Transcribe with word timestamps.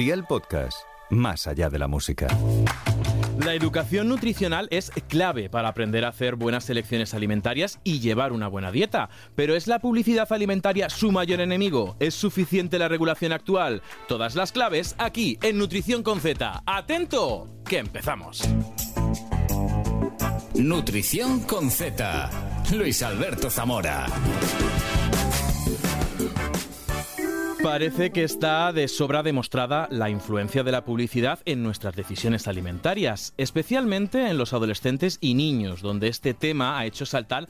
Día 0.00 0.14
el 0.14 0.24
podcast, 0.24 0.78
más 1.10 1.46
allá 1.46 1.68
de 1.68 1.78
la 1.78 1.86
música. 1.86 2.26
La 3.44 3.52
educación 3.52 4.08
nutricional 4.08 4.66
es 4.70 4.90
clave 5.08 5.50
para 5.50 5.68
aprender 5.68 6.06
a 6.06 6.08
hacer 6.08 6.36
buenas 6.36 6.64
selecciones 6.64 7.12
alimentarias 7.12 7.78
y 7.84 8.00
llevar 8.00 8.32
una 8.32 8.48
buena 8.48 8.72
dieta. 8.72 9.10
Pero 9.36 9.54
¿es 9.54 9.66
la 9.66 9.78
publicidad 9.78 10.32
alimentaria 10.32 10.88
su 10.88 11.12
mayor 11.12 11.42
enemigo? 11.42 11.96
¿Es 12.00 12.14
suficiente 12.14 12.78
la 12.78 12.88
regulación 12.88 13.32
actual? 13.32 13.82
Todas 14.08 14.36
las 14.36 14.52
claves 14.52 14.94
aquí 14.96 15.38
en 15.42 15.58
Nutrición 15.58 16.02
con 16.02 16.18
Z. 16.18 16.62
¡Atento! 16.64 17.46
Que 17.66 17.76
empezamos. 17.76 18.42
Nutrición 20.54 21.40
con 21.40 21.70
Z. 21.70 22.30
Luis 22.72 23.02
Alberto 23.02 23.50
Zamora. 23.50 24.06
Parece 27.62 28.10
que 28.10 28.24
está 28.24 28.72
de 28.72 28.88
sobra 28.88 29.22
demostrada 29.22 29.86
la 29.90 30.08
influencia 30.08 30.62
de 30.62 30.72
la 30.72 30.82
publicidad 30.84 31.40
en 31.44 31.62
nuestras 31.62 31.94
decisiones 31.94 32.48
alimentarias, 32.48 33.34
especialmente 33.36 34.28
en 34.28 34.38
los 34.38 34.54
adolescentes 34.54 35.18
y 35.20 35.34
niños, 35.34 35.82
donde 35.82 36.08
este 36.08 36.32
tema 36.32 36.78
ha 36.78 36.86
hecho 36.86 37.04
saltar 37.04 37.48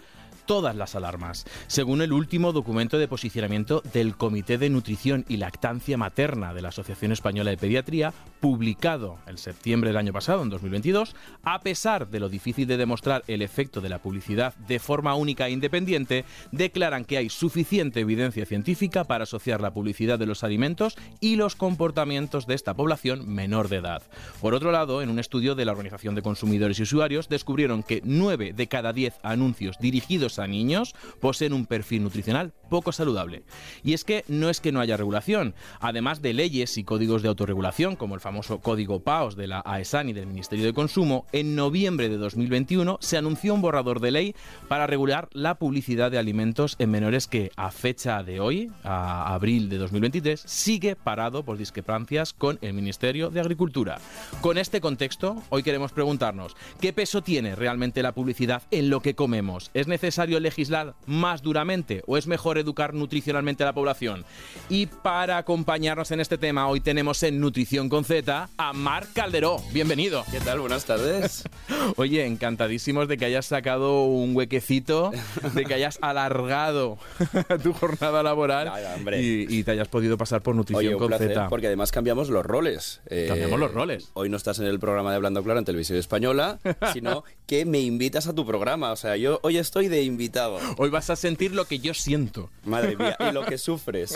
todas 0.50 0.74
las 0.74 0.96
alarmas. 0.96 1.46
Según 1.68 2.02
el 2.02 2.12
último 2.12 2.52
documento 2.52 2.98
de 2.98 3.06
posicionamiento 3.06 3.84
del 3.92 4.16
Comité 4.16 4.58
de 4.58 4.68
Nutrición 4.68 5.24
y 5.28 5.36
Lactancia 5.36 5.96
Materna 5.96 6.52
de 6.52 6.60
la 6.60 6.70
Asociación 6.70 7.12
Española 7.12 7.52
de 7.52 7.56
Pediatría, 7.56 8.12
publicado 8.40 9.18
en 9.28 9.38
septiembre 9.38 9.90
del 9.90 9.96
año 9.96 10.12
pasado, 10.12 10.42
en 10.42 10.50
2022, 10.50 11.14
a 11.44 11.60
pesar 11.60 12.08
de 12.08 12.18
lo 12.18 12.28
difícil 12.28 12.66
de 12.66 12.78
demostrar 12.78 13.22
el 13.28 13.42
efecto 13.42 13.80
de 13.80 13.90
la 13.90 14.00
publicidad 14.00 14.56
de 14.56 14.80
forma 14.80 15.14
única 15.14 15.46
e 15.46 15.52
independiente, 15.52 16.24
declaran 16.50 17.04
que 17.04 17.18
hay 17.18 17.28
suficiente 17.28 18.00
evidencia 18.00 18.44
científica 18.44 19.04
para 19.04 19.22
asociar 19.22 19.60
la 19.60 19.72
publicidad 19.72 20.18
de 20.18 20.26
los 20.26 20.42
alimentos 20.42 20.96
y 21.20 21.36
los 21.36 21.54
comportamientos 21.54 22.48
de 22.48 22.56
esta 22.56 22.74
población 22.74 23.32
menor 23.32 23.68
de 23.68 23.76
edad. 23.76 24.02
Por 24.40 24.54
otro 24.54 24.72
lado, 24.72 25.00
en 25.00 25.10
un 25.10 25.20
estudio 25.20 25.54
de 25.54 25.64
la 25.64 25.70
Organización 25.70 26.16
de 26.16 26.22
Consumidores 26.22 26.80
y 26.80 26.82
Usuarios, 26.82 27.28
descubrieron 27.28 27.84
que 27.84 28.00
9 28.02 28.52
de 28.52 28.66
cada 28.66 28.92
10 28.92 29.14
anuncios 29.22 29.78
dirigidos 29.78 30.39
a 30.42 30.46
niños 30.46 30.94
poseen 31.20 31.52
un 31.52 31.66
perfil 31.66 32.02
nutricional 32.02 32.52
poco 32.68 32.92
saludable. 32.92 33.42
Y 33.82 33.92
es 33.92 34.04
que 34.04 34.24
no 34.28 34.48
es 34.48 34.60
que 34.60 34.72
no 34.72 34.80
haya 34.80 34.96
regulación, 34.96 35.54
además 35.80 36.22
de 36.22 36.32
leyes 36.32 36.78
y 36.78 36.84
códigos 36.84 37.22
de 37.22 37.28
autorregulación, 37.28 37.96
como 37.96 38.14
el 38.14 38.20
famoso 38.20 38.60
Código 38.60 39.00
PAOS 39.00 39.36
de 39.36 39.48
la 39.48 39.60
AESAN 39.64 40.08
y 40.08 40.12
del 40.12 40.26
Ministerio 40.26 40.64
de 40.64 40.72
Consumo, 40.72 41.26
en 41.32 41.56
noviembre 41.56 42.08
de 42.08 42.16
2021 42.16 42.98
se 43.00 43.16
anunció 43.16 43.54
un 43.54 43.60
borrador 43.60 44.00
de 44.00 44.12
ley 44.12 44.34
para 44.68 44.86
regular 44.86 45.28
la 45.32 45.56
publicidad 45.56 46.10
de 46.10 46.18
alimentos 46.18 46.76
en 46.78 46.90
menores 46.90 47.26
que 47.26 47.50
a 47.56 47.70
fecha 47.70 48.22
de 48.22 48.40
hoy, 48.40 48.70
a 48.84 49.34
abril 49.34 49.68
de 49.68 49.78
2023, 49.78 50.40
sigue 50.40 50.96
parado 50.96 51.44
por 51.44 51.58
discrepancias 51.58 52.32
con 52.32 52.58
el 52.62 52.72
Ministerio 52.72 53.30
de 53.30 53.40
Agricultura. 53.40 53.98
Con 54.40 54.58
este 54.58 54.80
contexto, 54.80 55.42
hoy 55.48 55.62
queremos 55.62 55.92
preguntarnos, 55.92 56.56
¿qué 56.80 56.92
peso 56.92 57.22
tiene 57.22 57.56
realmente 57.56 58.02
la 58.02 58.12
publicidad 58.12 58.62
en 58.70 58.90
lo 58.90 59.00
que 59.00 59.14
comemos? 59.14 59.70
¿Es 59.74 59.88
necesario 59.88 60.29
legislar 60.38 60.94
más 61.06 61.42
duramente 61.42 62.02
o 62.06 62.16
es 62.16 62.26
mejor 62.28 62.58
educar 62.58 62.94
nutricionalmente 62.94 63.64
a 63.64 63.66
la 63.66 63.72
población? 63.72 64.24
Y 64.68 64.86
para 64.86 65.38
acompañarnos 65.38 66.10
en 66.12 66.20
este 66.20 66.38
tema, 66.38 66.68
hoy 66.68 66.80
tenemos 66.80 67.22
en 67.22 67.40
Nutrición 67.40 67.88
con 67.88 68.04
Z 68.04 68.48
a 68.56 68.72
Marc 68.72 69.12
Calderó. 69.14 69.56
Bienvenido. 69.72 70.24
¿Qué 70.30 70.40
tal? 70.40 70.60
Buenas 70.60 70.84
tardes. 70.84 71.44
Oye, 71.96 72.26
encantadísimos 72.26 73.08
de 73.08 73.16
que 73.16 73.24
hayas 73.24 73.46
sacado 73.46 74.04
un 74.04 74.36
huequecito, 74.36 75.10
de 75.54 75.64
que 75.64 75.74
hayas 75.74 75.98
alargado 76.02 76.98
tu 77.62 77.72
jornada 77.72 78.22
laboral 78.22 78.70
y, 79.18 79.58
y 79.58 79.64
te 79.64 79.72
hayas 79.72 79.88
podido 79.88 80.16
pasar 80.18 80.42
por 80.42 80.54
Nutrición 80.54 80.78
Oye, 80.86 80.94
un 80.94 80.98
con 80.98 81.08
placer, 81.08 81.28
Z. 81.28 81.48
porque 81.48 81.66
además 81.66 81.90
cambiamos 81.92 82.28
los 82.28 82.44
roles. 82.44 83.00
Eh, 83.06 83.26
Cambiamos 83.28 83.58
los 83.58 83.72
roles. 83.72 84.10
Hoy 84.14 84.28
no 84.28 84.36
estás 84.36 84.58
en 84.58 84.66
el 84.66 84.78
programa 84.78 85.10
de 85.10 85.16
Hablando 85.16 85.42
Claro 85.42 85.58
en 85.58 85.64
Televisión 85.64 85.98
Española, 85.98 86.58
sino 86.92 87.24
que 87.46 87.64
me 87.64 87.80
invitas 87.80 88.26
a 88.26 88.34
tu 88.34 88.44
programa. 88.46 88.92
O 88.92 88.96
sea, 88.96 89.16
yo 89.16 89.40
hoy 89.42 89.56
estoy 89.58 89.88
de 89.88 90.02
invitado. 90.10 90.58
Hoy 90.76 90.90
vas 90.90 91.08
a 91.10 91.16
sentir 91.16 91.54
lo 91.54 91.64
que 91.64 91.78
yo 91.78 91.94
siento. 91.94 92.50
Madre 92.64 92.96
mía, 92.96 93.16
y 93.18 93.32
lo 93.32 93.44
que 93.44 93.56
sufres. 93.68 94.14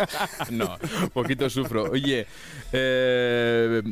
no, 0.51 0.79
poquito 1.13 1.49
sufro. 1.49 1.85
Oye, 1.91 2.27
eh, 2.73 3.83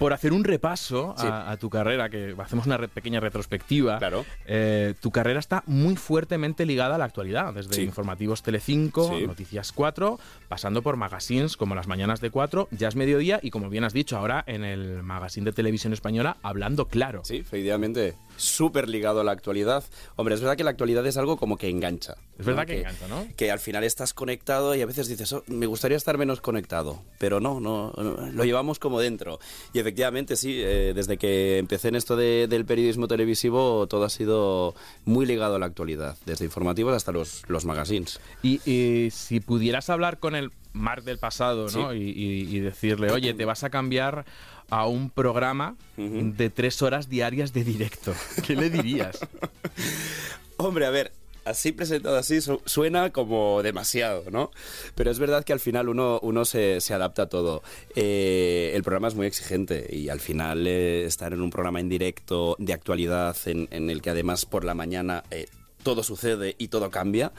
por 0.00 0.12
hacer 0.14 0.32
un 0.32 0.42
repaso 0.44 1.14
a, 1.16 1.20
Sí. 1.20 1.26
a 1.30 1.56
tu 1.58 1.70
carrera, 1.70 2.08
que 2.08 2.34
hacemos 2.38 2.64
una 2.66 2.76
re- 2.78 2.88
pequeña 2.88 3.20
retrospectiva, 3.20 3.98
Claro. 3.98 4.24
eh, 4.46 4.94
tu 5.00 5.10
carrera 5.12 5.38
está 5.38 5.62
muy 5.66 5.94
fuertemente 5.94 6.64
ligada 6.66 6.96
a 6.96 6.98
la 6.98 7.04
actualidad, 7.04 7.52
desde 7.54 7.74
Sí. 7.74 7.82
informativos 7.82 8.42
Telecinco, 8.42 9.08
Sí. 9.16 9.26
Noticias 9.26 9.70
4, 9.72 10.18
pasando 10.48 10.82
por 10.82 10.96
magazines 10.96 11.56
como 11.58 11.74
Las 11.74 11.86
Mañanas 11.86 12.20
de 12.20 12.30
4, 12.30 12.66
Ya 12.72 12.88
es 12.88 12.96
Mediodía 12.96 13.38
y 13.42 13.50
como 13.50 13.68
bien 13.68 13.84
has 13.84 13.92
dicho 13.92 14.16
ahora 14.16 14.42
en 14.46 14.64
el 14.64 15.02
magazine 15.02 15.44
de 15.44 15.52
televisión 15.52 15.92
española, 15.92 16.38
Hablando 16.42 16.86
Claro. 16.88 17.20
Sí, 17.24 17.36
efectivamente. 17.36 18.14
Súper 18.36 18.88
ligado 18.88 19.20
a 19.20 19.24
la 19.24 19.32
actualidad. 19.32 19.84
Hombre, 20.16 20.34
es 20.34 20.40
verdad 20.40 20.56
que 20.56 20.64
la 20.64 20.70
actualidad 20.70 21.06
es 21.06 21.18
algo 21.18 21.36
como 21.36 21.58
que 21.58 21.68
engancha. 21.68 22.14
Es 22.38 22.46
verdad 22.46 22.62
¿no? 22.62 22.66
que 22.66 22.78
engancha, 22.78 23.06
¿no? 23.08 23.26
Que 23.36 23.50
al 23.50 23.58
final 23.58 23.84
estás 23.84 24.14
conectado 24.14 24.74
y 24.74 24.80
a 24.80 24.86
veces 24.86 25.08
dices, 25.08 25.30
"Oh, 25.34 25.42
me 25.48 25.66
gustaría 25.66 25.98
estar 25.98 26.16
menos 26.16 26.40
conectado. 26.40 27.02
Pero 27.18 27.38
no, 27.38 27.60
no, 27.60 27.92
no, 27.98 28.16
lo 28.32 28.44
llevamos 28.44 28.78
como 28.78 28.98
dentro. 28.98 29.38
Y 29.74 29.80
efectivamente, 29.90 30.36
sí, 30.36 30.54
eh, 30.62 30.92
desde 30.94 31.16
que 31.16 31.58
empecé 31.58 31.88
en 31.88 31.96
esto 31.96 32.14
de- 32.16 32.46
del 32.48 32.64
periodismo 32.64 33.08
televisivo, 33.08 33.86
todo 33.88 34.04
ha 34.04 34.10
sido 34.10 34.74
muy 35.04 35.26
ligado 35.26 35.56
a 35.56 35.58
la 35.58 35.66
actualidad. 35.66 36.16
Desde 36.26 36.44
informativos 36.44 36.94
hasta 36.94 37.10
los, 37.10 37.42
los 37.48 37.64
magazines. 37.64 38.20
Y, 38.42 38.60
y 38.70 39.10
si 39.10 39.40
pudieras 39.40 39.90
hablar 39.90 40.18
con 40.20 40.36
el 40.36 40.52
Mark 40.72 41.02
del 41.02 41.18
pasado, 41.18 41.66
¿no? 41.70 41.90
Sí. 41.92 41.96
Y, 41.98 42.10
y- 42.10 42.56
y 42.56 42.60
decirle, 42.60 43.10
oye, 43.10 43.34
te 43.34 43.44
vas 43.44 43.64
a 43.64 43.70
cambiar 43.70 44.24
a 44.70 44.86
un 44.86 45.10
programa 45.10 45.74
de 45.96 46.48
tres 46.50 46.80
horas 46.82 47.08
diarias 47.08 47.52
de 47.52 47.64
directo. 47.64 48.14
¿Qué 48.46 48.54
le 48.54 48.70
dirías? 48.70 49.18
Hombre, 50.58 50.86
a 50.86 50.90
ver, 50.90 51.10
así 51.44 51.72
presentado 51.72 52.16
así 52.16 52.40
su- 52.40 52.60
suena 52.66 53.10
como 53.10 53.62
demasiado, 53.62 54.24
¿no? 54.30 54.50
Pero 54.94 55.10
es 55.10 55.18
verdad 55.18 55.44
que 55.44 55.52
al 55.52 55.60
final 55.60 55.88
uno, 55.88 56.18
uno 56.22 56.44
se, 56.44 56.80
se 56.80 56.94
adapta 56.94 57.22
a 57.22 57.28
todo. 57.28 57.62
Eh, 57.96 58.72
el 58.74 58.82
programa 58.82 59.08
es 59.08 59.14
muy 59.14 59.26
exigente 59.26 59.86
y 59.90 60.08
al 60.08 60.20
final 60.20 60.66
eh, 60.66 61.04
estar 61.04 61.32
en 61.32 61.40
un 61.40 61.50
programa 61.50 61.80
en 61.80 61.88
directo 61.88 62.56
de 62.58 62.72
actualidad 62.72 63.36
en, 63.46 63.68
en 63.70 63.90
el 63.90 64.02
que 64.02 64.10
además 64.10 64.46
por 64.46 64.64
la 64.64 64.74
mañana 64.74 65.24
eh, 65.30 65.46
todo 65.82 66.02
sucede 66.02 66.54
y 66.58 66.68
todo 66.68 66.90
cambia. 66.90 67.32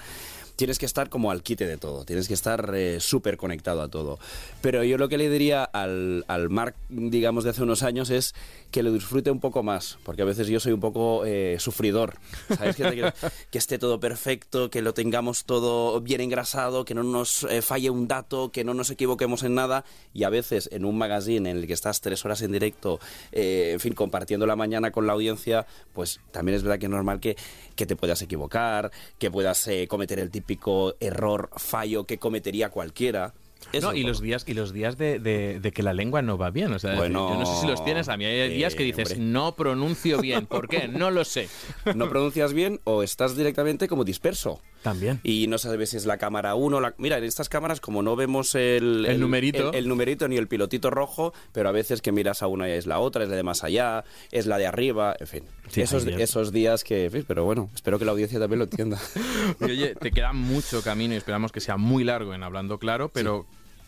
Tienes 0.61 0.77
que 0.77 0.85
estar 0.85 1.09
como 1.09 1.31
al 1.31 1.41
quite 1.41 1.65
de 1.65 1.77
todo, 1.77 2.05
tienes 2.05 2.27
que 2.27 2.35
estar 2.35 2.71
eh, 2.75 2.99
súper 2.99 3.35
conectado 3.35 3.81
a 3.81 3.87
todo. 3.87 4.19
Pero 4.61 4.83
yo 4.83 4.99
lo 4.99 5.09
que 5.09 5.17
le 5.17 5.27
diría 5.27 5.63
al, 5.63 6.23
al 6.27 6.51
Mark, 6.51 6.75
digamos, 6.89 7.43
de 7.43 7.49
hace 7.49 7.63
unos 7.63 7.81
años 7.81 8.11
es 8.11 8.35
que 8.69 8.83
lo 8.83 8.93
disfrute 8.93 9.31
un 9.31 9.39
poco 9.39 9.63
más, 9.63 9.97
porque 10.03 10.21
a 10.21 10.25
veces 10.25 10.47
yo 10.47 10.59
soy 10.59 10.71
un 10.71 10.79
poco 10.79 11.25
eh, 11.25 11.57
sufridor, 11.59 12.15
¿sabes? 12.55 12.75
Que, 12.75 13.11
que 13.49 13.57
esté 13.57 13.79
todo 13.79 13.99
perfecto, 13.99 14.69
que 14.69 14.83
lo 14.83 14.93
tengamos 14.93 15.45
todo 15.45 15.99
bien 15.99 16.21
engrasado, 16.21 16.85
que 16.85 16.93
no 16.93 17.01
nos 17.03 17.43
eh, 17.45 17.61
falle 17.61 17.89
un 17.89 18.07
dato, 18.07 18.51
que 18.51 18.63
no 18.63 18.73
nos 18.73 18.91
equivoquemos 18.91 19.43
en 19.43 19.55
nada, 19.55 19.83
y 20.13 20.23
a 20.23 20.29
veces 20.29 20.69
en 20.71 20.85
un 20.85 20.97
magazine 20.97 21.49
en 21.49 21.57
el 21.57 21.67
que 21.67 21.73
estás 21.73 22.01
tres 22.01 22.23
horas 22.23 22.41
en 22.43 22.51
directo, 22.51 22.99
eh, 23.31 23.71
en 23.73 23.79
fin, 23.79 23.93
compartiendo 23.93 24.45
la 24.45 24.55
mañana 24.55 24.91
con 24.91 25.05
la 25.05 25.13
audiencia, 25.13 25.65
pues 25.93 26.21
también 26.31 26.55
es 26.55 26.63
verdad 26.63 26.79
que 26.79 26.85
es 26.85 26.91
normal 26.91 27.19
que, 27.19 27.35
que 27.81 27.87
te 27.87 27.95
puedas 27.95 28.21
equivocar, 28.21 28.91
que 29.17 29.31
puedas 29.31 29.67
eh, 29.67 29.87
cometer 29.87 30.19
el 30.19 30.29
típico 30.29 30.93
error, 30.99 31.49
fallo 31.57 32.03
que 32.05 32.19
cometería 32.19 32.69
cualquiera. 32.69 33.33
Eso 33.73 33.91
No, 33.91 33.97
y 33.97 34.03
los 34.03 34.21
días 34.21 34.43
y 34.47 34.53
los 34.53 34.71
días 34.71 34.97
de, 34.97 35.17
de- 35.19 35.59
de 35.59 35.71
que 35.71 35.81
la 35.81 35.93
lengua 35.93 36.21
no 36.21 36.37
va 36.37 36.51
bien. 36.51 36.71
O 36.73 36.79
sea, 36.79 36.95
Bueno, 36.95 37.29
yo 37.29 37.39
no 37.39 37.45
sé 37.47 37.61
si 37.61 37.67
los 37.67 37.83
tienes. 37.83 38.07
A 38.09 38.17
mí 38.17 38.25
hay 38.25 38.53
días 38.53 38.75
que 38.75 38.83
eh, 38.83 38.87
dices, 38.87 39.11
hombre. 39.13 39.25
no 39.25 39.55
pronuncio 39.55 40.19
bien. 40.19 40.45
¿Por 40.45 40.67
qué? 40.67 40.87
No 40.87 41.09
lo 41.09 41.23
sé. 41.25 41.47
no 41.95 42.07
pronuncias 42.09 42.53
bien 42.53 42.79
o 42.83 43.01
estás 43.03 43.35
directamente 43.35 43.87
como 43.87 44.03
disperso. 44.03 44.59
También. 44.81 45.19
Y 45.23 45.47
no 45.47 45.57
sabes 45.57 45.91
si 45.91 45.97
es 45.97 46.05
la 46.05 46.17
cámara 46.17 46.55
1 46.55 46.79
la... 46.81 46.93
Mira, 46.97 47.17
en 47.17 47.23
estas 47.23 47.49
cámaras 47.49 47.79
como 47.79 48.01
no 48.01 48.15
vemos 48.15 48.55
el... 48.55 49.05
El 49.07 49.19
numerito. 49.19 49.69
El, 49.69 49.75
el 49.75 49.87
numerito 49.87 50.27
ni 50.27 50.37
el 50.37 50.47
pilotito 50.47 50.89
rojo, 50.89 51.33
pero 51.51 51.69
a 51.69 51.71
veces 51.71 52.01
que 52.01 52.11
miras 52.11 52.41
a 52.41 52.47
una 52.47 52.67
y 52.67 52.71
es 52.71 52.87
la 52.87 52.99
otra, 52.99 53.23
es 53.23 53.29
la 53.29 53.35
de 53.35 53.43
más 53.43 53.63
allá, 53.63 54.03
es 54.31 54.47
la 54.47 54.57
de 54.57 54.65
arriba, 54.67 55.15
en 55.19 55.27
fin. 55.27 55.43
Sí, 55.69 55.81
esos, 55.81 56.05
esos 56.07 56.51
días 56.51 56.83
que... 56.83 57.09
Pero 57.27 57.45
bueno, 57.45 57.69
espero 57.75 57.99
que 57.99 58.05
la 58.05 58.11
audiencia 58.11 58.39
también 58.39 58.59
lo 58.59 58.65
entienda. 58.65 58.99
Y, 59.61 59.63
oye, 59.65 59.95
te 59.95 60.11
queda 60.11 60.33
mucho 60.33 60.81
camino 60.81 61.13
y 61.13 61.17
esperamos 61.17 61.51
que 61.51 61.59
sea 61.59 61.77
muy 61.77 62.03
largo 62.03 62.33
en 62.33 62.41
hablando 62.43 62.79
claro, 62.79 63.09
pero 63.09 63.45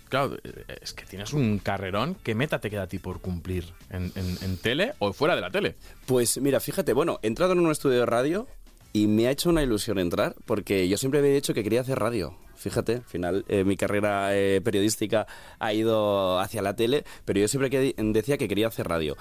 claro, 0.10 0.36
eh, 0.44 0.78
es 0.82 0.94
que 0.94 1.06
tienes 1.06 1.34
un 1.34 1.58
carrerón. 1.60 2.16
¿Qué 2.24 2.36
meta 2.36 2.60
te 2.60 2.70
queda 2.70 2.84
a 2.84 2.88
ti 2.88 3.00
por 3.00 3.20
cumplir? 3.22 3.66
¿En, 3.90 4.12
en- 4.16 4.38
en 4.42 4.58
tele 4.58 4.94
o 5.00 5.14
fuera 5.14 5.36
de 5.36 5.42
la 5.42 5.50
tele? 5.50 5.76
Pues 6.06 6.38
mira, 6.40 6.60
fíjate, 6.60 6.94
bueno, 6.94 7.20
he 7.24 7.28
entrado 7.28 7.54
en 7.54 7.60
un 7.60 7.72
estudio 7.72 8.00
de 8.00 8.06
radio 8.06 8.48
y 8.94 9.08
me 9.08 9.28
ha 9.28 9.32
hecho 9.32 9.50
una 9.50 9.64
ilusión 9.64 9.98
entrar 10.00 10.36
porque 10.46 10.88
yo 10.88 10.98
siempre 10.98 11.20
había 11.20 11.34
dicho 11.34 11.54
que 11.54 11.64
quería 11.64 11.82
hacer 11.82 12.00
radio. 12.00 12.38
Fíjate, 12.56 12.96
al 12.98 13.04
final 13.04 13.44
eh, 13.50 13.64
mi 13.66 13.76
carrera 13.76 14.38
eh, 14.38 14.62
periodística 14.64 15.28
ha 15.60 15.74
ido 15.74 16.40
hacia 16.40 16.62
la 16.62 16.76
tele, 16.76 17.04
pero 17.26 17.40
yo 17.40 17.48
siempre 17.48 17.70
que- 17.70 17.94
decía 17.98 18.38
que 18.38 18.48
quería 18.48 18.68
hacer 18.68 18.88
radio. 18.88 19.18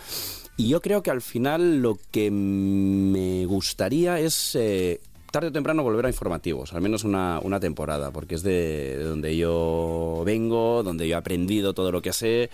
Y 0.57 0.69
yo 0.69 0.81
creo 0.81 1.03
que 1.03 1.11
al 1.11 1.23
final 1.23 1.79
lo 1.83 1.99
que 2.13 2.31
me 2.31 3.47
gustaría 3.47 4.21
es 4.21 4.55
eh, 4.55 5.01
tarde 5.33 5.49
o 5.49 5.53
temprano 5.53 5.83
volver 5.83 6.05
a 6.07 6.09
informativos, 6.11 6.73
al 6.75 6.83
menos 6.83 7.05
una, 7.05 7.41
una 7.43 7.59
temporada, 7.59 8.11
porque 8.13 8.35
es 8.37 8.43
de, 8.43 8.99
de 8.99 9.05
donde 9.05 9.37
yo 9.37 10.23
vengo, 10.27 10.83
donde 10.83 11.09
yo 11.09 11.15
he 11.15 11.19
aprendido 11.19 11.73
todo 11.73 11.91
lo 11.91 12.03
que 12.03 12.13
sé. 12.13 12.51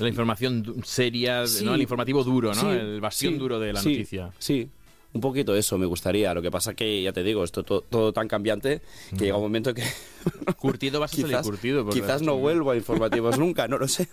La 0.00 0.08
información 0.08 0.82
seria, 0.84 1.46
Sí. 1.46 1.64
¿no? 1.64 1.74
El 1.74 1.80
informativo 1.80 2.22
duro, 2.24 2.52
¿no? 2.52 2.60
Sí, 2.60 2.66
el 2.66 3.00
bastión 3.00 3.34
sí, 3.34 3.38
duro 3.38 3.58
de 3.58 3.72
la 3.72 3.80
noticia. 3.80 4.30
Sí, 4.38 4.68
un 5.16 5.20
poquito 5.20 5.54
eso 5.56 5.76
me 5.78 5.86
gustaría. 5.86 6.32
Lo 6.34 6.40
que 6.42 6.50
pasa 6.50 6.74
que, 6.74 7.02
ya 7.02 7.12
te 7.12 7.22
digo, 7.22 7.42
esto 7.44 7.64
to- 7.64 7.80
todo, 7.82 8.12
tan 8.12 8.28
cambiante 8.28 8.80
que 9.18 9.24
llega 9.24 9.36
un 9.36 9.42
momento 9.42 9.74
que 9.74 9.82
Curtido 10.58 11.00
vas 11.00 11.12
a 11.12 11.16
salir 11.16 11.26
quizás, 11.28 11.46
curtido. 11.46 11.84
porque 11.84 12.00
quizás 12.00 12.22
no 12.22 12.36
vuelvo 12.36 12.70
a 12.70 12.76
informativos 12.76 13.38
nunca, 13.38 13.68
no 13.68 13.78
lo 13.78 13.88
sé. 13.88 14.08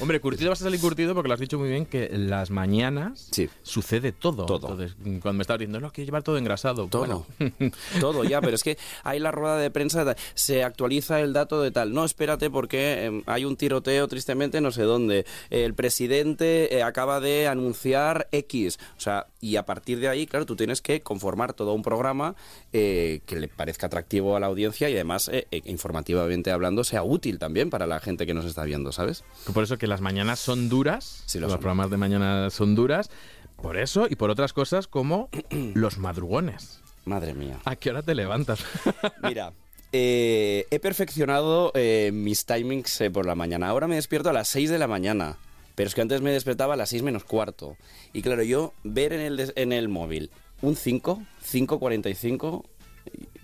Hombre, 0.00 0.20
curtido 0.20 0.50
vas 0.50 0.60
a 0.60 0.64
salir 0.64 0.80
curtido 0.80 1.14
porque 1.14 1.28
lo 1.28 1.34
has 1.34 1.40
dicho 1.40 1.58
muy 1.58 1.68
bien 1.68 1.86
que 1.86 2.08
las 2.16 2.50
mañanas 2.50 3.28
Sí. 3.30 3.48
sucede 3.62 4.12
todo. 4.12 4.46
Todo. 4.46 4.70
Entonces, 4.72 4.96
cuando 5.22 5.34
me 5.34 5.42
estabas 5.42 5.60
diciendo, 5.60 5.80
no, 5.80 5.92
quiero 5.92 6.06
llevar 6.06 6.22
todo 6.22 6.38
engrasado. 6.38 6.86
Todo, 6.88 7.00
Bueno, 7.06 7.26
todo 8.00 8.24
ya, 8.24 8.40
pero 8.40 8.54
es 8.56 8.62
que 8.62 8.78
hay 9.02 9.18
la 9.20 9.30
rueda 9.30 9.56
de 9.58 9.70
prensa, 9.70 10.14
se 10.34 10.62
actualiza 10.64 11.20
el 11.20 11.32
dato 11.32 11.60
de 11.62 11.70
tal. 11.70 11.92
No, 11.92 12.04
espérate 12.04 12.50
porque 12.50 13.04
em, 13.04 13.22
hay 13.26 13.44
un 13.44 13.56
tiroteo 13.56 14.08
tristemente 14.08 14.60
no 14.60 14.70
sé 14.72 14.82
dónde. 14.82 15.24
El 15.50 15.74
presidente 15.74 16.76
eh, 16.76 16.82
acaba 16.82 17.20
de 17.20 17.46
anunciar 17.48 18.28
X. 18.32 18.78
O 18.96 19.00
sea, 19.00 19.26
y 19.40 19.56
a 19.56 19.64
partir 19.64 20.00
de 20.00 20.08
ahí, 20.08 20.26
claro, 20.34 20.46
tú 20.46 20.56
tienes 20.56 20.80
que 20.82 21.00
conformar 21.00 21.52
todo 21.52 21.74
un 21.74 21.82
programa 21.82 22.34
eh, 22.72 23.20
que 23.24 23.38
le 23.38 23.46
parezca 23.46 23.86
atractivo 23.86 24.36
a 24.36 24.40
la 24.40 24.46
audiencia 24.48 24.90
y 24.90 24.94
además, 24.94 25.28
eh, 25.28 25.46
eh, 25.52 25.62
informativamente 25.66 26.50
hablando, 26.50 26.82
sea 26.82 27.04
útil 27.04 27.38
también 27.38 27.70
para 27.70 27.86
la 27.86 28.00
gente 28.00 28.26
que 28.26 28.34
nos 28.34 28.44
está 28.44 28.64
viendo, 28.64 28.90
¿sabes? 28.90 29.22
Por 29.52 29.62
eso 29.62 29.78
que 29.78 29.86
las 29.86 30.00
mañanas 30.00 30.40
son 30.40 30.68
duras, 30.68 31.22
Sí, 31.26 31.38
lo 31.38 31.42
los 31.46 31.52
son. 31.52 31.60
programas 31.60 31.88
de 31.88 31.98
mañana 31.98 32.50
son 32.50 32.74
duras, 32.74 33.10
por 33.62 33.76
eso 33.78 34.08
y 34.10 34.16
por 34.16 34.28
otras 34.30 34.52
cosas 34.52 34.88
como 34.88 35.28
los 35.74 35.98
madrugones. 35.98 36.80
Madre 37.04 37.32
mía. 37.32 37.60
¿A 37.64 37.76
qué 37.76 37.90
hora 37.90 38.02
te 38.02 38.16
levantas? 38.16 38.58
Mira, 39.22 39.52
eh, 39.92 40.66
he 40.68 40.80
perfeccionado 40.80 41.72
mis 42.12 42.44
timings 42.44 43.04
por 43.12 43.24
la 43.24 43.36
mañana. 43.36 43.68
Ahora 43.68 43.86
me 43.86 43.94
despierto 43.94 44.30
a 44.30 44.32
las 44.32 44.48
6 44.48 44.68
de 44.70 44.78
la 44.80 44.88
mañana. 44.88 45.36
Pero 45.74 45.88
es 45.88 45.94
que 45.94 46.00
antes 46.02 46.20
me 46.20 46.30
despertaba 46.32 46.74
a 46.74 46.76
las 46.76 46.90
6 46.90 47.02
menos 47.02 47.24
cuarto. 47.24 47.76
Y 48.12 48.22
claro, 48.22 48.42
yo 48.42 48.72
ver 48.84 49.12
en 49.12 49.20
el, 49.20 49.52
en 49.56 49.72
el 49.72 49.88
móvil 49.88 50.30
un 50.62 50.76
5, 50.76 51.22
5.45, 51.44 52.64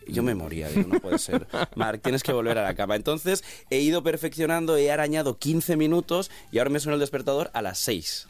y 0.06 0.12
yo 0.12 0.22
me 0.22 0.34
moría. 0.34 0.68
Digo, 0.68 0.88
no 0.94 1.00
puede 1.00 1.18
ser. 1.18 1.46
Marc, 1.74 2.02
tienes 2.02 2.22
que 2.22 2.32
volver 2.32 2.56
a 2.58 2.62
la 2.62 2.74
cama. 2.74 2.96
Entonces 2.96 3.44
he 3.70 3.80
ido 3.80 4.02
perfeccionando, 4.02 4.76
he 4.76 4.90
arañado 4.90 5.38
15 5.38 5.76
minutos 5.76 6.30
y 6.52 6.58
ahora 6.58 6.70
me 6.70 6.80
suena 6.80 6.94
el 6.94 7.00
despertador 7.00 7.50
a 7.52 7.62
las 7.62 7.78
6. 7.80 8.28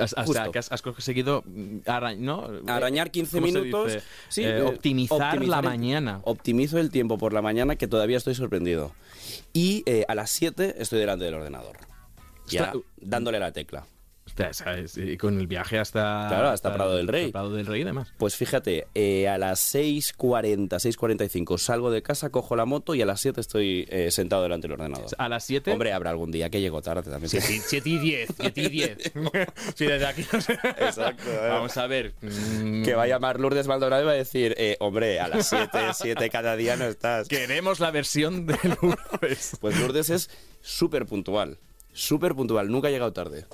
Has- 0.00 0.14
O 0.14 0.16
sea, 0.16 0.24
Justo. 0.24 0.52
que 0.52 0.58
has, 0.58 0.72
has 0.72 0.80
conseguido 0.80 1.42
mm, 1.46 1.80
ara- 1.86 2.14
¿no? 2.14 2.48
Arañar 2.66 3.10
15 3.10 3.36
¿Cómo 3.40 3.46
se 3.46 3.52
minutos. 3.60 3.98
sí, 4.30 4.42
Eh, 4.42 4.58
eh, 4.58 4.62
optimizar, 4.62 5.44
la 5.44 5.58
el- 5.58 5.64
mañana. 5.64 6.20
Optimizo 6.24 6.78
el 6.78 6.88
tiempo 6.90 7.18
por 7.18 7.34
la 7.34 7.42
mañana 7.42 7.76
que 7.76 7.86
todavía 7.86 8.16
estoy 8.16 8.34
sorprendido. 8.34 8.92
Y 9.52 9.82
eh, 9.84 10.06
a 10.08 10.14
las 10.14 10.30
7 10.30 10.76
estoy 10.78 10.98
delante 11.00 11.26
del 11.26 11.34
ordenador. 11.34 11.76
Ya 12.48 12.64
Está- 12.66 12.78
dándole 12.96 13.38
la 13.38 13.52
tecla. 13.52 13.86
¿sabes? 14.52 14.96
Y 14.96 15.16
con 15.18 15.38
el 15.38 15.46
viaje 15.46 15.78
hasta... 15.78 16.26
Claro, 16.28 16.48
hasta 16.48 16.72
Prado 16.74 16.96
del 16.96 17.06
Rey. 17.06 17.26
hasta 17.26 17.32
Prado 17.32 17.52
del 17.52 17.66
Rey 17.66 17.82
y 17.82 17.84
demás. 17.84 18.12
Pues 18.18 18.34
fíjate, 18.36 18.86
eh, 18.94 19.28
a 19.28 19.36
las 19.38 19.60
6.40, 19.74 20.68
6.45 20.70 21.58
salgo 21.58 21.90
de 21.90 22.02
casa, 22.02 22.30
cojo 22.30 22.56
la 22.56 22.64
moto 22.64 22.94
y 22.94 23.02
a 23.02 23.06
las 23.06 23.20
7 23.20 23.40
estoy 23.40 23.86
eh, 23.90 24.10
sentado 24.10 24.42
delante 24.42 24.66
del 24.66 24.72
ordenador. 24.80 25.06
A 25.18 25.28
las 25.28 25.44
7... 25.44 25.70
Hombre, 25.72 25.92
habrá 25.92 26.10
algún 26.10 26.30
día 26.32 26.48
que 26.50 26.60
llego 26.60 26.80
tarde 26.82 27.08
también. 27.10 27.28
7 27.28 27.82
y 27.88 27.98
10, 27.98 28.30
7 28.40 28.60
y 28.62 28.68
10. 28.70 28.98
sí, 29.76 29.86
desde 29.86 30.06
aquí 30.06 30.24
no 30.32 30.40
sé. 30.40 30.54
Exacto, 30.54 31.30
eh. 31.30 31.48
Vamos 31.50 31.76
a 31.76 31.86
ver. 31.86 32.14
mm, 32.22 32.82
Que 32.82 32.94
va 32.94 33.02
a 33.04 33.06
llamar 33.06 33.38
Lourdes 33.38 33.66
Maldonado 33.68 34.02
y 34.02 34.06
va 34.06 34.12
a 34.12 34.16
decir, 34.16 34.54
eh, 34.58 34.76
hombre, 34.80 35.20
a 35.20 35.28
las 35.28 35.48
7, 35.48 35.78
7 35.94 36.30
cada 36.30 36.56
día 36.56 36.76
no 36.76 36.86
estás. 36.86 37.28
Queremos 37.28 37.78
la 37.78 37.90
versión 37.90 38.46
de 38.46 38.58
Lourdes. 38.80 39.58
Pues 39.60 39.78
Lourdes 39.78 40.10
es 40.10 40.30
súper 40.62 41.04
puntual. 41.06 41.58
Súper 41.94 42.34
puntual, 42.34 42.70
nunca 42.70 42.88
ha 42.88 42.90
llegado 42.90 43.12
tarde. 43.14 43.46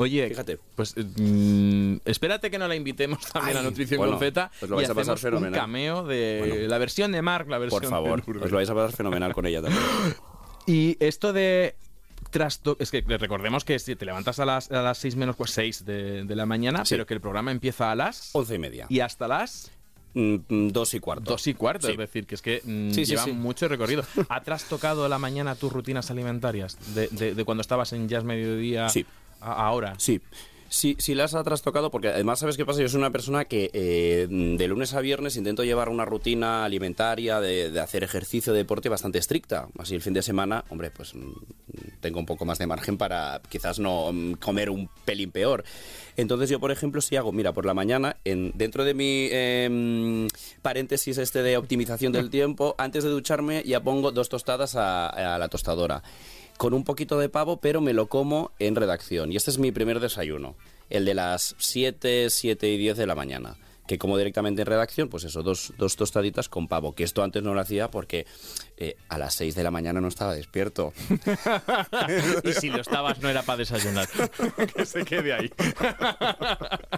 Oye, 0.00 0.28
Fíjate. 0.28 0.58
pues 0.76 0.94
mm, 0.96 1.96
espérate 2.04 2.50
que 2.50 2.58
no 2.58 2.68
la 2.68 2.76
invitemos 2.76 3.18
también 3.32 3.56
Ay, 3.56 3.64
a 3.64 3.68
Nutrición 3.68 3.98
bueno, 3.98 4.12
con 4.12 4.20
Z 4.20 4.50
pues 4.60 4.70
lo 4.70 4.76
y 4.76 4.78
vais 4.78 4.90
a 4.90 4.94
pasar 4.94 5.14
hacemos 5.16 5.24
un 5.34 5.38
fenomenal. 5.40 5.60
cameo 5.60 6.04
de 6.04 6.36
Bueno. 6.48 6.68
la 6.68 6.78
versión 6.78 7.10
de 7.12 7.20
Mark, 7.20 7.48
la 7.48 7.58
versión 7.58 7.80
Por 7.82 7.90
favor, 7.90 8.24
de 8.24 8.30
os 8.44 8.50
lo 8.50 8.56
vais 8.58 8.70
a 8.70 8.74
pasar 8.74 8.92
fenomenal 8.96 9.34
con 9.34 9.44
ella 9.46 9.60
también. 9.60 9.82
Y 10.66 10.96
esto 11.00 11.32
de 11.32 11.74
trasto 12.30 12.76
es 12.78 12.90
que 12.90 13.00
recordemos 13.00 13.64
que 13.64 13.78
si 13.78 13.96
te 13.96 14.04
levantas 14.04 14.38
a 14.38 14.44
las, 14.44 14.70
a 14.70 14.82
las 14.82 14.98
6 14.98 15.16
menos 15.16 15.34
pues 15.34 15.50
6 15.52 15.84
de, 15.86 16.24
de 16.24 16.36
la 16.36 16.44
mañana, 16.46 16.84
Sí. 16.84 16.94
pero 16.94 17.06
que 17.06 17.14
el 17.14 17.20
programa 17.22 17.50
empieza 17.52 17.90
a 17.90 17.94
las 17.96 18.30
Once 18.34 18.54
y 18.54 18.58
media. 18.58 18.86
y 18.90 19.00
hasta 19.00 19.26
las 19.26 19.72
dos 20.48 20.94
y 20.94 21.00
cuarto. 21.00 21.30
2 21.30 21.46
y 21.46 21.54
cuarto, 21.54 21.86
Sí. 21.86 21.92
es 21.92 21.98
decir, 21.98 22.26
que 22.26 22.34
es 22.34 22.42
que 22.42 22.60
mm, 22.64 22.90
Sí, 22.92 23.04
sí, 23.06 23.12
lleva 23.12 23.26
mucho 23.28 23.68
recorrido. 23.68 24.04
¿Ha 24.28 24.42
trastocado 24.42 25.08
la 25.08 25.18
mañana 25.18 25.54
tus 25.54 25.72
rutinas 25.72 26.10
alimentarias 26.10 26.76
de, 26.94 27.08
de- 27.08 27.34
de 27.34 27.44
cuando 27.44 27.60
estabas 27.62 27.92
en 27.92 28.08
Jazz 28.08 28.24
Mediodía 28.24 28.86
a 29.40 29.66
ahora? 29.66 29.94
Sí. 29.98 30.20
Sí, 30.68 30.96
sí 30.98 31.14
las 31.14 31.34
ha 31.34 31.42
trastocado 31.42 31.90
porque 31.90 32.08
además, 32.08 32.40
¿sabes 32.40 32.56
qué 32.56 32.66
pasa? 32.66 32.82
Yo 32.82 32.88
soy 32.88 32.98
una 32.98 33.10
persona 33.10 33.46
que 33.46 33.70
eh, 33.72 34.26
de 34.28 34.68
lunes 34.68 34.92
a 34.92 35.00
viernes 35.00 35.36
intento 35.36 35.64
llevar 35.64 35.88
una 35.88 36.04
rutina 36.04 36.64
alimentaria, 36.64 37.40
de, 37.40 37.70
de 37.70 37.80
hacer 37.80 38.04
ejercicio, 38.04 38.52
deporte 38.52 38.90
bastante 38.90 39.18
estricta. 39.18 39.68
Así 39.78 39.94
el 39.94 40.02
fin 40.02 40.12
de 40.12 40.22
semana, 40.22 40.64
hombre, 40.68 40.90
pues 40.90 41.14
mm, 41.14 41.32
tengo 42.00 42.20
un 42.20 42.26
poco 42.26 42.44
más 42.44 42.58
de 42.58 42.66
margen 42.66 42.98
para 42.98 43.40
quizás 43.48 43.78
no 43.78 44.12
mm, 44.12 44.34
comer 44.34 44.68
un 44.68 44.90
pelín 45.06 45.30
peor. 45.30 45.64
Entonces 46.18 46.50
yo, 46.50 46.60
por 46.60 46.70
ejemplo, 46.70 47.00
si 47.00 47.16
hago, 47.16 47.32
mira, 47.32 47.52
por 47.52 47.64
la 47.64 47.74
mañana, 47.74 48.16
en, 48.24 48.52
dentro 48.54 48.84
de 48.84 48.92
mi 48.92 49.28
em, 49.30 50.28
paréntesis 50.60 51.16
este 51.16 51.42
de 51.42 51.56
optimización 51.56 52.12
del 52.12 52.28
tiempo, 52.28 52.74
antes 52.76 53.04
de 53.04 53.10
ducharme 53.10 53.62
ya 53.64 53.80
pongo 53.80 54.10
dos 54.10 54.28
tostadas 54.28 54.74
a, 54.74 55.08
a 55.08 55.38
la 55.38 55.48
tostadora 55.48 56.02
con 56.58 56.74
un 56.74 56.84
poquito 56.84 57.18
de 57.18 57.30
pavo, 57.30 57.60
pero 57.60 57.80
me 57.80 57.94
lo 57.94 58.08
como 58.08 58.52
en 58.58 58.74
redacción. 58.74 59.32
Y 59.32 59.36
este 59.36 59.50
es 59.50 59.58
mi 59.58 59.72
primer 59.72 60.00
desayuno, 60.00 60.56
el 60.90 61.06
de 61.06 61.14
las 61.14 61.54
7, 61.58 62.28
7 62.28 62.68
y 62.68 62.76
10 62.76 62.98
de 62.98 63.06
la 63.06 63.14
mañana. 63.14 63.56
Que 63.86 63.96
como 63.96 64.18
directamente 64.18 64.60
en 64.60 64.66
redacción, 64.66 65.08
pues 65.08 65.24
eso, 65.24 65.42
dos, 65.42 65.72
dos 65.78 65.96
tostaditas 65.96 66.50
con 66.50 66.68
pavo. 66.68 66.94
Que 66.94 67.04
esto 67.04 67.22
antes 67.22 67.42
no 67.42 67.54
lo 67.54 67.60
hacía 67.60 67.90
porque 67.90 68.26
eh, 68.76 68.96
a 69.08 69.16
las 69.16 69.32
6 69.34 69.54
de 69.54 69.62
la 69.62 69.70
mañana 69.70 70.02
no 70.02 70.08
estaba 70.08 70.34
despierto. 70.34 70.92
y 72.44 72.52
si 72.52 72.68
lo 72.68 72.82
estabas 72.82 73.20
no 73.20 73.30
era 73.30 73.42
para 73.44 73.58
desayunar. 73.58 74.06
que 74.76 74.84
se 74.84 75.04
quede 75.06 75.32
ahí. 75.32 75.50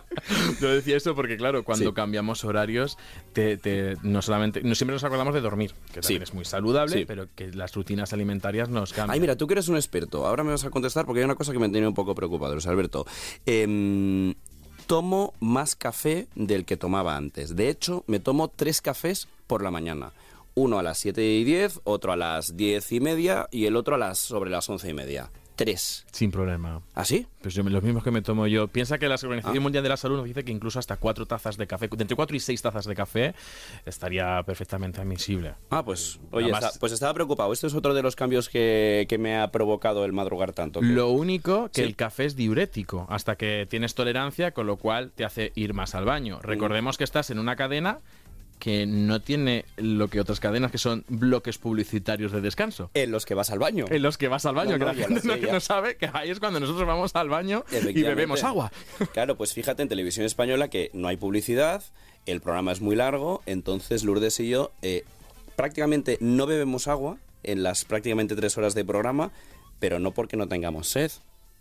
Yo 0.70 0.76
decía 0.76 0.96
eso 0.96 1.14
porque, 1.14 1.36
claro, 1.36 1.64
cuando 1.64 1.90
Sí. 1.90 1.94
cambiamos 1.94 2.44
horarios, 2.44 2.96
te, 3.32 3.56
te- 3.56 3.96
no 4.02 4.22
solamente, 4.22 4.62
no 4.62 4.74
siempre 4.74 4.94
nos 4.94 5.04
acordamos 5.04 5.34
de 5.34 5.40
dormir, 5.40 5.72
que 5.92 6.00
también 6.00 6.20
Sí. 6.20 6.24
es 6.24 6.34
muy 6.34 6.44
saludable, 6.44 6.98
Sí. 6.98 7.04
pero 7.04 7.26
que 7.34 7.52
las 7.52 7.74
rutinas 7.74 8.12
alimentarias 8.12 8.68
nos 8.68 8.92
cambian. 8.92 9.14
Ay, 9.14 9.20
mira, 9.20 9.36
tú 9.36 9.46
que 9.46 9.54
eres 9.54 9.68
un 9.68 9.76
experto. 9.76 10.26
Ahora 10.26 10.44
me 10.44 10.50
vas 10.52 10.64
a 10.64 10.70
contestar 10.70 11.04
porque 11.06 11.20
hay 11.20 11.24
una 11.24 11.34
cosa 11.34 11.52
que 11.52 11.58
me 11.58 11.68
tiene 11.68 11.86
un 11.88 11.94
poco 11.94 12.14
preocupado, 12.14 12.52
Luis 12.54 12.66
Alberto. 12.66 13.06
Em, 13.46 14.34
tomo 14.86 15.34
más 15.40 15.76
café 15.76 16.28
del 16.34 16.64
que 16.64 16.76
tomaba 16.76 17.16
antes. 17.16 17.54
De 17.56 17.68
hecho, 17.68 18.04
me 18.06 18.20
tomo 18.20 18.48
tres 18.48 18.80
cafés 18.80 19.28
por 19.46 19.62
la 19.62 19.70
mañana. 19.70 20.12
Uno 20.54 20.78
a 20.78 20.82
las 20.82 20.98
7 20.98 21.22
y 21.24 21.44
10, 21.44 21.80
otro 21.84 22.12
a 22.12 22.16
las 22.16 22.56
10 22.56 22.90
y 22.92 23.00
media 23.00 23.48
y 23.52 23.66
el 23.66 23.76
otro 23.76 23.94
a 23.94 23.98
las 23.98 24.18
sobre 24.18 24.50
las 24.50 24.68
11 24.68 24.88
y 24.90 24.94
media. 24.94 25.30
Tres. 25.60 26.06
Sin 26.10 26.30
problema. 26.30 26.80
¿Así? 26.94 27.26
Pues 27.42 27.52
yo, 27.54 27.62
los 27.62 27.82
mismos 27.82 28.02
que 28.02 28.10
me 28.10 28.22
tomo 28.22 28.46
yo. 28.46 28.68
Piensa 28.68 28.96
que 28.96 29.08
la 29.08 29.16
Organización 29.16 29.58
Ah. 29.58 29.60
Mundial 29.60 29.82
de 29.82 29.90
la 29.90 29.98
Salud 29.98 30.16
nos 30.16 30.24
dice 30.24 30.42
que 30.42 30.52
incluso 30.52 30.78
hasta 30.78 30.96
cuatro 30.96 31.26
tazas 31.26 31.58
de 31.58 31.66
café, 31.66 31.86
entre 31.92 32.16
cuatro 32.16 32.34
y 32.34 32.40
seis 32.40 32.62
tazas 32.62 32.86
de 32.86 32.94
café, 32.94 33.34
estaría 33.84 34.42
perfectamente 34.44 35.02
admisible. 35.02 35.54
Ah, 35.68 35.84
pues, 35.84 36.18
oye, 36.30 36.44
Además- 36.46 36.64
está- 36.64 36.80
pues 36.80 36.92
estaba 36.92 37.12
preocupado. 37.12 37.52
Este 37.52 37.66
es 37.66 37.74
otro 37.74 37.92
de 37.92 38.02
los 38.02 38.16
cambios 38.16 38.48
que, 38.48 39.04
que 39.08 39.18
me 39.18 39.38
ha 39.38 39.50
provocado 39.50 40.04
el 40.06 40.12
madrugar 40.14 40.52
tanto. 40.52 40.80
que- 40.80 40.86
Lo 40.86 41.10
único 41.10 41.66
que 41.68 41.82
Sí. 41.82 41.86
el 41.88 41.94
café 41.96 42.24
es 42.24 42.36
diurético 42.36 43.06
hasta 43.10 43.36
que 43.36 43.66
tienes 43.68 43.94
tolerancia, 43.94 44.52
con 44.52 44.66
lo 44.66 44.76
cual 44.76 45.12
te 45.14 45.24
hace 45.26 45.52
ir 45.56 45.74
más 45.74 45.94
al 45.94 46.06
baño. 46.06 46.38
Mm. 46.38 46.46
Recordemos 46.46 46.96
que 46.96 47.04
estás 47.04 47.28
en 47.30 47.38
una 47.38 47.56
cadena 47.56 47.98
que 48.60 48.86
no 48.86 49.20
tiene 49.20 49.64
lo 49.76 50.08
que 50.08 50.20
otras 50.20 50.38
cadenas 50.38 50.70
que 50.70 50.78
son 50.78 51.04
bloques 51.08 51.58
publicitarios 51.58 52.30
de 52.30 52.40
descanso. 52.40 52.90
En 52.94 53.10
los 53.10 53.26
que 53.26 53.34
vas 53.34 53.50
al 53.50 53.58
baño. 53.58 53.86
En 53.90 54.02
los 54.02 54.18
que 54.18 54.28
vas 54.28 54.46
al 54.46 54.54
baño, 54.54 54.72
No, 54.72 54.78
que 54.78 54.84
la 54.84 54.94
gente 54.94 55.50
no, 55.50 55.60
sabe 55.60 55.96
que 55.96 56.08
ahí 56.12 56.30
es 56.30 56.38
cuando 56.38 56.60
nosotros 56.60 56.86
vamos 56.86 57.10
al 57.14 57.28
baño 57.28 57.64
y 57.72 58.02
bebemos 58.02 58.44
agua. 58.44 58.70
Claro, 59.12 59.36
pues 59.36 59.54
fíjate 59.54 59.82
en 59.82 59.88
televisión 59.88 60.26
española 60.26 60.68
que 60.68 60.90
no 60.92 61.08
hay 61.08 61.16
publicidad, 61.16 61.82
el 62.26 62.40
programa 62.40 62.72
es 62.72 62.80
muy 62.80 62.94
largo, 62.94 63.42
entonces 63.46 64.04
Lourdes 64.04 64.38
y 64.40 64.50
yo 64.50 64.72
eh, 64.82 65.04
prácticamente 65.56 66.18
no 66.20 66.46
bebemos 66.46 66.86
agua 66.86 67.16
en 67.42 67.62
las 67.62 67.86
prácticamente 67.86 68.36
tres 68.36 68.58
horas 68.58 68.74
de 68.74 68.84
programa, 68.84 69.32
pero 69.78 69.98
no 69.98 70.12
porque 70.12 70.36
no 70.36 70.48
tengamos 70.48 70.88
sed, 70.88 71.10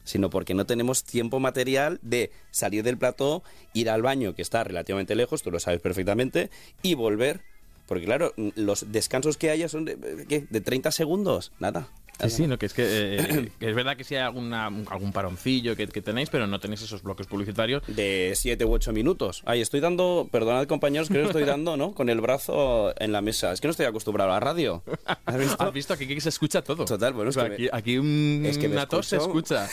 sino 0.10 0.30
porque 0.32 0.56
no 0.56 0.66
tenemos 0.66 1.04
tiempo 1.04 1.40
material 1.40 2.00
de 2.02 2.32
salir 2.50 2.84
del 2.84 2.98
plató, 2.98 3.44
ir 3.74 3.90
al 3.90 4.02
baño, 4.02 4.34
que 4.34 4.42
está 4.42 4.64
relativamente 4.64 5.16
lejos, 5.16 5.44
tú 5.44 5.52
lo 5.52 5.60
sabes 5.60 5.82
perfectamente, 5.82 6.50
y 6.82 6.96
volver. 6.96 7.42
Porque 7.86 8.06
claro, 8.06 8.34
los 8.56 8.92
descansos 8.92 9.38
que 9.38 9.52
haya 9.52 9.70
son 9.70 9.86
de, 9.86 10.26
¿qué? 10.28 10.48
de 10.50 10.62
30 10.62 10.92
segundos, 10.92 11.52
nada. 11.60 11.90
Sí, 12.22 12.30
sí, 12.30 12.48
no, 12.48 12.58
que 12.58 12.66
es 12.66 12.74
que, 12.74 12.84
eh, 12.86 13.52
que 13.60 13.70
es 13.70 13.76
verdad 13.76 13.96
que 13.96 14.04
sí 14.04 14.16
hay 14.16 14.22
alguna, 14.22 14.66
algún 14.66 15.12
paroncillo 15.14 15.76
que, 15.76 15.88
que 15.88 16.02
tenéis, 16.02 16.30
pero 16.30 16.48
no 16.48 16.60
tenéis 16.60 16.82
esos 16.82 17.02
bloques 17.02 17.28
publicitarios. 17.28 17.84
De 17.88 18.34
7 18.36 18.66
u 18.66 18.74
8 18.74 18.92
minutos. 18.92 19.42
Ahí 19.46 19.62
estoy 19.62 19.80
dando, 19.80 20.28
perdonad 20.32 20.66
compañeros, 20.68 21.08
creo 21.10 21.22
que 21.24 21.28
estoy 21.28 21.44
dando, 21.46 21.78
¿no? 21.78 21.94
Con 21.94 22.10
el 22.10 22.20
brazo 22.22 22.94
en 23.00 23.12
la 23.12 23.22
mesa. 23.22 23.52
Es 23.54 23.62
que 23.62 23.68
no 23.68 23.72
estoy 23.72 23.86
acostumbrado 23.86 24.32
a 24.32 24.34
la 24.34 24.40
radio. 24.40 24.84
¿Has 25.26 25.38
visto? 25.38 25.64
¿Has 25.64 25.74
visto? 25.74 25.94
Aquí, 25.94 26.04
aquí 26.06 26.20
se 26.22 26.30
escucha 26.30 26.62
todo. 26.62 26.86
Total, 26.86 27.14
bueno, 27.14 27.30
es 27.30 27.38
O 27.38 27.40
sea, 27.40 27.50
que 27.50 27.50
me- 27.50 27.56
aquí, 27.56 27.70
aquí 27.72 27.98
un, 27.98 28.44
es 28.46 28.58
que 28.58 28.68
una 28.68 28.86
tos 28.88 29.08
se 29.08 29.18
escucha. 29.18 29.68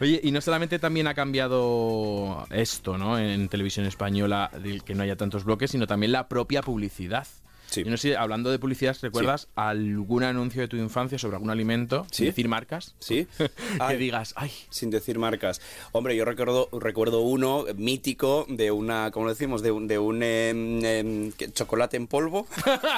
Oye, 0.00 0.20
y 0.22 0.30
no 0.32 0.40
solamente 0.40 0.78
también 0.78 1.06
ha 1.06 1.14
cambiado 1.14 2.46
esto, 2.50 2.98
¿no? 2.98 3.18
En 3.18 3.48
televisión 3.48 3.86
española, 3.86 4.50
que 4.84 4.94
no 4.94 5.02
haya 5.02 5.16
tantos 5.16 5.44
bloques, 5.44 5.70
sino 5.70 5.86
también 5.86 6.12
la 6.12 6.28
propia 6.28 6.62
publicidad. 6.62 7.26
Sí. 7.72 7.84
Yo 7.84 7.90
no 7.90 7.96
sé, 7.96 8.16
hablando 8.18 8.50
de 8.50 8.58
publicidad, 8.58 8.94
¿recuerdas 9.00 9.48
algún 9.54 10.24
anuncio 10.24 10.60
de 10.60 10.68
tu 10.68 10.76
infancia 10.76 11.18
sobre 11.18 11.36
algún 11.36 11.48
alimento? 11.48 12.06
Sí. 12.10 12.16
Sin 12.16 12.26
decir 12.26 12.48
marcas. 12.48 12.94
¿Sí? 12.98 13.26
que 13.38 13.50
Ay. 13.78 13.96
digas, 13.96 14.34
ay, 14.36 14.50
Sin 14.68 14.90
decir 14.90 15.18
marcas. 15.18 15.62
Hombre, 15.92 16.14
yo 16.14 16.26
recuerdo, 16.26 16.68
recuerdo 16.72 17.20
uno 17.22 17.64
mítico 17.74 18.44
de 18.46 18.70
una, 18.70 19.10
¿cómo 19.10 19.24
lo 19.24 19.32
decimos? 19.32 19.62
De 19.62 19.70
un, 19.70 19.88
de 19.88 19.98
un 19.98 20.22
em, 20.22 20.84
em, 20.84 21.32
chocolate 21.54 21.96
en 21.96 22.08
polvo, 22.08 22.46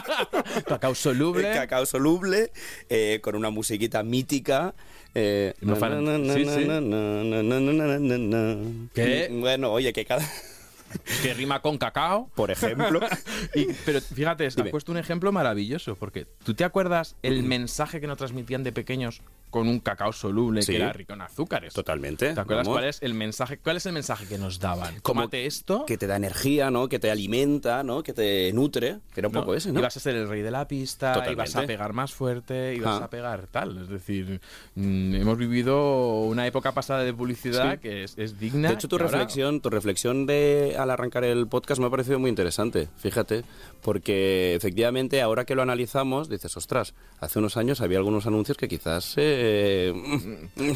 cacao 0.66 0.97
soluble. 0.97 1.52
cacao 1.54 1.87
soluble, 1.87 2.50
eh, 2.88 3.21
con 3.23 3.37
una 3.37 3.50
musiquita 3.50 4.02
mítica. 4.02 4.75
¿Qué? 8.93 9.28
Bueno, 9.31 9.71
oye, 9.71 9.93
que 9.93 10.04
cada... 10.04 10.28
que 11.23 11.35
rima 11.35 11.61
con 11.61 11.79
cacao. 11.79 12.31
Por 12.35 12.51
ejemplo... 12.51 13.01
Y- 13.55 13.67
pero 13.85 14.01
fíjate, 14.01 14.47
has 14.47 14.57
puesto 14.71 14.91
un 14.93 14.99
ejemplo 14.99 15.31
maravilloso, 15.33 15.95
porque 15.97 16.27
¿tú 16.45 16.55
te 16.55 16.65
acuerdas 16.65 17.17
el 17.23 17.43
mensaje 17.43 18.01
que 18.01 18.07
nos 18.07 18.17
transmitían 18.19 18.63
de 18.65 18.73
pequeños 18.73 19.21
con 19.55 19.69
un 19.69 19.79
cacao 19.79 20.13
soluble 20.13 20.63
Sí. 20.63 20.73
que 20.73 20.79
era 20.79 20.93
rico 20.93 21.13
en 21.13 21.21
azúcares? 21.21 21.73
Totalmente. 21.73 22.35
¿Te 22.35 22.41
acuerdas 22.41 22.67
vamos. 22.67 22.79
cuál 22.81 22.89
es 22.89 23.01
el 23.03 23.15
mensaje? 23.15 23.59
¿Cuál 23.59 23.77
es 23.77 23.87
el 23.87 23.93
mensaje 23.93 24.27
que 24.27 24.37
nos 24.37 24.59
daban? 24.59 25.01
Tómate 25.01 25.47
esto. 25.47 25.85
Que 25.87 25.97
te 25.97 26.09
da 26.09 26.17
energía, 26.17 26.73
¿no? 26.73 26.89
Que 26.89 26.99
te 26.99 27.09
alimenta, 27.09 27.85
¿no? 27.85 28.03
Que 28.03 28.13
te 28.13 28.53
nutre. 28.53 28.99
Era 29.15 29.29
un 29.29 29.35
¿no? 29.35 29.41
poco 29.43 29.55
ese, 29.55 29.71
¿no? 29.73 29.79
Ibas 29.79 29.97
a 29.97 30.01
ser 30.01 30.17
el 30.17 30.29
rey 30.29 30.43
de 30.43 30.51
la 30.51 30.67
pista, 30.67 31.13
Totalmente. 31.13 31.33
ibas 31.35 31.55
a 31.55 31.63
pegar 31.67 31.93
más 31.93 32.13
fuerte, 32.13 32.75
ibas 32.75 33.01
Ah. 33.01 33.05
a 33.05 33.11
pegar 33.11 33.47
tal. 33.47 33.79
Es 33.83 33.89
decir, 33.89 34.41
mm, 34.75 35.15
hemos 35.15 35.39
vivido 35.39 36.23
una 36.25 36.49
época 36.49 36.73
pasada 36.73 37.05
de 37.05 37.15
publicidad 37.15 37.75
Sí. 37.75 37.79
que 37.79 38.03
es, 38.05 38.15
es 38.19 38.41
digna. 38.41 38.71
De 38.71 38.75
hecho, 38.75 38.89
tu 38.89 38.97
ahora- 38.97 39.07
reflexión, 39.09 39.61
tu 39.61 39.71
reflexión 39.71 40.27
de 40.27 40.75
al 40.77 40.91
arrancar 40.91 41.23
el 41.23 41.47
podcast 41.47 41.81
me 41.81 41.87
ha 41.87 41.91
parecido 41.91 42.19
muy 42.19 42.29
interesante, 42.29 42.89
fíjate, 42.97 43.45
porque 43.83 44.55
efectivamente 44.55 45.23
ahora 45.23 45.45
que 45.45 45.55
lo 45.55 45.63
analizamos 45.63 46.29
dices, 46.29 46.57
ostras, 46.57 46.95
hace 47.21 47.39
unos 47.39 47.57
años 47.57 47.81
había 47.81 47.99
algunos 47.99 48.27
anuncios 48.27 48.57
que 48.57 48.67
quizás 48.67 49.15
eh, 49.19 49.44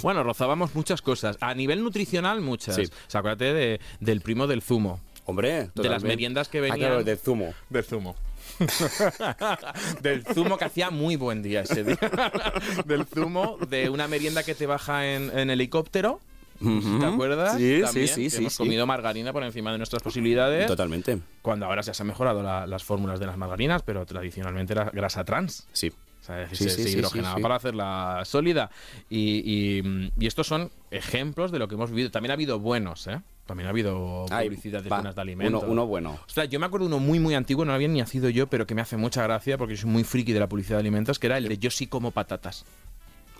Bueno, 0.02 0.22
rozábamos 0.22 0.74
muchas 0.74 1.02
cosas. 1.02 1.36
A 1.40 1.54
nivel 1.54 1.82
nutricional, 1.82 2.40
muchas. 2.40 2.76
Sí. 2.76 2.82
O 2.82 3.10
sea, 3.10 3.20
acuérdate 3.20 3.52
de- 3.54 3.80
del 4.00 4.20
primo 4.20 4.46
del 4.46 4.62
zumo. 4.62 5.00
hombre, 5.24 5.50
De 5.52 5.58
las 5.64 5.72
totalmente. 5.74 6.06
meriendas 6.08 6.48
que 6.48 6.58
Ah, 6.58 6.62
venían. 6.62 6.78
claro, 6.78 7.04
de 7.04 7.16
zumo. 7.16 7.52
Del 7.68 7.84
zumo. 7.84 8.16
del 10.02 10.24
zumo 10.24 10.56
que 10.56 10.64
hacía 10.64 10.90
muy 10.90 11.16
buen 11.16 11.42
día 11.42 11.60
ese 11.60 11.84
día. 11.84 11.98
del 12.86 13.04
zumo, 13.04 13.58
de 13.68 13.90
una 13.90 14.08
merienda 14.08 14.42
que 14.42 14.54
te 14.54 14.66
baja 14.66 15.06
en, 15.06 15.36
en 15.38 15.50
helicóptero. 15.50 16.20
¿Te 16.60 17.06
acuerdas? 17.06 17.56
Sí, 17.56 17.80
También, 17.84 18.08
sí, 18.08 18.14
sí, 18.14 18.22
que 18.24 18.30
sí, 18.30 18.36
Hemos 18.38 18.52
sí. 18.54 18.58
comido 18.58 18.84
margarina 18.84 19.32
por 19.32 19.44
encima 19.44 19.70
de 19.70 19.78
nuestras 19.78 20.02
posibilidades. 20.02 20.66
Totalmente. 20.66 21.18
Cuando 21.40 21.66
ahora 21.66 21.82
ya 21.82 21.94
se 21.94 22.02
han 22.02 22.08
mejorado 22.08 22.42
la- 22.42 22.66
las 22.66 22.82
fórmulas 22.82 23.20
de 23.20 23.26
las 23.26 23.36
margarinas, 23.36 23.82
pero 23.82 24.04
tradicionalmente 24.06 24.72
era 24.72 24.90
grasa 24.92 25.22
trans. 25.24 25.68
Sí. 25.72 25.92
O 26.28 26.30
sea, 26.30 26.42
es 26.42 26.50
Sí, 26.58 26.64
se, 26.64 26.70
sí, 26.70 26.82
se 26.82 26.88
sí, 26.90 26.98
hidrogenaba 26.98 27.36
sí, 27.36 27.42
para 27.42 27.54
hacerla 27.56 28.22
sólida. 28.24 28.70
Y, 29.08 29.42
y- 29.44 30.12
y 30.18 30.26
estos 30.26 30.46
son 30.46 30.70
ejemplos 30.90 31.50
de 31.52 31.58
lo 31.58 31.68
que 31.68 31.74
hemos 31.76 31.90
vivido. 31.90 32.10
También 32.10 32.32
ha 32.32 32.34
habido 32.34 32.58
buenos, 32.58 33.06
¿eh? 33.06 33.20
También 33.46 33.66
ha 33.66 33.70
habido 33.70 34.26
Ay, 34.30 34.48
publicidades 34.48 34.92
va, 34.92 34.96
buenas 34.98 35.14
de 35.14 35.22
alimentos. 35.22 35.62
Uno, 35.62 35.72
uno 35.72 35.86
bueno. 35.86 36.18
Ostras, 36.26 36.50
yo 36.50 36.60
me 36.60 36.66
acuerdo 36.66 36.86
uno 36.86 36.98
muy, 36.98 37.18
muy 37.18 37.34
antiguo, 37.34 37.64
no 37.64 37.72
había 37.72 37.88
ni 37.88 37.98
nacido 38.00 38.28
yo, 38.28 38.46
pero 38.46 38.66
que 38.66 38.74
me 38.74 38.82
hace 38.82 38.98
mucha 38.98 39.22
gracia 39.22 39.56
porque 39.56 39.74
soy 39.76 39.88
muy 39.88 40.04
friki 40.04 40.34
de 40.34 40.40
la 40.40 40.48
publicidad 40.50 40.76
de 40.76 40.80
alimentos, 40.80 41.18
que 41.18 41.28
era 41.28 41.38
el 41.38 41.48
de 41.48 41.56
Yo 41.56 41.70
sí 41.70 41.86
como 41.86 42.10
patatas. 42.10 42.66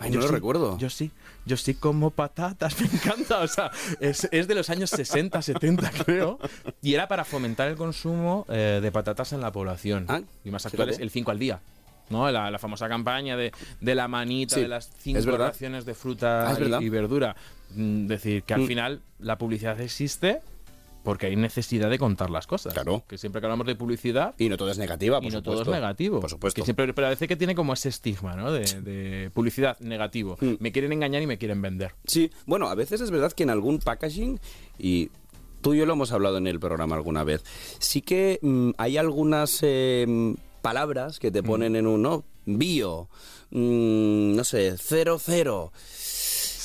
Ay, 0.00 0.10
Yo 0.12 0.16
no 0.16 0.22
lo 0.22 0.28
sí, 0.28 0.34
recuerdo. 0.36 0.78
Yo 0.78 0.88
sí, 0.88 1.10
yo 1.44 1.56
sí 1.58 1.74
como 1.74 2.10
patatas, 2.10 2.80
me 2.80 2.86
encanta. 2.86 3.40
O 3.40 3.48
sea, 3.48 3.70
es, 4.00 4.26
es 4.32 4.48
de 4.48 4.54
los 4.54 4.70
años 4.70 4.88
60, 4.90 5.42
70, 5.42 5.90
creo. 6.06 6.38
Y 6.80 6.94
era 6.94 7.06
para 7.08 7.24
fomentar 7.24 7.68
el 7.68 7.76
consumo 7.76 8.46
eh, 8.48 8.78
de 8.80 8.92
patatas 8.92 9.32
en 9.34 9.40
la 9.42 9.52
población. 9.52 10.06
Ah, 10.08 10.22
y 10.44 10.50
más 10.50 10.64
actuales, 10.64 10.94
fíjate. 10.96 11.02
el 11.04 11.10
5 11.10 11.30
al 11.32 11.38
día. 11.38 11.60
¿No? 12.10 12.30
La, 12.30 12.50
la 12.50 12.58
famosa 12.58 12.88
campaña 12.88 13.36
de, 13.36 13.52
de 13.80 13.94
la 13.94 14.08
manita, 14.08 14.54
Sí, 14.56 14.62
de 14.62 14.68
las 14.68 14.90
cinco 14.98 15.36
raciones 15.36 15.84
de 15.84 15.94
fruta 15.94 16.50
Ah, 16.50 16.80
y- 16.80 16.88
verdura. 16.88 17.36
Mm, 17.74 18.06
decir, 18.06 18.42
que 18.44 18.54
al 18.54 18.60
Mm. 18.62 18.66
final 18.66 19.00
la 19.18 19.36
publicidad 19.38 19.78
existe 19.80 20.40
porque 21.04 21.26
hay 21.26 21.36
necesidad 21.36 21.88
de 21.88 21.98
contar 21.98 22.28
las 22.28 22.46
cosas. 22.46 22.74
Claro. 22.74 23.02
Que 23.08 23.16
siempre 23.16 23.40
que 23.40 23.46
hablamos 23.46 23.66
de 23.66 23.74
publicidad, 23.76 24.34
Y 24.36 24.48
no 24.50 24.56
todo 24.58 24.70
es 24.70 24.78
negativa, 24.78 25.18
por 25.18 25.24
y 25.24 25.28
no 25.30 25.38
supuesto. 25.38 25.64
todo 25.64 25.74
es 25.74 25.80
negativo. 25.80 26.20
Por 26.20 26.28
supuesto. 26.28 26.60
Que 26.60 26.64
siempre 26.64 26.92
parece 26.92 27.26
que 27.28 27.36
tiene 27.36 27.54
como 27.54 27.72
ese 27.72 27.88
estigma, 27.88 28.34
¿no? 28.34 28.52
De, 28.52 28.64
de 28.82 29.30
publicidad 29.30 29.78
negativo. 29.80 30.36
Mm. 30.40 30.54
Me 30.60 30.72
quieren 30.72 30.92
engañar 30.92 31.22
y 31.22 31.26
me 31.26 31.38
quieren 31.38 31.62
vender. 31.62 31.94
Sí, 32.06 32.30
bueno, 32.46 32.68
a 32.68 32.74
veces 32.74 33.00
es 33.00 33.10
verdad 33.10 33.32
que 33.32 33.42
en 33.44 33.50
algún 33.50 33.78
packaging, 33.78 34.38
y 34.78 35.10
tú 35.62 35.72
y 35.74 35.78
yo 35.78 35.86
lo 35.86 35.94
hemos 35.94 36.12
hablado 36.12 36.36
en 36.38 36.46
el 36.46 36.60
programa 36.60 36.96
alguna 36.96 37.24
vez, 37.24 37.42
sí 37.78 38.02
que 38.02 38.38
hay 38.76 38.96
algunas 38.98 39.60
eh, 39.62 40.34
palabras 40.58 41.18
que 41.18 41.30
te 41.30 41.42
ponen 41.42 41.76
en 41.76 41.86
un, 41.86 42.02
¿no? 42.02 42.24
Bio, 42.46 43.08
mm, 43.50 44.34
no 44.36 44.44
sé, 44.44 44.74
cero, 44.78 45.18
cero. 45.22 45.72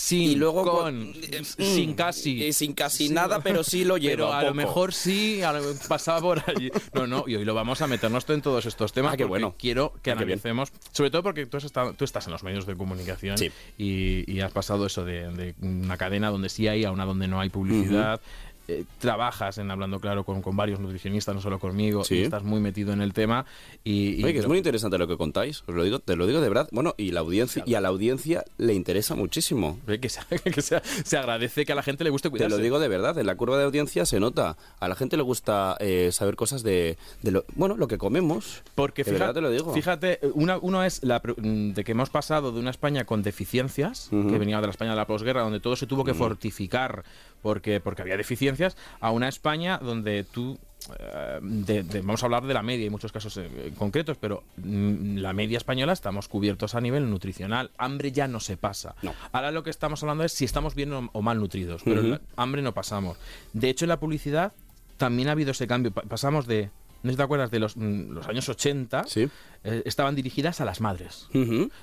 Sin, 0.04 0.32
Y 0.32 0.36
luego 0.36 0.66
con, 0.66 1.14
eh, 1.16 1.44
sin 1.46 1.92
mm, 1.92 1.94
casi. 1.96 2.52
sin 2.52 2.74
casi 2.74 3.08
nada, 3.08 3.40
pero 3.40 3.64
sí 3.64 3.86
lo 3.86 3.96
lleva. 3.98 4.12
Pero 4.12 4.34
a 4.34 4.44
lo 4.44 4.54
mejor 4.54 4.94
sí, 4.94 5.42
a 5.42 5.54
lo- 5.54 5.74
pasaba 5.88 6.20
por 6.20 6.44
allí. 6.50 6.70
No, 6.94 7.08
no, 7.08 7.24
y 7.26 7.36
hoy 7.36 7.46
lo 7.46 7.54
vamos 7.54 7.82
a 7.82 7.88
meternos 7.88 8.30
en 8.30 8.42
todos 8.42 8.66
estos 8.66 8.92
temas 8.92 9.12
Ah, 9.12 9.12
porque 9.14 9.24
bueno. 9.26 9.56
quiero 9.58 9.94
que 10.04 10.12
Ah, 10.12 10.14
analicemos, 10.16 10.74
sobre 10.92 11.10
todo 11.10 11.24
porque 11.24 11.46
tú, 11.46 11.56
has 11.56 11.64
estado- 11.64 11.94
tú 11.94 12.04
estás 12.04 12.26
en 12.28 12.34
los 12.34 12.44
medios 12.44 12.66
de 12.66 12.76
comunicación 12.76 13.38
Sí. 13.38 13.50
y, 13.78 14.30
y 14.30 14.42
has 14.42 14.52
pasado 14.52 14.86
eso 14.86 15.06
de, 15.06 15.30
de 15.32 15.56
una 15.62 15.96
cadena 15.96 16.30
donde 16.32 16.50
sí 16.50 16.68
hay 16.68 16.84
a 16.84 16.92
una 16.92 17.06
donde 17.06 17.30
no 17.30 17.40
hay 17.40 17.48
publicidad. 17.50 18.20
Eh, 18.68 18.86
trabajas 19.00 19.58
en 19.58 19.70
Hablando 19.72 20.00
Claro 20.00 20.24
con, 20.24 20.42
con 20.42 20.56
varios 20.56 20.80
nutricionistas, 20.80 21.36
no 21.36 21.42
solo 21.42 21.60
conmigo, 21.60 22.04
Sí. 22.06 22.16
y 22.16 22.22
estás 22.24 22.44
muy 22.44 22.62
metido 22.62 22.94
en 22.94 23.02
el 23.02 23.12
tema. 23.12 23.46
Y, 23.84 24.16
y 24.22 24.24
Oye, 24.24 24.34
que 24.34 24.40
es 24.40 24.48
muy 24.48 24.58
interesante 24.58 24.98
lo 24.98 25.06
que 25.06 25.18
contáis, 25.18 25.64
os 25.68 25.76
lo 25.76 25.84
digo, 25.84 26.00
te 26.00 26.16
lo 26.16 26.26
digo 26.28 26.40
de 26.40 26.48
verdad. 26.48 26.70
Bueno, 26.72 26.96
y 26.98 27.12
la 27.12 27.20
audiencia 27.20 27.64
y 27.66 27.76
a 27.76 27.82
la 27.82 27.90
audiencia 27.90 28.46
le 28.58 28.74
interesa 28.74 29.16
muchísimo. 29.16 29.80
Que, 29.86 30.08
se, 30.08 30.22
que 30.54 30.62
se- 30.62 30.82
se 31.04 31.18
agradece 31.18 31.66
que 31.66 31.74
a 31.74 31.76
la 31.76 31.84
gente 31.84 32.06
le 32.06 32.10
guste 32.10 32.30
Te 32.30 32.32
cuidarse. 32.32 32.56
lo 32.56 32.64
digo 32.64 32.80
de 32.80 32.88
verdad, 32.88 33.18
en 33.18 33.26
la 33.26 33.36
curva 33.36 33.58
de 33.58 33.66
audiencia 33.66 34.06
se 34.06 34.22
nota. 34.22 34.56
A 34.80 34.88
la 34.88 34.96
gente 34.96 35.18
le 35.18 35.24
gusta 35.24 35.76
eh, 35.82 36.10
saber 36.14 36.38
cosas 36.38 36.64
de, 36.64 36.98
de 37.22 37.32
lo, 37.32 37.44
bueno, 37.56 37.76
lo 37.76 37.90
que 37.90 37.98
comemos. 37.98 38.62
Porque 38.76 39.04
De 39.04 39.12
fíjate, 39.12 39.20
verdad 39.20 39.34
te 39.34 39.42
lo 39.42 39.50
digo. 39.52 39.74
fíjate, 39.74 40.20
una- 40.36 40.58
uno 40.60 40.84
es 40.86 41.04
la, 41.04 41.22
mm, 41.36 41.74
de 41.74 41.84
que 41.84 41.92
hemos 41.92 42.10
pasado 42.10 42.54
de 42.54 42.60
una 42.62 42.70
España 42.70 43.04
con 43.04 43.24
deficiencias, 43.24 44.08
Ujú. 44.12 44.30
que 44.30 44.38
venía 44.38 44.62
de 44.62 44.68
la 44.68 44.72
España 44.72 44.92
de 44.92 44.98
la 44.98 45.06
posguerra, 45.08 45.42
donde 45.42 45.60
todo 45.60 45.76
se 45.76 45.86
tuvo 45.86 46.06
que 46.06 46.14
fortificar 46.14 47.04
porque, 47.44 47.80
porque 47.80 48.02
había 48.02 48.18
deficiencias, 48.18 48.76
a 49.00 49.12
una 49.12 49.28
España 49.28 49.78
donde 49.78 50.24
tú 50.24 50.58
eh, 51.00 51.40
de- 51.42 51.84
de- 51.84 52.02
vamos 52.02 52.24
a 52.24 52.26
hablar 52.26 52.46
de 52.46 52.54
la 52.54 52.62
media, 52.64 52.84
hay 52.86 52.90
muchos 52.90 53.12
casos 53.12 53.38
eh, 53.38 53.72
concretos, 53.78 54.18
pero 54.18 54.44
mm, 54.58 55.18
la 55.18 55.32
media 55.32 55.58
española 55.58 55.94
estamos 55.94 56.28
cubiertos 56.28 56.76
a 56.76 56.82
nivel 56.82 57.10
nutricional. 57.10 57.72
Hambre 57.78 58.12
ya 58.12 58.28
no 58.28 58.40
se 58.42 58.58
pasa. 58.58 58.96
No. 59.02 59.14
Ahora 59.32 59.52
lo 59.52 59.64
que 59.64 59.70
estamos 59.70 60.02
hablando 60.04 60.24
es 60.26 60.34
si 60.34 60.44
estamos 60.46 60.76
bien 60.76 60.92
o, 60.92 61.22
mal 61.22 61.40
nutridos, 61.40 61.82
pero 61.86 62.20
hambre 62.36 62.62
no 62.62 62.74
pasamos. 62.74 63.18
De 63.54 63.70
hecho, 63.70 63.86
en 63.86 63.90
la 63.90 64.00
publicidad 64.00 64.52
también 64.98 65.30
ha 65.30 65.34
habido 65.34 65.52
ese 65.52 65.68
cambio. 65.68 65.92
Pa- 65.92 66.02
pasamos 66.02 66.48
de, 66.48 66.70
no 67.04 67.10
sé 67.10 67.14
si 67.14 67.18
te 67.18 67.24
acuerdas, 67.24 67.52
de 67.52 67.60
los, 67.60 67.78
mm, 67.78 68.12
los 68.12 68.28
años 68.28 68.50
80, 68.50 69.04
Sí. 69.08 69.30
eh, 69.64 69.84
estaban 69.86 70.16
dirigidas 70.16 70.60
a 70.62 70.66
las 70.66 70.82
madres. 70.82 71.28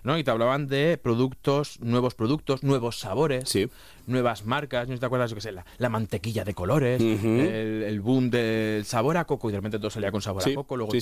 ¿no? 0.02 0.18
Y 0.18 0.24
te 0.24 0.30
hablaban 0.30 0.66
de 0.66 0.98
productos, 1.00 1.78
nuevos 1.80 2.14
productos, 2.14 2.62
nuevos 2.62 2.98
sabores, 2.98 3.48
Sí. 3.48 3.68
nuevas 4.06 4.44
marcas. 4.46 4.88
No 4.88 4.92
sé 4.92 4.96
si 4.96 5.00
te 5.00 5.06
acuerdas, 5.06 5.30
yo 5.30 5.36
qué 5.36 5.42
sé, 5.42 5.52
la, 5.52 5.64
la 5.78 5.88
mantequilla 5.88 6.44
de 6.44 6.54
colores, 6.54 7.00
el, 7.00 7.82
el 7.84 8.00
boom 8.00 8.30
del 8.30 8.84
sabor 8.84 9.16
a 9.18 9.24
coco, 9.26 9.48
y 9.48 9.52
de 9.52 9.58
repente 9.58 9.78
todo 9.78 9.90
salía 9.90 10.10
con 10.10 10.22
sabor 10.22 10.42
Sí, 10.42 10.52
a 10.52 10.54
coco. 10.56 10.76
Luego. 10.76 10.92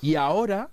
Y 0.00 0.14
ahora, 0.14 0.70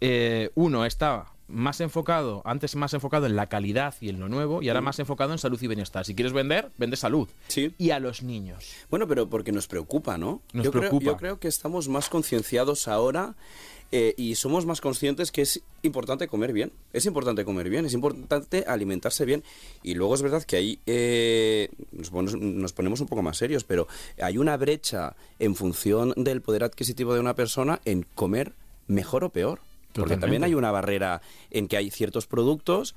eh, 0.00 0.50
uno 0.54 0.84
estaba 0.84 1.32
más 1.52 1.80
enfocado, 1.80 2.42
antes 2.44 2.74
más 2.76 2.94
enfocado 2.94 3.26
en 3.26 3.36
la 3.36 3.48
calidad 3.48 3.94
y 4.00 4.08
en 4.08 4.18
lo 4.18 4.28
nuevo, 4.28 4.62
y 4.62 4.68
ahora 4.68 4.80
más 4.80 4.98
enfocado 4.98 5.32
en 5.32 5.38
salud 5.38 5.60
y 5.62 5.66
bienestar. 5.66 6.04
Si 6.04 6.14
quieres 6.14 6.32
vender, 6.32 6.70
vende 6.78 6.96
salud. 6.96 7.28
Sí. 7.48 7.74
Y 7.78 7.90
a 7.90 8.00
los 8.00 8.22
niños. 8.22 8.64
Bueno, 8.90 9.06
pero 9.06 9.28
porque 9.28 9.52
nos 9.52 9.68
preocupa, 9.68 10.18
¿no? 10.18 10.42
Nos 10.52 10.64
yo, 10.64 10.70
preocupa. 10.72 10.98
Creo, 10.98 11.12
yo 11.12 11.18
creo 11.18 11.38
que 11.38 11.48
estamos 11.48 11.88
más 11.88 12.08
concienciados 12.08 12.88
ahora 12.88 13.34
eh, 13.94 14.14
y 14.16 14.36
somos 14.36 14.64
más 14.64 14.80
conscientes 14.80 15.30
que 15.30 15.42
es 15.42 15.62
importante 15.82 16.26
comer 16.26 16.54
bien. 16.54 16.72
Es 16.94 17.04
importante 17.04 17.44
comer 17.44 17.68
bien, 17.68 17.84
es 17.84 17.92
importante 17.92 18.64
alimentarse 18.66 19.26
bien. 19.26 19.44
Y 19.82 19.94
luego 19.94 20.14
es 20.14 20.22
verdad 20.22 20.42
que 20.44 20.56
ahí 20.56 20.80
eh, 20.86 21.68
nos, 21.92 22.08
ponemos, 22.08 22.40
nos 22.40 22.72
ponemos 22.72 23.00
un 23.02 23.06
poco 23.06 23.22
más 23.22 23.36
serios, 23.36 23.64
pero 23.64 23.86
hay 24.20 24.38
una 24.38 24.56
brecha 24.56 25.14
en 25.38 25.54
función 25.54 26.14
del 26.16 26.40
poder 26.40 26.64
adquisitivo 26.64 27.12
de 27.12 27.20
una 27.20 27.34
persona 27.34 27.82
en 27.84 28.06
comer 28.14 28.54
mejor 28.86 29.24
o 29.24 29.30
peor. 29.30 29.60
Porque 29.92 30.14
Totalmente. 30.14 30.20
también 30.20 30.44
hay 30.44 30.54
una 30.54 30.70
barrera 30.70 31.20
en 31.50 31.68
que 31.68 31.76
hay 31.76 31.90
ciertos 31.90 32.26
productos 32.26 32.94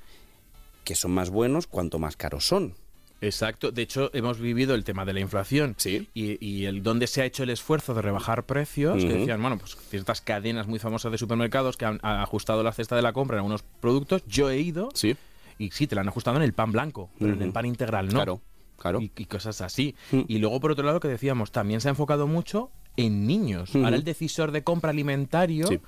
que 0.84 0.94
son 0.94 1.10
más 1.12 1.30
buenos 1.30 1.66
cuanto 1.66 1.98
más 1.98 2.16
caros 2.16 2.46
son. 2.46 2.74
Exacto. 3.22 3.72
De 3.72 3.82
hecho, 3.82 4.10
hemos 4.14 4.38
vivido 4.38 4.74
el 4.74 4.84
tema 4.84 5.04
de 5.04 5.14
la 5.14 5.20
inflación 5.20 5.74
Sí. 5.78 6.08
y, 6.14 6.44
y 6.46 6.66
el 6.66 6.82
donde 6.82 7.06
se 7.06 7.22
ha 7.22 7.24
hecho 7.24 7.42
el 7.44 7.50
esfuerzo 7.50 7.94
de 7.94 8.02
rebajar 8.02 8.44
precios. 8.44 9.02
Que 9.02 9.08
decían, 9.12 9.40
bueno, 9.40 9.56
pues 9.58 9.76
ciertas 9.88 10.20
cadenas 10.20 10.66
muy 10.66 10.78
famosas 10.78 11.10
de 11.12 11.18
supermercados 11.18 11.76
que 11.76 11.86
han, 11.86 11.98
han 12.02 12.20
ajustado 12.20 12.62
la 12.62 12.72
cesta 12.72 12.94
de 12.94 13.02
la 13.02 13.12
compra 13.14 13.36
en 13.36 13.38
algunos 13.38 13.62
productos. 13.80 14.22
Yo 14.26 14.50
he 14.50 14.58
ido 14.60 14.90
Sí. 14.94 15.16
y 15.58 15.70
sí, 15.70 15.86
te 15.86 15.94
la 15.94 16.02
han 16.02 16.08
ajustado 16.08 16.36
en 16.36 16.42
el 16.42 16.52
pan 16.52 16.72
blanco, 16.72 17.10
pero 17.18 17.32
en 17.32 17.42
el 17.42 17.52
pan 17.52 17.64
integral 17.66 18.06
no. 18.08 18.12
Claro, 18.12 18.40
claro. 18.78 19.00
Y, 19.00 19.10
y 19.16 19.24
cosas 19.24 19.60
así. 19.62 19.94
Mm. 20.12 20.20
Y 20.28 20.38
luego, 20.38 20.60
por 20.60 20.70
otro 20.72 20.84
lado, 20.84 21.00
que 21.00 21.08
decíamos, 21.08 21.50
también 21.52 21.80
se 21.80 21.88
ha 21.88 21.90
enfocado 21.90 22.26
mucho 22.26 22.70
en 22.98 23.26
niños. 23.26 23.74
Ahora 23.74 23.96
el 23.96 24.04
decisor 24.04 24.52
de 24.52 24.62
compra 24.62 24.90
alimentario, 24.90 25.66
Sí. 25.66 25.80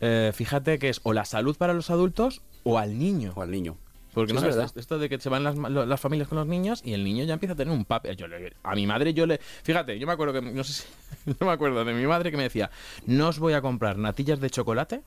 Eh, 0.00 0.32
fíjate 0.34 0.78
que 0.78 0.88
es 0.88 1.00
o 1.02 1.12
la 1.12 1.24
salud 1.24 1.56
para 1.56 1.74
los 1.74 1.90
adultos 1.90 2.42
o 2.64 2.78
al 2.78 2.98
niño. 2.98 3.32
O 3.36 3.42
al 3.42 3.50
niño. 3.50 3.76
Porque 4.14 4.32
Sí, 4.32 4.34
no 4.40 4.46
es 4.48 4.56
verdad. 4.56 4.72
esto 4.76 4.98
de 4.98 5.10
que 5.10 5.20
se 5.20 5.28
van 5.28 5.44
las, 5.44 5.56
las 5.56 6.00
familias 6.00 6.26
con 6.28 6.38
los 6.38 6.46
niños 6.46 6.80
y 6.82 6.94
el 6.94 7.04
niño 7.04 7.24
ya 7.24 7.34
empieza 7.34 7.52
a 7.52 7.56
tener 7.56 7.74
un 7.74 7.84
papel. 7.84 8.16
Yo 8.16 8.26
le- 8.26 8.54
a 8.62 8.74
mi 8.74 8.86
madre 8.86 9.12
yo 9.12 9.26
le... 9.26 9.38
Fíjate, 9.62 9.98
yo 9.98 10.06
me 10.06 10.14
acuerdo 10.14 10.32
que... 10.32 10.40
No 10.40 10.64
sé 10.64 10.72
si... 10.72 10.84
Yo 11.38 11.44
me 11.46 11.52
acuerdo 11.52 11.84
de 11.84 11.92
mi 11.92 12.06
madre 12.06 12.30
que 12.30 12.36
me 12.38 12.44
decía, 12.44 12.70
no 13.04 13.28
os 13.28 13.38
voy 13.38 13.52
a 13.52 13.60
comprar 13.60 13.98
natillas 13.98 14.40
de 14.40 14.48
chocolate 14.48 15.02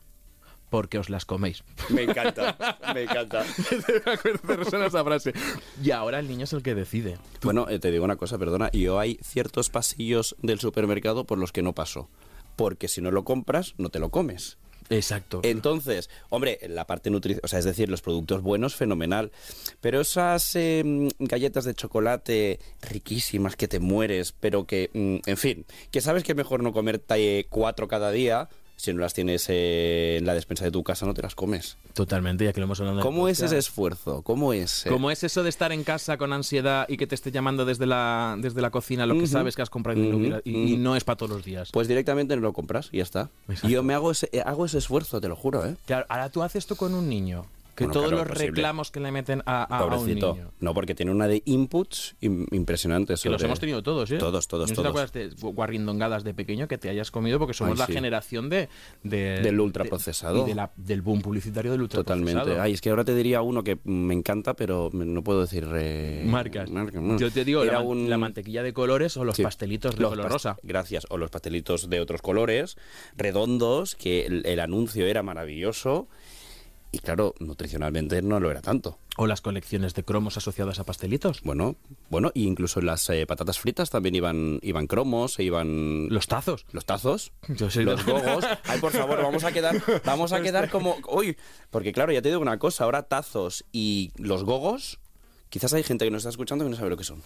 porque 0.70 1.00
os 1.00 1.10
las 1.10 1.26
coméis. 1.26 1.64
Me 1.90 2.04
encanta, 2.04 2.56
me 2.94 3.02
encanta. 3.04 3.44
me 4.06 4.12
acuerdo 4.14 4.80
de 4.80 4.86
esa 4.86 5.04
frase. 5.04 5.34
Y 5.84 5.90
ahora 5.90 6.20
el 6.20 6.28
niño 6.28 6.44
es 6.44 6.54
el 6.54 6.62
que 6.62 6.76
decide. 6.76 7.18
Bueno, 7.42 7.68
eh, 7.70 7.80
te 7.80 7.90
digo 7.90 8.06
una 8.06 8.18
cosa, 8.18 8.38
perdona. 8.38 8.70
Yo 8.72 9.00
hay 9.00 9.18
ciertos 9.24 9.72
pasillos 9.72 10.36
del 10.44 10.60
supermercado 10.60 11.24
por 11.26 11.40
los 11.40 11.52
que 11.52 11.64
no 11.64 11.74
paso. 11.74 12.08
Porque 12.56 12.88
si 12.88 13.02
no 13.02 13.10
lo 13.10 13.24
compras, 13.24 13.74
no 13.80 13.90
te 13.90 13.98
lo 13.98 14.10
comes. 14.10 14.60
Exacto. 14.90 15.42
Entonces, 15.44 16.10
hombre, 16.30 16.60
la 16.68 16.88
parte 16.88 17.10
nutricional, 17.10 17.42
o 17.44 17.48
sea, 17.48 17.60
es 17.60 17.66
decir, 17.66 17.90
los 17.90 18.02
productos 18.02 18.42
buenos, 18.42 18.76
fenomenal. 18.76 19.32
Pero 19.82 20.02
esas 20.02 20.56
eh, 20.56 21.10
galletas 21.20 21.66
de 21.66 21.76
chocolate 21.76 22.60
riquísimas 22.82 23.56
que 23.56 23.68
te 23.68 23.80
mueres, 23.80 24.34
pero 24.40 24.66
que, 24.66 24.90
mm, 24.94 25.30
en 25.30 25.38
fin, 25.38 25.66
que 25.92 26.02
sabes 26.02 26.24
que 26.24 26.32
es 26.32 26.38
mejor 26.38 26.64
no 26.64 26.74
comerte 26.74 27.46
cuatro 27.50 27.88
cada 27.88 28.12
día, 28.12 28.50
si 28.80 28.94
no 28.94 29.02
las 29.02 29.14
tienes 29.14 29.46
eh, 29.50 30.16
en 30.20 30.26
la 30.26 30.34
despensa 30.34 30.64
de 30.64 30.72
tu 30.72 30.84
casa, 30.84 31.06
no 31.06 31.14
te 31.14 31.22
las 31.22 31.36
comes. 31.36 31.76
Totalmente, 31.94 32.46
ya 32.46 32.54
que 32.54 32.62
lo 32.62 32.64
hemos 32.64 32.80
hablado. 32.80 33.02
¿Cómo 33.02 33.28
es 33.28 33.42
ese 33.42 33.58
esfuerzo? 33.58 34.22
¿Cómo 34.22 34.54
es? 34.54 34.86
eh? 34.86 34.90
¿Cómo 34.90 35.12
es 35.12 35.22
eso 35.26 35.44
de 35.44 35.50
estar 35.50 35.74
en 35.74 35.84
casa 35.84 36.18
con 36.18 36.32
ansiedad 36.32 36.86
y 36.88 36.96
que 36.96 37.06
te 37.06 37.14
esté 37.16 37.30
llamando 37.32 37.66
desde 37.66 37.86
la, 37.86 38.38
desde 38.40 38.62
la 38.62 38.70
cocina 38.70 39.06
lo 39.06 39.18
que 39.20 39.28
sabes 39.28 39.56
que 39.58 39.62
has 39.64 39.70
comprado 39.70 40.00
Ujú, 40.00 40.16
hubiera- 40.18 40.42
y, 40.46 40.74
y 40.74 40.78
no 40.78 40.96
es 40.96 41.04
para 41.04 41.18
todos 41.18 41.32
los 41.32 41.44
días? 41.44 41.72
Pues 41.74 41.90
directamente 41.90 42.36
no 42.38 42.42
lo 42.42 42.54
compras 42.54 42.88
y 42.94 42.98
ya 42.98 43.04
está. 43.04 43.30
Exacto. 43.50 43.68
Y 43.68 43.72
yo 43.72 43.84
me 43.84 43.94
hago 43.94 44.12
ese, 44.12 44.30
eh, 44.32 44.42
hago 44.46 44.66
ese 44.66 44.78
esfuerzo, 44.78 45.20
te 45.20 45.28
lo 45.28 45.36
juro, 45.36 45.66
¿eh? 45.66 45.76
Claro, 45.86 46.06
ahora 46.08 46.30
tú 46.30 46.42
haces 46.42 46.60
esto 46.60 46.78
con 46.78 46.94
un 46.94 47.10
niño. 47.10 47.46
Que 47.80 47.86
Bueno, 47.86 47.94
todos 47.94 48.08
claro, 48.10 48.24
los 48.26 48.34
posible. 48.34 48.48
reclamos 48.52 48.92
que 48.92 49.00
le 49.00 49.10
meten 49.14 49.42
a, 49.46 49.64
a- 49.64 49.80
a 49.80 49.86
un 49.98 50.06
niño. 50.06 50.52
No, 50.60 50.74
porque 50.74 50.96
tiene 50.96 51.14
una 51.14 51.30
de 51.30 51.42
inputs 51.46 52.18
im- 52.22 52.46
impresionantes. 52.52 53.22
Que 53.24 53.30
los 53.30 53.42
hemos 53.42 53.58
tenido 53.62 53.82
todos, 53.82 54.12
¿eh? 54.12 54.18
Todos, 54.18 54.50
todos, 54.50 54.70
No 54.70 54.76
todos. 54.76 54.86
te 54.86 54.90
acuerdas 54.90 55.14
de 55.14 55.30
guarrindongadas 55.54 56.26
de 56.26 56.34
pequeño 56.34 56.68
que 56.68 56.78
te 56.78 56.90
hayas 56.90 57.10
comido 57.10 57.40
porque 57.40 57.54
somos 57.54 57.72
Ay, 57.76 57.80
la 57.80 57.86
sí. 57.86 57.94
generación 57.94 58.50
de, 58.50 58.68
de- 59.04 59.40
Del 59.40 59.56
de- 59.56 59.62
ultraprocesado. 59.62 60.44
y 60.46 60.50
de 60.50 60.56
la- 60.56 60.72
del 60.76 61.02
boom 61.02 61.22
publicitario 61.22 61.72
del 61.72 61.82
ultraprocesado. 61.84 62.26
Totalmente. 62.34 62.60
Ay, 62.62 62.74
es 62.74 62.82
que 62.82 62.90
ahora 62.90 63.06
te 63.06 63.16
diría 63.16 63.42
uno 63.42 63.64
que 63.64 63.78
me 63.86 64.14
encanta, 64.14 64.56
pero 64.56 64.90
no 64.92 65.24
puedo 65.24 65.40
decir... 65.40 65.66
eh, 65.74 66.26
Marcas. 66.28 66.70
marca, 66.70 67.00
no. 67.00 67.18
Yo 67.18 67.32
te 67.32 67.46
digo, 67.46 67.64
la, 67.64 67.72
Era 67.72 67.80
man- 67.80 67.88
un- 67.88 68.10
la 68.10 68.18
mantequilla 68.18 68.62
de 68.62 68.74
colores 68.74 69.16
o 69.16 69.24
los 69.24 69.38
Sí. 69.38 69.44
pastelitos 69.44 69.96
de 69.96 70.02
Los 70.02 70.10
color 70.10 70.30
rosa. 70.30 70.58
Gracias. 70.64 71.08
O 71.10 71.18
los 71.18 71.30
pastelitos 71.30 71.90
de 71.90 72.02
otros 72.02 72.22
colores, 72.22 72.76
redondos, 73.16 73.96
que 73.96 74.26
el, 74.26 74.46
el 74.46 74.60
anuncio 74.60 75.06
era 75.06 75.24
maravilloso. 75.24 76.08
Y 76.92 77.00
claro, 77.00 77.36
nutricionalmente 77.40 78.22
no 78.24 78.40
lo 78.40 78.50
era 78.50 78.62
tanto. 78.62 78.98
O 79.16 79.28
las 79.28 79.42
colecciones 79.42 79.94
de 79.94 80.04
cromos 80.04 80.38
asociadas 80.38 80.80
a 80.80 80.86
pastelitos. 80.86 81.42
Bueno, 81.44 81.76
bueno, 82.10 82.32
y 82.34 82.46
incluso 82.48 82.82
las 82.82 83.08
eh, 83.12 83.28
patatas 83.28 83.60
fritas 83.60 83.92
también 83.92 84.16
iban, 84.16 84.60
iban 84.64 84.88
cromos, 84.88 85.38
e 85.38 85.44
iban 85.44 86.08
Los 86.10 86.28
tazos. 86.28 86.66
los 86.72 86.86
tazos, 86.86 87.32
Yo 87.50 87.70
soy 87.70 87.84
los 87.86 88.04
de- 88.06 88.12
gogos. 88.12 88.44
Ay, 88.64 88.80
por 88.80 88.92
favor, 88.92 89.22
vamos 89.22 89.44
a 89.44 89.52
quedar, 89.52 89.76
vamos 90.04 90.34
a 90.34 90.42
quedar 90.42 90.70
como, 90.72 90.96
uy, 91.12 91.38
porque 91.70 91.92
claro, 91.94 92.12
ya 92.12 92.22
te 92.24 92.30
digo 92.30 92.42
una 92.42 92.58
cosa, 92.58 92.86
ahora 92.86 93.04
tazos 93.04 93.66
y 93.72 94.12
los 94.18 94.44
gogos, 94.44 95.00
quizás 95.50 95.74
hay 95.74 95.84
gente 95.84 96.06
que 96.06 96.12
nos 96.12 96.20
está 96.22 96.30
escuchando 96.30 96.64
que 96.66 96.72
no 96.72 96.76
sabe 96.78 96.90
lo 96.90 96.98
que 96.98 97.04
son. 97.04 97.18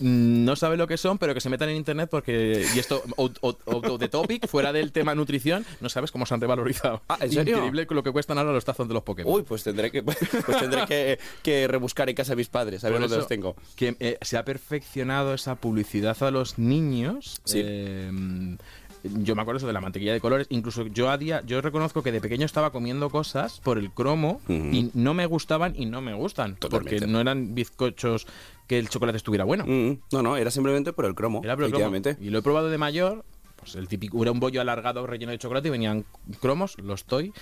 Mm, 0.00 0.44
No 0.44 0.56
sabe 0.56 0.76
lo 0.76 0.86
que 0.86 0.96
son, 0.96 1.18
pero 1.18 1.34
que 1.34 1.40
se 1.40 1.48
metan 1.48 1.68
en 1.68 1.76
internet 1.76 2.08
porque, 2.10 2.66
y 2.74 2.78
esto, 2.78 3.02
out, 3.18 3.38
out- 3.42 3.60
out 3.66 3.86
of 3.86 3.98
the 4.00 4.08
topic, 4.08 4.46
fuera 4.48 4.72
del 4.72 4.90
tema 4.90 5.14
nutrición, 5.14 5.64
no 5.80 5.88
sabes 5.88 6.10
cómo 6.10 6.26
se 6.26 6.34
han 6.34 6.40
revalorizado. 6.40 7.02
Ah, 7.08 7.18
¿en 7.20 7.30
serio? 7.30 7.56
Increíble 7.58 7.86
lo 7.90 8.02
que 8.02 8.10
cuestan 8.10 8.38
ahora 8.38 8.52
los 8.52 8.64
tazos 8.64 8.88
de 8.88 8.94
los 8.94 9.02
Pokémon. 9.02 9.32
Uy, 9.32 9.42
pues 9.42 9.62
tendré 9.62 9.90
que, 9.90 10.02
pues 10.02 10.18
tendré 10.58 10.86
que, 10.86 11.18
que 11.42 11.68
rebuscar 11.68 12.08
en 12.08 12.16
casa 12.16 12.32
de 12.32 12.36
mis 12.36 12.48
padres, 12.48 12.84
a 12.84 12.90
ver 12.90 13.00
dónde 13.00 13.16
los 13.16 13.28
tengo. 13.28 13.54
Que 13.76 13.96
eh, 14.00 14.18
se 14.22 14.36
ha 14.38 14.44
perfeccionado 14.44 15.34
esa 15.34 15.56
publicidad 15.56 16.20
a 16.22 16.30
los 16.30 16.58
niños. 16.58 17.40
Sí. 17.44 17.60
eh, 17.62 18.56
yo 19.04 19.34
me 19.34 19.42
acuerdo 19.42 19.58
eso 19.58 19.66
de 19.66 19.72
la 19.72 19.80
mantequilla 19.80 20.12
de 20.12 20.20
colores. 20.20 20.46
Incluso 20.50 20.86
yo 20.86 21.10
a 21.10 21.18
día, 21.18 21.42
yo 21.46 21.60
reconozco 21.60 22.02
que 22.02 22.12
de 22.12 22.20
pequeño 22.20 22.46
estaba 22.46 22.70
comiendo 22.70 23.10
cosas 23.10 23.60
por 23.60 23.78
el 23.78 23.90
cromo 23.90 24.40
y 24.48 24.90
no 24.94 25.14
me 25.14 25.26
gustaban 25.26 25.74
y 25.76 25.86
no 25.86 26.00
me 26.00 26.14
gustan. 26.14 26.56
Totalmente. 26.56 26.98
Porque 26.98 27.12
no 27.12 27.20
eran 27.20 27.54
bizcochos 27.54 28.26
que 28.66 28.78
el 28.78 28.88
chocolate 28.88 29.16
estuviera 29.16 29.44
bueno. 29.44 29.64
Mm, 29.66 29.98
no, 30.12 30.22
no, 30.22 30.36
era 30.36 30.50
simplemente 30.50 30.92
por 30.92 31.04
el 31.04 31.14
cromo, 31.14 31.40
Era 31.42 31.56
por 31.56 31.64
el 31.64 31.72
cromo. 31.72 31.96
Y 32.20 32.30
lo 32.30 32.38
he 32.38 32.42
probado 32.42 32.70
de 32.70 32.78
mayor. 32.78 33.24
Pues 33.62 33.76
el 33.76 33.86
típico, 33.86 34.20
era 34.20 34.32
un 34.32 34.40
bollo 34.40 34.60
alargado 34.60 35.06
relleno 35.06 35.30
de 35.30 35.38
chocolate 35.38 35.68
y 35.68 35.70
venían 35.70 36.04
cromos, 36.40 36.76
los 36.78 37.00
estoy. 37.02 37.32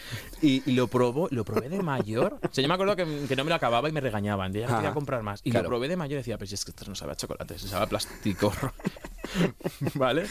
Y, 0.42 0.62
y 0.70 0.74
lo 0.74 0.86
probó, 0.86 1.28
lo 1.30 1.44
probé 1.46 1.70
de 1.70 1.82
mayor. 1.82 2.38
O 2.42 2.52
sea, 2.52 2.60
yo 2.60 2.68
me 2.68 2.74
acuerdo 2.74 2.94
que, 2.94 3.24
que 3.26 3.36
no 3.36 3.44
me 3.44 3.48
lo 3.48 3.54
acababa 3.54 3.88
y 3.88 3.92
me 3.92 4.00
regañaban. 4.02 4.52
Ya 4.52 4.66
Ajá. 4.66 4.76
quería 4.76 4.92
comprar 4.92 5.22
más. 5.22 5.40
Y 5.44 5.50
Claro. 5.50 5.64
lo 5.64 5.68
probé 5.70 5.88
de 5.88 5.96
mayor 5.96 6.12
y 6.12 6.16
decía, 6.18 6.36
pues 6.36 6.52
es 6.52 6.62
que 6.64 6.72
esto 6.72 6.84
no 6.86 6.94
sabe 6.94 7.12
a 7.12 7.16
chocolate, 7.16 7.58
se 7.58 7.68
sabe 7.68 7.84
a 7.84 7.88
plástico. 7.88 8.52
¿Vale? 9.94 10.26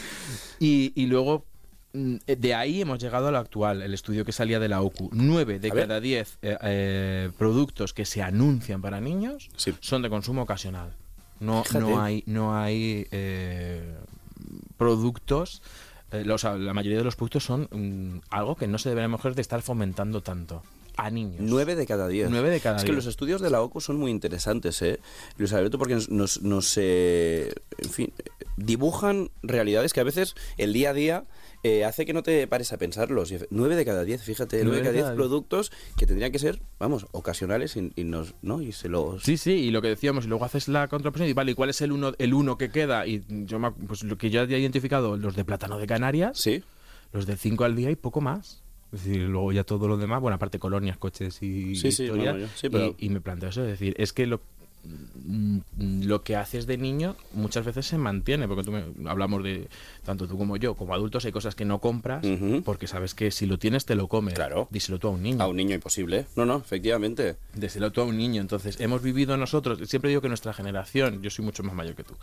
Y, 0.58 0.92
y 0.94 1.06
luego, 1.06 1.44
mm, 1.92 2.16
de 2.26 2.54
ahí 2.54 2.80
hemos 2.82 2.98
llegado 3.00 3.28
a 3.28 3.30
lo 3.32 3.38
actual, 3.38 3.82
el 3.82 3.92
estudio 3.94 4.24
que 4.24 4.32
salía 4.32 4.58
de 4.60 4.68
la 4.68 4.82
OCU. 4.82 5.10
Nueve 5.12 5.58
de 5.58 5.70
A 5.70 5.74
ver. 5.74 5.88
cada 5.88 6.00
diez 6.00 6.38
eh, 6.42 6.56
eh, 6.62 7.30
productos 7.38 7.92
que 7.94 8.04
se 8.04 8.22
anuncian 8.22 8.80
para 8.80 9.00
niños 9.00 9.50
Sí. 9.56 9.74
son 9.80 10.02
de 10.02 10.10
consumo 10.10 10.42
ocasional. 10.42 10.94
No, 11.40 11.64
Fíjate. 11.64 11.80
no 11.84 12.00
hay, 12.02 12.22
no 12.26 12.56
hay 12.56 13.06
eh, 13.10 13.96
productos. 14.80 15.60
eh, 16.12 16.24
los- 16.24 16.42
la 16.42 16.74
mayoría 16.74 16.98
de 16.98 17.04
los 17.04 17.14
productos 17.14 17.44
son 17.44 17.68
mm, 17.70 18.20
algo 18.30 18.56
que 18.56 18.66
no 18.66 18.78
se 18.78 18.88
debería 18.88 19.06
mejor 19.08 19.36
de 19.36 19.42
estar 19.42 19.62
fomentando 19.62 20.22
tanto 20.22 20.62
a 20.96 21.08
niños. 21.08 21.36
Nueve 21.38 21.76
de 21.76 21.86
cada 21.86 22.08
diez. 22.08 22.28
Nueve 22.28 22.50
de 22.50 22.58
cada 22.58 22.78
es 22.78 22.84
que 22.84 22.92
los 22.92 23.06
estudios 23.06 23.40
de 23.40 23.48
la 23.50 23.62
OCU 23.62 23.80
son 23.80 23.96
muy 23.96 24.10
interesantes, 24.10 24.82
¿eh? 24.82 24.98
Luis 25.38 25.52
Alberto, 25.52 25.78
porque 25.78 25.94
nos, 25.94 26.10
nos, 26.10 26.42
nos, 26.42 26.74
eh, 26.78 27.54
en 27.78 27.90
fin, 27.90 28.12
dibujan 28.64 29.30
realidades 29.42 29.92
que 29.92 30.00
a 30.00 30.04
veces 30.04 30.34
el 30.56 30.72
día 30.72 30.90
a 30.90 30.94
día 30.94 31.24
eh, 31.62 31.84
hace 31.84 32.06
que 32.06 32.12
no 32.12 32.22
te 32.22 32.46
pares 32.46 32.72
a 32.72 32.78
pensarlos. 32.78 33.30
Y 33.32 33.36
efe- 33.36 33.46
Nueve 33.50 33.76
de 33.76 33.84
cada 33.84 34.04
diez, 34.04 34.22
fíjate, 34.22 34.62
nueve 34.64 34.78
de 34.78 34.82
cada 34.84 34.92
diez 34.94 35.16
productos 35.16 35.72
que 35.96 36.06
tendrían 36.06 36.32
que 36.32 36.38
ser, 36.38 36.60
vamos, 36.78 37.06
ocasionales 37.12 37.76
y, 37.76 37.92
y 37.96 38.04
nos, 38.04 38.34
¿no? 38.42 38.62
Y 38.62 38.72
se 38.72 38.88
los... 38.88 39.22
Sí, 39.22 39.36
sí, 39.36 39.52
y 39.52 39.70
lo 39.70 39.82
que 39.82 39.88
decíamos, 39.88 40.24
y 40.24 40.28
luego 40.28 40.44
haces 40.44 40.68
la 40.68 40.88
contraposición 40.88 41.30
y 41.30 41.34
vale, 41.34 41.52
¿y 41.52 41.54
cuál 41.54 41.70
es 41.70 41.80
el 41.80 41.92
uno, 41.92 42.12
el 42.18 42.34
uno 42.34 42.56
que 42.56 42.70
queda? 42.70 43.06
Y 43.06 43.24
yo 43.28 43.58
me 43.58 43.70
pues 43.72 44.02
lo 44.04 44.16
que 44.16 44.30
yo 44.30 44.40
había 44.40 44.58
identificado, 44.58 45.16
los 45.16 45.36
de 45.36 45.44
plátano 45.44 45.78
de 45.78 45.86
Canarias, 45.86 46.38
Sí, 46.38 46.62
los 47.12 47.26
de 47.26 47.36
5 47.36 47.64
al 47.64 47.76
día 47.76 47.90
y 47.90 47.96
poco 47.96 48.20
más. 48.20 48.62
Es 48.92 49.04
decir, 49.04 49.22
luego 49.22 49.52
ya 49.52 49.62
todo 49.62 49.86
lo 49.86 49.96
demás, 49.96 50.20
bueno, 50.20 50.34
aparte 50.34 50.58
colonias, 50.58 50.96
coches 50.98 51.40
y 51.42 51.76
Sí, 51.76 51.92
sí, 51.92 52.02
historias, 52.04 52.34
no, 52.34 52.40
no, 52.40 52.46
yo- 52.46 52.52
sí, 52.56 52.68
pero- 52.68 52.96
y, 52.98 53.06
y 53.06 53.08
me 53.10 53.20
planteo 53.20 53.48
eso, 53.50 53.62
es 53.62 53.68
decir, 53.70 53.94
es 53.98 54.12
que 54.12 54.26
lo, 54.26 54.40
lo 55.78 56.22
que 56.22 56.36
haces 56.36 56.66
de 56.66 56.78
niño 56.78 57.16
muchas 57.32 57.64
veces 57.64 57.86
se 57.86 57.98
mantiene, 57.98 58.48
porque 58.48 58.64
tú 58.64 58.72
me, 58.72 58.84
hablamos 59.08 59.42
de, 59.44 59.68
tanto 60.10 60.26
tú 60.28 60.36
como 60.38 60.56
yo, 60.56 60.74
como 60.74 60.92
adultos, 60.94 61.24
hay 61.24 61.32
cosas 61.32 61.54
que 61.54 61.64
no 61.64 61.78
compras 61.80 62.24
Ujú. 62.24 62.62
porque 62.64 62.86
sabes 62.86 63.14
que 63.14 63.30
si 63.30 63.46
lo 63.46 63.58
tienes 63.58 63.84
te 63.86 63.94
lo 63.94 64.08
comes. 64.08 64.34
Claro. 64.34 64.68
Díselo 64.70 64.98
tú 64.98 65.08
a 65.08 65.10
un 65.12 65.22
niño. 65.22 65.42
a 65.42 65.46
un 65.48 65.56
niño 65.56 65.74
imposible. 65.74 66.26
No, 66.36 66.44
no, 66.46 66.56
efectivamente. 66.58 67.36
Díselo 67.54 67.90
tú 67.92 68.00
a 68.00 68.04
un 68.04 68.16
niño. 68.18 68.40
Entonces, 68.40 68.80
hemos 68.80 69.02
vivido 69.02 69.36
nosotros, 69.36 69.78
siempre 69.88 70.08
digo 70.10 70.20
que 70.20 70.28
nuestra 70.28 70.52
generación, 70.52 71.22
yo 71.22 71.30
soy 71.30 71.44
mucho 71.44 71.62
más 71.62 71.74
mayor 71.74 71.94
que 71.94 72.04
tú. 72.04 72.14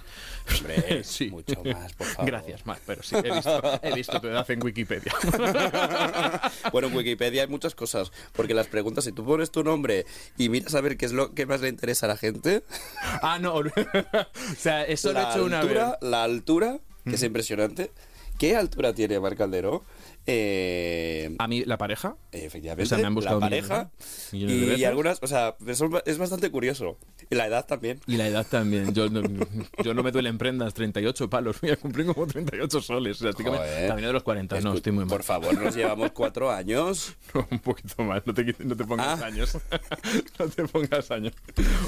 Hombre, 0.58 1.04
Sí. 1.04 1.30
mucho 1.30 1.62
más, 1.63 1.93
por 1.93 2.08
favor. 2.08 2.26
Gracias, 2.32 2.65
más, 2.65 2.80
pero 2.86 3.02
sí, 3.04 3.15
he 3.15 3.32
visto, 3.32 3.62
he 3.82 3.95
visto 3.95 4.19
tu 4.21 4.28
edad 4.28 4.50
en 4.52 4.63
Wikipedia. 4.63 5.13
Bueno, 6.71 6.88
en 6.89 6.95
Wikipedia 6.95 7.43
hay 7.43 7.47
muchas 7.47 7.76
cosas, 7.76 8.12
porque 8.34 8.54
las 8.54 8.67
preguntas, 8.67 9.04
si 9.06 9.12
tú 9.12 9.23
pones 9.26 9.52
tu 9.52 9.63
nombre 9.63 10.06
y 10.38 10.50
miras 10.50 10.76
a 10.76 10.82
ver 10.82 10.97
qué 10.97 11.06
es 11.06 11.13
lo 11.13 11.34
que 11.34 11.45
más 11.45 11.62
le 11.62 11.69
interesa 11.69 12.06
a 12.06 12.10
la 12.10 12.17
gente, 12.17 12.63
ah, 13.21 13.38
no. 13.39 13.56
o 13.56 13.63
sea, 14.58 14.84
eso 14.84 15.13
lo 15.13 15.19
he 15.19 15.23
la 15.23 15.32
hecho 15.32 15.45
una 15.45 15.60
altura, 15.62 15.86
vez. 16.02 16.10
la 16.10 16.23
altura, 16.23 16.80
que 17.07 17.15
es 17.15 17.23
impresionante. 17.23 17.91
¿Qué 18.37 18.55
altura 18.55 18.93
tiene 18.93 19.19
Mar 19.19 19.35
Caldero? 19.35 19.83
Eh, 20.29 21.35
A 21.39 21.47
mí, 21.47 21.63
la 21.65 21.77
pareja. 21.77 22.17
efectivamente, 22.33 22.83
O 22.83 22.85
sea, 22.85 22.97
me 22.97 23.05
han 23.07 23.15
buscado 23.15 23.39
la 23.39 23.45
pareja 23.45 23.91
y, 24.33 24.83
algunas, 24.83 25.19
o 25.23 25.27
sea, 25.27 25.55
es 26.05 26.17
bastante 26.17 26.51
curioso. 26.51 26.97
Y 27.29 27.35
la 27.35 27.47
edad 27.47 27.65
también. 27.65 27.99
Y 28.07 28.17
la 28.17 28.27
edad 28.27 28.45
también. 28.45 28.93
Yo 28.93 29.09
no, 29.09 29.21
yo 29.83 29.93
no 29.93 30.03
me 30.03 30.11
duelen 30.11 30.37
prendas, 30.37 30.73
38 30.73 31.29
palos. 31.29 31.59
Voy 31.61 31.71
a 31.71 31.77
cumplir 31.77 32.05
como 32.07 32.27
38 32.27 32.81
soles. 32.81 33.17
O 33.17 33.19
sea, 33.21 33.29
estoy 33.31 33.45
cami- 33.45 33.57
Joder. 33.57 33.87
camino 33.87 34.07
de 34.07 34.13
los 34.13 34.23
40. 34.23 34.59
No, 34.61 34.73
estoy 34.73 34.91
muy 34.91 35.05
mal. 35.05 35.09
Por 35.09 35.23
favor, 35.23 35.53
nos 35.61 35.75
llevamos 35.75 36.11
cuatro 36.11 36.51
años. 36.51 37.15
No, 37.33 37.45
un 37.51 37.59
poquito 37.59 38.03
más, 38.03 38.25
no 38.25 38.33
te, 38.33 38.55
no 38.59 38.75
te 38.75 38.83
pongas 38.85 39.21
Ah. 39.21 39.25
años. 39.25 39.57
no 40.39 40.47
te 40.47 40.63
pongas 40.65 41.11
años. 41.11 41.33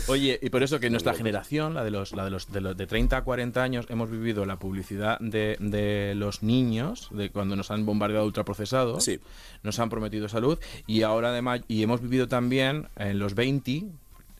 Oye, 0.08 0.38
y 0.41 0.49
por 0.49 0.63
eso 0.63 0.80
que 0.80 0.89
nuestra 0.89 1.13
generación, 1.13 1.73
la 1.73 1.84
de 1.84 1.91
los, 1.91 2.12
la 2.13 2.25
de 2.25 2.32
los, 2.32 2.52
de 2.52 2.62
los 2.62 2.75
de 2.78 2.86
30 2.88 3.17
a 3.17 3.23
40 3.23 3.62
años, 3.63 3.86
hemos 3.89 4.10
vivido 4.12 4.45
la 4.45 4.60
publicidad 4.60 5.17
de, 5.19 5.56
de 5.60 6.13
los 6.15 6.43
niños, 6.43 7.08
de 7.12 7.30
cuando 7.32 7.56
nos 7.56 7.71
han 7.71 7.86
bombardeado 7.86 8.29
ultraprocesados, 8.30 9.04
Sí. 9.04 9.20
nos 9.63 9.78
han 9.80 9.89
prometido 9.89 10.30
salud, 10.30 10.58
y 10.88 11.02
ahora 11.04 11.30
además, 11.30 11.62
y 11.68 11.84
hemos 11.84 12.02
vivido 12.02 12.28
también 12.28 12.88
en 12.98 13.20
los 13.20 13.36
20 13.36 13.84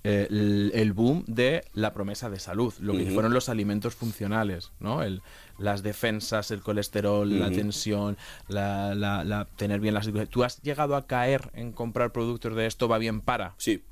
eh, 0.06 0.28
el, 0.30 0.72
el 0.74 0.94
boom 0.94 1.26
de 1.28 1.66
la 1.74 1.92
promesa 1.94 2.30
de 2.30 2.40
salud, 2.40 2.74
lo 2.80 2.94
que 2.94 3.06
fueron 3.12 3.34
los 3.34 3.50
alimentos 3.50 3.96
funcionales, 3.96 4.72
¿no? 4.80 5.04
El, 5.04 5.22
las 5.58 5.84
defensas, 5.84 6.52
el 6.52 6.62
colesterol, 6.62 7.38
la 7.38 7.52
tensión, 7.52 8.16
la, 8.48 8.96
la- 8.96 9.26
la- 9.26 9.44
tener 9.58 9.82
bien 9.82 9.94
las... 9.94 10.10
¿Tú 10.30 10.46
has 10.46 10.62
llegado 10.62 10.96
a 10.96 11.06
caer 11.06 11.50
en 11.54 11.74
comprar 11.74 12.14
productos 12.14 12.56
de 12.56 12.66
esto 12.66 12.88
va 12.88 12.98
bien 12.98 13.20
para? 13.20 13.56
Sí, 13.58 13.84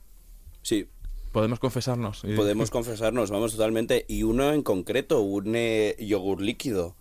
sí. 0.61 0.87
Podemos 1.33 1.59
confesarnos. 1.59 2.21
Podemos 2.37 2.71
confesarnos, 2.71 3.29
vamos 3.29 3.51
totalmente. 3.51 4.05
Y 4.07 4.23
uno 4.23 4.53
en 4.53 4.63
concreto, 4.63 5.19
un 5.19 5.55
eh, 5.57 5.97
yogur 5.99 6.41
líquido 6.41 6.95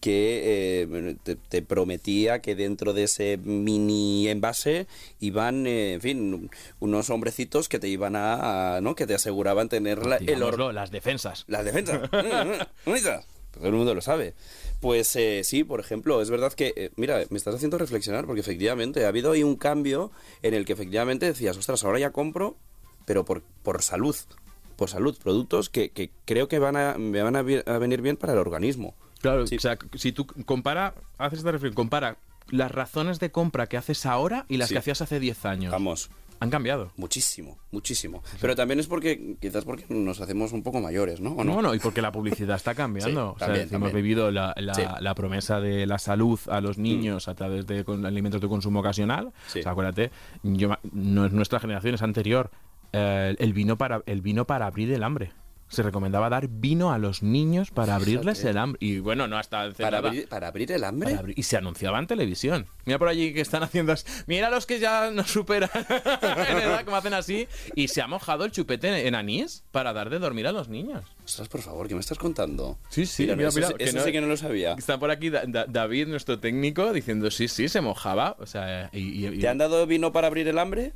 que 0.00 0.82
eh, 0.82 1.16
te, 1.22 1.36
te 1.36 1.62
prometía 1.62 2.40
que 2.40 2.54
dentro 2.54 2.92
de 2.92 3.04
ese 3.04 3.38
mini 3.42 4.28
envase 4.28 4.86
iban, 5.20 5.66
eh, 5.66 5.94
en 5.94 6.00
fin, 6.00 6.50
unos 6.80 7.10
hombrecitos 7.10 7.68
que 7.68 7.78
te 7.78 7.88
iban 7.88 8.14
a, 8.16 8.76
a- 8.76 8.80
¿no? 8.80 8.94
Que 8.94 9.06
te 9.06 9.14
aseguraban 9.14 9.68
tener 9.68 10.06
la, 10.06 10.16
el 10.16 10.22
or- 10.22 10.26
Digámoslo, 10.52 10.72
las 10.72 10.90
defensas. 10.90 11.44
las 11.48 11.64
defensas. 11.64 12.02
Mm, 12.12 12.48
mm, 12.50 12.58
bonita. 12.86 13.22
Todo 13.52 13.66
el 13.68 13.72
mundo 13.72 13.94
lo 13.94 14.02
sabe. 14.02 14.34
Pues 14.80 15.16
eh, 15.16 15.40
sí, 15.42 15.64
por 15.64 15.80
ejemplo, 15.80 16.20
es 16.20 16.28
verdad 16.28 16.52
que, 16.52 16.74
eh, 16.76 16.90
mira, 16.96 17.22
me 17.30 17.38
estás 17.38 17.54
haciendo 17.54 17.78
reflexionar 17.78 18.26
porque 18.26 18.42
efectivamente 18.42 19.04
ha 19.04 19.08
habido 19.08 19.32
ahí 19.32 19.42
un 19.42 19.56
cambio 19.56 20.10
en 20.42 20.52
el 20.52 20.66
que 20.66 20.74
efectivamente 20.74 21.24
decías, 21.24 21.56
ostras, 21.56 21.82
ahora 21.82 21.98
ya 21.98 22.10
compro, 22.10 22.56
pero 23.06 23.24
por, 23.24 23.42
por 23.62 23.82
salud. 23.82 24.14
Por 24.76 24.90
salud, 24.90 25.16
productos 25.22 25.70
que, 25.70 25.88
que 25.88 26.10
creo 26.26 26.48
que 26.48 26.58
van 26.58 26.76
a, 26.76 26.98
me 26.98 27.22
van 27.22 27.34
a, 27.34 27.38
a 27.38 27.78
venir 27.78 28.02
bien 28.02 28.18
para 28.18 28.34
el 28.34 28.38
organismo. 28.38 28.94
Claro, 29.26 29.46
Sí. 29.46 29.56
o 29.56 29.60
sea, 29.60 29.78
si 29.94 30.12
tú 30.12 30.26
compara, 30.44 30.94
haces 31.18 31.38
esta 31.40 31.52
reflexión, 31.52 31.74
compara 31.74 32.16
las 32.50 32.70
razones 32.70 33.18
de 33.20 33.30
compra 33.30 33.66
que 33.66 33.76
haces 33.76 34.06
ahora 34.06 34.46
y 34.48 34.56
las 34.56 34.68
Sí. 34.68 34.74
que 34.74 34.78
hacías 34.78 35.00
hace 35.02 35.18
10 35.20 35.44
años. 35.46 35.72
Vamos, 35.72 36.10
Han 36.38 36.50
cambiado. 36.50 36.92
muchísimo, 36.96 37.58
muchísimo. 37.72 38.22
Pero 38.40 38.54
también 38.54 38.78
es 38.78 38.86
porque, 38.86 39.36
quizás 39.40 39.64
porque 39.64 39.84
nos 39.88 40.20
hacemos 40.20 40.52
un 40.52 40.62
poco 40.62 40.80
mayores, 40.80 41.20
¿no? 41.20 41.30
¿O 41.32 41.42
No, 41.44 41.60
no, 41.62 41.74
y 41.74 41.78
porque 41.78 42.02
la 42.02 42.12
publicidad 42.12 42.54
está 42.56 42.74
cambiando. 42.74 43.10
Sí, 43.30 43.34
o 43.34 43.38
sea, 43.38 43.46
también, 43.48 43.68
si 43.68 43.74
hemos 43.74 43.92
vivido 43.92 44.30
la, 44.30 44.52
la- 44.58 44.74
Sí. 44.74 44.82
la 45.00 45.14
promesa 45.14 45.60
de 45.60 45.86
la 45.86 45.98
salud 45.98 46.38
a 46.50 46.60
los 46.60 46.76
niños 46.78 47.26
a 47.28 47.34
través 47.34 47.66
de 47.66 47.84
alimentos 48.04 48.40
de 48.40 48.48
consumo 48.48 48.80
ocasional. 48.80 49.32
Sí. 49.48 49.60
O 49.60 49.62
sea, 49.62 49.72
acuérdate, 49.72 50.10
yo, 50.42 50.70
no 50.92 51.24
es 51.26 51.32
nuestra 51.32 51.58
generación, 51.58 51.94
es 51.94 52.02
anterior. 52.02 52.50
eh, 52.92 53.34
el, 53.40 53.52
vino 53.52 53.76
para, 53.76 54.00
el 54.06 54.20
vino 54.22 54.46
para 54.46 54.66
abrir 54.66 54.90
el 54.92 55.02
hambre. 55.02 55.32
Se 55.68 55.82
recomendaba 55.82 56.28
dar 56.30 56.46
vino 56.48 56.92
a 56.92 56.98
los 56.98 57.22
niños 57.22 57.70
para 57.72 57.96
abrirles 57.96 58.44
el 58.44 58.56
hambre. 58.56 58.78
Y 58.80 59.00
bueno, 59.00 59.26
no 59.26 59.36
hasta 59.36 59.70
¿Para 59.72 59.98
abrir, 59.98 60.28
¿Para 60.28 60.48
abrir 60.48 60.70
el 60.70 60.84
hambre? 60.84 61.18
Y 61.34 61.42
se 61.42 61.56
anunciaba 61.56 61.98
en 61.98 62.06
televisión. 62.06 62.66
Mira 62.84 62.98
por 63.00 63.08
allí 63.08 63.34
que 63.34 63.40
están 63.40 63.62
haciendo. 63.64 63.94
Mira 64.26 64.48
los 64.48 64.64
que 64.64 64.78
ya 64.78 65.10
nos 65.10 65.28
superan 65.30 65.68
en 65.74 66.58
edad, 66.58 66.84
como 66.84 66.96
hacen 66.96 67.14
así. 67.14 67.48
Y 67.74 67.88
se 67.88 68.00
ha 68.00 68.06
mojado 68.06 68.44
el 68.44 68.52
chupete 68.52 69.08
en 69.08 69.14
anís 69.16 69.64
para 69.72 69.92
dar 69.92 70.08
de 70.10 70.18
dormir 70.20 70.46
a 70.46 70.52
los 70.52 70.68
niños. 70.68 71.04
Ostras, 71.24 71.48
por 71.48 71.62
favor, 71.62 71.88
¿qué 71.88 71.94
me 71.94 72.00
estás 72.00 72.18
contando? 72.18 72.78
Sí, 72.88 73.04
sí, 73.04 73.26
mira, 73.26 73.48
eso, 73.48 73.56
mira, 73.56 73.68
sí- 73.68 73.74
que 73.74 73.84
eso 73.84 73.96
no- 73.98 74.04
sí 74.04 74.12
que 74.12 74.20
no 74.20 74.26
lo 74.28 74.36
sabía. 74.36 74.74
Está 74.74 74.98
por 74.98 75.10
aquí 75.10 75.30
Da- 75.30 75.44
Da- 75.46 75.66
David, 75.66 76.06
nuestro 76.06 76.38
técnico, 76.38 76.92
diciendo 76.92 77.30
sí, 77.32 77.48
sí, 77.48 77.68
se 77.68 77.80
mojaba. 77.80 78.36
O 78.38 78.46
sea, 78.46 78.88
y, 78.92 78.98
y- 79.00 79.26
y- 79.26 79.38
¿Te 79.40 79.48
han 79.48 79.58
dado 79.58 79.84
vino 79.88 80.12
para 80.12 80.28
abrir 80.28 80.46
el 80.46 80.58
hambre? 80.60 80.92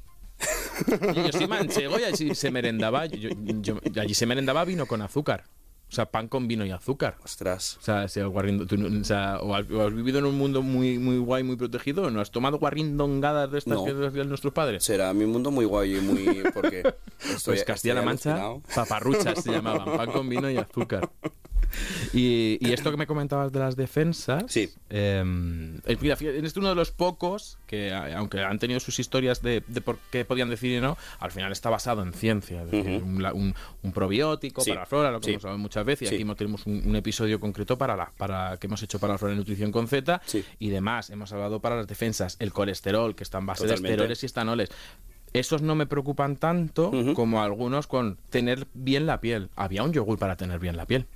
Y 1.14 1.22
yo 1.26 1.33
soy 1.33 1.46
manchego 1.48 1.98
y 1.98 2.05
allí 2.05 2.35
se 2.35 2.50
merendaba. 2.50 3.07
yo- 3.07 3.31
yo- 3.61 3.81
allí 4.00 4.14
se 4.14 4.26
merendaba 4.26 4.64
vino 4.64 4.87
con 4.87 5.03
azúcar. 5.03 5.44
O 5.88 5.92
sea, 5.92 6.07
pan 6.07 6.29
con 6.29 6.46
vino 6.46 6.64
y 6.64 6.70
azúcar. 6.70 7.16
Ostras. 7.24 7.76
O 7.81 7.83
sea, 7.83 8.07
si 8.07 8.20
guarrindo- 8.20 8.64
tú 8.64 8.76
o, 9.00 9.05
sea, 9.05 9.38
o 9.40 9.57
has, 9.57 9.68
o 9.68 9.85
has 9.85 9.92
vivido 9.92 10.20
en 10.20 10.26
un 10.26 10.38
mundo 10.38 10.62
muy, 10.62 10.98
muy 11.00 11.18
guay, 11.18 11.42
muy 11.42 11.57
protegido, 11.57 12.05
o 12.05 12.11
no 12.11 12.20
has 12.20 12.31
tomado 12.31 12.59
guarrindongadas 12.61 13.50
de 13.50 13.59
estas 13.59 13.74
No. 13.74 13.85
que 13.85 14.07
hacían 14.07 14.29
nuestros 14.29 14.53
padres. 14.53 14.85
Será 14.85 15.12
mi 15.14 15.26
mundo 15.26 15.50
muy 15.50 15.64
guay 15.64 15.96
y 15.96 16.00
muy... 16.00 16.44
porque 16.55 16.83
estoy, 17.24 17.55
Pues 17.57 17.64
Castilla-La 17.64 18.03
Mancha, 18.03 18.40
paparruchas 18.72 19.42
se 19.42 19.50
llamaban, 19.50 19.96
pan 19.96 20.12
con 20.12 20.29
vino 20.29 20.48
y 20.48 20.59
azúcar. 20.59 21.11
Y, 22.12 22.59
y 22.61 22.73
esto 22.73 22.90
que 22.90 22.96
me 22.96 23.07
comentabas 23.07 23.53
de 23.53 23.59
las 23.61 23.77
defensas, 23.77 24.44
Sí. 24.49 24.68
eh, 24.88 25.23
mira, 26.01 26.16
fíjate, 26.16 26.37
este 26.37 26.46
es 26.49 26.57
uno 26.57 26.68
de 26.70 26.75
los 26.75 26.90
pocos 26.90 27.59
que, 27.66 27.92
aunque 27.92 28.40
han 28.42 28.59
tenido 28.59 28.81
sus 28.81 28.99
historias 28.99 29.42
de, 29.42 29.62
de 29.68 29.81
por 29.81 29.99
qué 30.11 30.25
podían 30.25 30.51
decir 30.51 30.77
y 30.77 30.81
no, 30.81 30.96
al 31.20 31.31
final 31.31 31.53
está 31.53 31.70
basado 31.70 32.03
en 32.03 32.12
ciencia. 32.12 32.62
Es 32.64 32.70
decir, 32.70 32.96
Ujú. 32.96 33.07
un, 33.07 33.23
la- 33.23 33.33
un- 33.33 33.55
un 33.83 33.92
probiótico 33.92 34.62
Sí. 34.62 34.70
para 34.70 34.81
la 34.83 34.87
flora, 34.87 35.11
lo 35.12 35.20
que 35.20 35.27
Sí. 35.27 35.31
hemos 35.33 35.44
hablado 35.44 35.59
muchas 35.59 35.85
veces, 35.85 36.11
y 36.11 36.14
aquí 36.16 36.25
mo- 36.25 36.35
tenemos 36.35 36.66
un, 36.66 36.83
un 36.85 36.96
episodio 36.96 37.38
concreto 37.38 37.79
para 37.79 37.94
la 37.96 38.11
para 38.18 38.57
que 38.57 38.66
hemos 38.66 38.83
hecho 38.83 38.99
para 38.99 39.12
la 39.14 39.18
flora 39.18 39.35
y 39.35 39.37
nutrición 39.37 39.70
con 39.70 39.87
Z, 39.87 40.20
y 40.59 40.70
demás. 40.70 41.11
Hemos 41.11 41.33
hablado 41.33 41.61
para 41.61 41.77
las 41.77 41.87
defensas, 41.87 42.37
el 42.40 42.53
colesterol, 42.53 43.14
que 43.14 43.23
está 43.23 43.38
en 43.38 43.46
base 43.46 43.62
Totalmente. 43.62 43.88
de 43.88 43.92
esteroles 43.94 44.23
y 44.23 44.27
estanoles. 44.27 44.68
Esos 45.33 45.62
no 45.62 45.77
me 45.77 45.87
preocupan 45.87 46.37
tanto 46.37 46.90
como 47.14 47.40
algunos 47.42 47.87
con 47.87 48.18
tener 48.31 48.66
bien 48.75 49.07
la 49.07 49.20
piel. 49.20 49.49
Había 49.55 49.85
un 49.85 49.92
yogur 49.92 50.18
para 50.18 50.37
tener 50.37 50.59
bien 50.59 50.77
la 50.77 50.87
piel. 50.87 51.07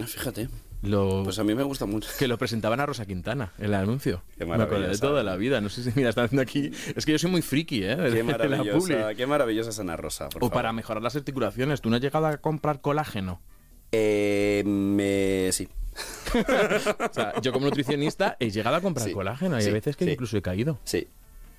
Ah, 0.00 0.06
Fíjate. 0.06 0.48
Lo, 0.82 1.22
Pues 1.24 1.36
a 1.40 1.44
mí 1.44 1.54
me 1.56 1.64
gusta 1.64 1.86
mucho. 1.86 2.08
que 2.18 2.28
lo 2.28 2.38
presentaban 2.38 2.78
a 2.78 2.86
Rosa 2.86 3.04
Quintana 3.04 3.52
en 3.58 3.64
el 3.64 3.74
anuncio. 3.74 4.22
Qué 4.38 4.46
me 4.46 4.54
acordé 4.54 4.86
de 4.88 4.98
toda 4.98 5.24
la 5.24 5.34
vida. 5.36 5.60
No 5.60 5.68
sé 5.68 5.82
si 5.82 5.90
mira, 5.96 6.10
están 6.10 6.26
haciendo 6.26 6.42
aquí. 6.42 6.70
Es 6.94 7.04
que 7.04 7.12
yo 7.12 7.18
soy 7.18 7.30
muy 7.32 7.42
friki, 7.42 7.82
¿eh? 7.82 7.96
Qué 8.12 8.22
maravillosa, 8.22 9.14
qué 9.14 9.26
maravillosa 9.26 9.70
es 9.70 9.78
Ana 9.80 9.96
Rosa, 9.96 10.28
por 10.28 10.44
O 10.44 10.50
para 10.50 10.72
mejorar 10.72 11.02
las 11.02 11.16
articulaciones. 11.16 11.80
¿Tú 11.80 11.90
no 11.90 11.96
has 11.96 12.02
llegado 12.02 12.26
a 12.26 12.36
comprar 12.38 12.80
colágeno? 12.80 13.40
Eh, 13.92 14.62
me... 14.66 15.50
Sí. 15.52 15.68
O 16.30 17.12
sea, 17.12 17.40
yo 17.40 17.52
como 17.52 17.66
nutricionista 17.66 18.36
he 18.38 18.50
llegado 18.50 18.76
a 18.76 18.80
comprar 18.80 19.08
Sí, 19.08 19.12
colágeno 19.14 19.58
y 19.58 19.62
sí, 19.62 19.68
hay 19.68 19.72
veces 19.74 19.96
que 19.96 20.04
sí. 20.04 20.10
incluso 20.12 20.36
he 20.36 20.42
caído. 20.42 20.78
Sí. 20.84 21.08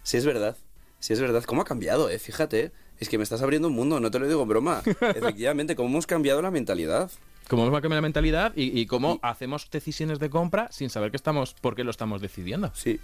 Sí, 0.04 0.15
es 0.17 0.25
verdad. 0.25 0.56
Sí, 0.99 1.12
es 1.12 1.19
verdad. 1.19 1.43
¿Cómo 1.43 1.62
ha 1.62 1.65
cambiado, 1.65 2.10
eh? 2.10 2.19
Fíjate. 2.19 2.71
Es 2.99 3.10
que 3.10 3.17
me 3.17 3.23
estás 3.23 3.41
abriendo 3.41 3.67
un 3.69 3.75
mundo, 3.75 3.99
no 4.02 4.12
te 4.12 4.19
lo 4.19 4.28
digo 4.28 4.41
en 4.43 4.47
broma. 4.49 4.82
Efectivamente, 4.86 5.75
cómo 5.75 5.88
hemos 5.89 6.06
cambiado 6.08 6.41
la 6.41 6.52
mentalidad. 6.52 7.10
Cómo 7.49 7.63
hemos 7.65 7.81
cambiado 7.81 7.95
la 7.97 8.01
mentalidad 8.05 8.53
y, 8.55 8.79
y 8.79 8.85
cómo 8.85 9.19
hacemos 9.21 9.69
decisiones 9.69 10.19
de 10.19 10.29
compra 10.29 10.71
sin 10.71 10.89
saber 10.89 11.09
que 11.12 11.17
estamos, 11.17 11.53
por 11.55 11.75
qué 11.75 11.83
lo 11.83 11.91
estamos 11.91 12.21
decidiendo. 12.21 12.71
Sí. 12.73 12.99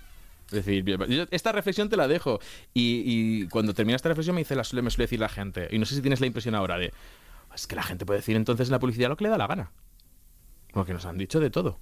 Es 0.47 0.51
decir, 0.65 0.85
esta 1.31 1.51
reflexión 1.51 1.89
te 1.89 1.97
la 1.97 2.07
dejo. 2.07 2.39
Y, 2.73 3.01
y 3.05 3.47
cuando 3.47 3.73
termina 3.73 3.95
esta 3.95 4.09
reflexión 4.09 4.35
me, 4.35 4.41
dice 4.41 4.55
la, 4.55 4.63
suele- 4.63 4.83
me 4.83 4.91
suele 4.91 5.05
decir 5.05 5.19
la 5.19 5.29
gente, 5.29 5.67
y 5.71 5.79
no 5.79 5.85
sé 5.85 5.95
si 5.95 6.01
tienes 6.01 6.21
la 6.21 6.27
impresión 6.27 6.53
ahora 6.55 6.77
de, 6.77 6.93
es 7.55 7.65
que 7.67 7.75
la 7.75 7.81
gente 7.83 8.05
puede 8.05 8.19
decir 8.19 8.35
entonces 8.35 8.67
en 8.67 8.73
la 8.73 8.79
publicidad 8.79 9.09
lo 9.09 9.17
que 9.17 9.23
le 9.23 9.31
da 9.31 9.37
la 9.39 9.47
gana. 9.47 9.71
Porque 10.71 10.93
nos 10.93 11.05
han 11.05 11.17
dicho 11.17 11.39
de 11.39 11.49
todo. 11.49 11.79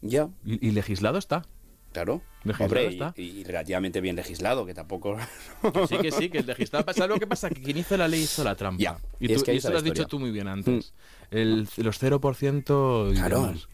Ya, 0.00 0.28
Y, 0.44 0.66
y 0.66 0.70
legislado 0.72 1.18
está. 1.18 1.44
claro. 1.92 2.22
Legislado 2.44 2.66
Hombre, 2.66 2.86
está. 2.86 3.12
y, 3.16 3.22
y 3.40 3.44
relativamente 3.44 4.00
bien 4.00 4.14
legislado, 4.16 4.64
que 4.64 4.72
tampoco... 4.72 5.16
Que 5.60 5.86
sí, 5.88 5.98
que 5.98 6.12
sí, 6.12 6.30
que 6.30 6.38
el 6.38 6.46
legislado 6.46 6.84
pasa. 6.84 7.06
lo 7.08 7.18
que 7.18 7.26
pasa? 7.26 7.50
Que 7.50 7.60
quien 7.60 7.76
hizo 7.78 7.96
la 7.96 8.06
ley 8.08 8.22
hizo 8.22 8.42
la 8.44 8.54
trampa. 8.54 8.80
Ya, 8.82 8.96
Y, 9.20 9.32
es 9.32 9.38
tú- 9.40 9.44
que 9.44 9.56
está 9.56 9.68
eso 9.68 9.70
lo 9.72 9.78
has 9.78 9.84
dicho 9.84 10.02
historia. 10.02 10.06
Mm. 10.06 10.10
tú 10.10 10.18
muy 10.20 10.30
bien 10.30 10.48
antes. 10.48 10.94
El, 11.30 11.68
los 11.76 12.02
0% 12.02 13.10
y 13.10 13.14
Claro. 13.14 13.42
demás. 13.42 13.68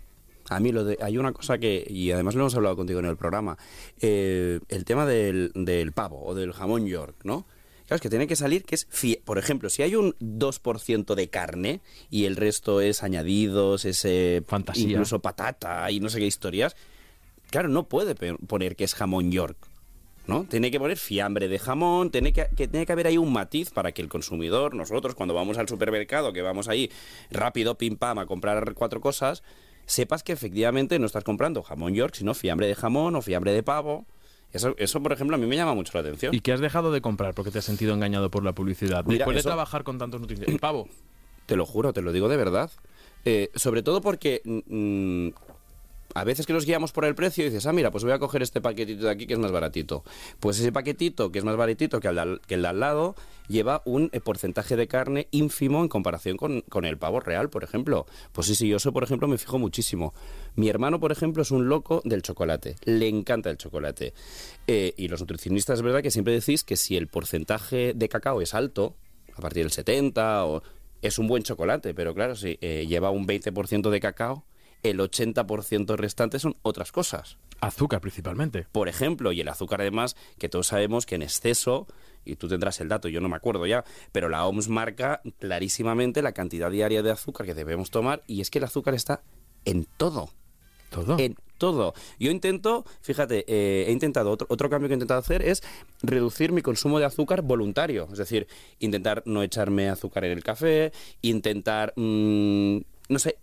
A 0.50 0.60
mí 0.60 0.72
lo 0.72 0.84
de, 0.84 0.98
hay 1.00 1.16
una 1.16 1.32
cosa 1.32 1.56
que, 1.58 1.86
y 1.88 2.10
además 2.10 2.34
lo 2.34 2.42
hemos 2.42 2.54
hablado 2.54 2.76
contigo 2.76 3.00
en 3.00 3.06
el 3.06 3.16
programa, 3.16 3.56
eh, 4.00 4.60
el 4.68 4.84
tema 4.84 5.06
del, 5.06 5.52
del 5.54 5.92
pavo 5.92 6.22
o 6.22 6.34
del 6.34 6.52
jamón 6.52 6.86
york, 6.86 7.16
¿no? 7.24 7.46
Claro, 7.86 7.96
es 7.96 8.00
que 8.02 8.10
tiene 8.10 8.26
que 8.26 8.36
salir 8.36 8.64
que 8.64 8.74
es, 8.74 8.86
por 9.24 9.38
ejemplo, 9.38 9.70
si 9.70 9.82
hay 9.82 9.94
un 9.96 10.14
2% 10.20 11.14
de 11.14 11.28
carne 11.28 11.80
y 12.10 12.24
el 12.26 12.36
resto 12.36 12.80
es 12.82 13.02
añadidos, 13.02 13.84
es 13.86 14.04
eh, 14.04 14.42
Fantasía. 14.46 14.84
incluso 14.90 15.20
patata 15.20 15.90
y 15.90 16.00
no 16.00 16.08
sé 16.10 16.18
qué 16.18 16.26
historias, 16.26 16.76
claro, 17.50 17.68
no 17.68 17.88
puede 17.88 18.14
poner 18.14 18.76
que 18.76 18.84
es 18.84 18.94
jamón 18.94 19.30
york. 19.32 19.56
¿No? 20.26 20.44
Tiene 20.44 20.70
que 20.70 20.78
poner 20.78 20.96
fiambre 20.96 21.48
de 21.48 21.58
jamón, 21.58 22.10
tiene 22.10 22.32
que, 22.32 22.46
que 22.56 22.68
tiene 22.68 22.86
que 22.86 22.92
haber 22.92 23.06
ahí 23.06 23.18
un 23.18 23.32
matiz 23.32 23.70
para 23.70 23.92
que 23.92 24.02
el 24.02 24.08
consumidor, 24.08 24.74
nosotros 24.74 25.14
cuando 25.14 25.34
vamos 25.34 25.58
al 25.58 25.68
supermercado, 25.68 26.32
que 26.32 26.42
vamos 26.42 26.68
ahí 26.68 26.90
rápido, 27.30 27.76
pim 27.76 27.96
pam, 27.96 28.18
a 28.18 28.26
comprar 28.26 28.74
cuatro 28.74 29.00
cosas, 29.00 29.42
sepas 29.86 30.22
que 30.22 30.32
efectivamente 30.32 30.98
no 30.98 31.06
estás 31.06 31.24
comprando 31.24 31.62
jamón 31.62 31.94
york, 31.94 32.14
sino 32.14 32.32
fiambre 32.34 32.66
de 32.66 32.74
jamón 32.74 33.16
o 33.16 33.22
fiambre 33.22 33.52
de 33.52 33.62
pavo. 33.62 34.06
Eso, 34.52 34.74
eso 34.78 35.02
por 35.02 35.12
ejemplo, 35.12 35.34
a 35.34 35.38
mí 35.38 35.46
me 35.46 35.56
llama 35.56 35.74
mucho 35.74 35.90
la 35.94 36.00
atención. 36.00 36.32
¿Y 36.34 36.40
qué 36.40 36.52
has 36.52 36.60
dejado 36.60 36.92
de 36.92 37.00
comprar 37.00 37.34
porque 37.34 37.50
te 37.50 37.58
has 37.58 37.64
sentido 37.64 37.92
engañado 37.92 38.30
por 38.30 38.44
la 38.44 38.52
publicidad? 38.52 39.04
Mira, 39.04 39.18
Después 39.18 39.36
eso- 39.38 39.48
de 39.48 39.52
trabajar 39.54 39.82
con 39.82 39.98
tantos 39.98 40.20
nutrientes. 40.20 40.48
El 40.48 40.60
pavo. 40.60 40.88
Te 41.46 41.56
lo 41.56 41.66
juro, 41.66 41.92
te 41.92 42.00
lo 42.02 42.12
digo 42.12 42.28
de 42.28 42.36
verdad. 42.36 42.70
Eh, 43.26 43.50
sobre 43.54 43.82
todo 43.82 44.00
porque 44.00 44.40
mm, 44.44 45.28
a 46.14 46.24
veces 46.24 46.46
que 46.46 46.52
nos 46.52 46.66
guiamos 46.66 46.92
por 46.92 47.04
el 47.04 47.14
precio 47.14 47.44
y 47.44 47.48
dices, 47.48 47.66
ah, 47.66 47.72
mira, 47.72 47.90
pues 47.90 48.04
voy 48.04 48.12
a 48.12 48.18
coger 48.18 48.42
este 48.42 48.60
paquetito 48.60 49.06
de 49.06 49.10
aquí 49.10 49.26
que 49.26 49.34
es 49.34 49.38
más 49.38 49.52
baratito. 49.52 50.04
Pues 50.40 50.58
ese 50.58 50.72
paquetito 50.72 51.32
que 51.32 51.38
es 51.38 51.44
más 51.44 51.56
baratito 51.56 52.00
que 52.00 52.08
el 52.08 52.14
de 52.14 52.20
al, 52.20 52.40
que 52.46 52.54
el 52.54 52.62
de 52.62 52.68
al 52.68 52.80
lado 52.80 53.14
lleva 53.48 53.82
un 53.84 54.10
eh, 54.12 54.20
porcentaje 54.20 54.76
de 54.76 54.86
carne 54.86 55.28
ínfimo 55.30 55.82
en 55.82 55.88
comparación 55.88 56.36
con, 56.36 56.60
con 56.62 56.84
el 56.84 56.98
pavo 56.98 57.20
real, 57.20 57.50
por 57.50 57.64
ejemplo. 57.64 58.06
Pues 58.32 58.46
sí, 58.46 58.54
sí, 58.54 58.68
yo 58.68 58.76
eso, 58.76 58.92
por 58.92 59.04
ejemplo, 59.04 59.28
me 59.28 59.38
fijo 59.38 59.58
muchísimo. 59.58 60.14
Mi 60.54 60.68
hermano, 60.68 61.00
por 61.00 61.12
ejemplo, 61.12 61.42
es 61.42 61.50
un 61.50 61.68
loco 61.68 62.00
del 62.04 62.22
chocolate. 62.22 62.76
Le 62.84 63.08
encanta 63.08 63.50
el 63.50 63.56
chocolate. 63.56 64.14
Eh, 64.66 64.94
y 64.96 65.08
los 65.08 65.20
nutricionistas, 65.20 65.78
es 65.78 65.82
verdad 65.82 66.02
que 66.02 66.10
siempre 66.10 66.32
decís 66.32 66.64
que 66.64 66.76
si 66.76 66.96
el 66.96 67.08
porcentaje 67.08 67.92
de 67.94 68.08
cacao 68.08 68.40
es 68.40 68.54
alto, 68.54 68.94
a 69.36 69.40
partir 69.40 69.64
del 69.64 69.72
70, 69.72 70.46
o, 70.46 70.62
es 71.02 71.18
un 71.18 71.26
buen 71.26 71.42
chocolate, 71.42 71.92
pero 71.92 72.14
claro, 72.14 72.34
si 72.34 72.56
eh, 72.60 72.86
lleva 72.88 73.10
un 73.10 73.26
20% 73.26 73.90
de 73.90 74.00
cacao, 74.00 74.44
el 74.84 75.00
80% 75.00 75.96
restante 75.96 76.38
son 76.38 76.54
otras 76.62 76.92
cosas. 76.92 77.38
Azúcar 77.60 78.00
principalmente. 78.00 78.66
Por 78.70 78.88
ejemplo, 78.88 79.32
y 79.32 79.40
el 79.40 79.48
azúcar 79.48 79.80
además, 79.80 80.14
que 80.38 80.48
todos 80.48 80.68
sabemos 80.68 81.06
que 81.06 81.16
en 81.16 81.22
exceso, 81.22 81.86
y 82.24 82.36
tú 82.36 82.48
tendrás 82.48 82.80
el 82.80 82.88
dato, 82.88 83.08
yo 83.08 83.20
no 83.20 83.28
me 83.28 83.36
acuerdo 83.36 83.66
ya, 83.66 83.84
pero 84.12 84.28
la 84.28 84.44
OMS 84.46 84.68
marca 84.68 85.22
clarísimamente 85.40 86.22
la 86.22 86.32
cantidad 86.32 86.70
diaria 86.70 87.02
de 87.02 87.10
azúcar 87.10 87.46
que 87.46 87.54
debemos 87.54 87.90
tomar, 87.90 88.22
y 88.26 88.42
es 88.42 88.50
que 88.50 88.58
el 88.58 88.64
azúcar 88.64 88.94
está 88.94 89.22
en 89.64 89.86
todo. 89.96 90.28
Todo. 90.90 91.18
En 91.18 91.34
todo. 91.58 91.94
Yo 92.20 92.30
intento, 92.30 92.84
fíjate, 93.00 93.44
eh, 93.48 93.86
he 93.88 93.92
intentado, 93.92 94.30
otro, 94.30 94.46
otro 94.50 94.68
cambio 94.68 94.88
que 94.88 94.92
he 94.92 94.96
intentado 94.96 95.20
hacer 95.20 95.42
es 95.42 95.62
reducir 96.02 96.52
mi 96.52 96.60
consumo 96.60 96.98
de 96.98 97.06
azúcar 97.06 97.42
voluntario. 97.42 98.06
Es 98.12 98.18
decir, 98.18 98.46
intentar 98.78 99.22
no 99.24 99.42
echarme 99.42 99.88
azúcar 99.88 100.26
en 100.26 100.32
el 100.32 100.44
café, 100.44 100.92
intentar, 101.22 101.94
mm, 101.96 102.78
no 103.08 103.18
sé, 103.18 103.38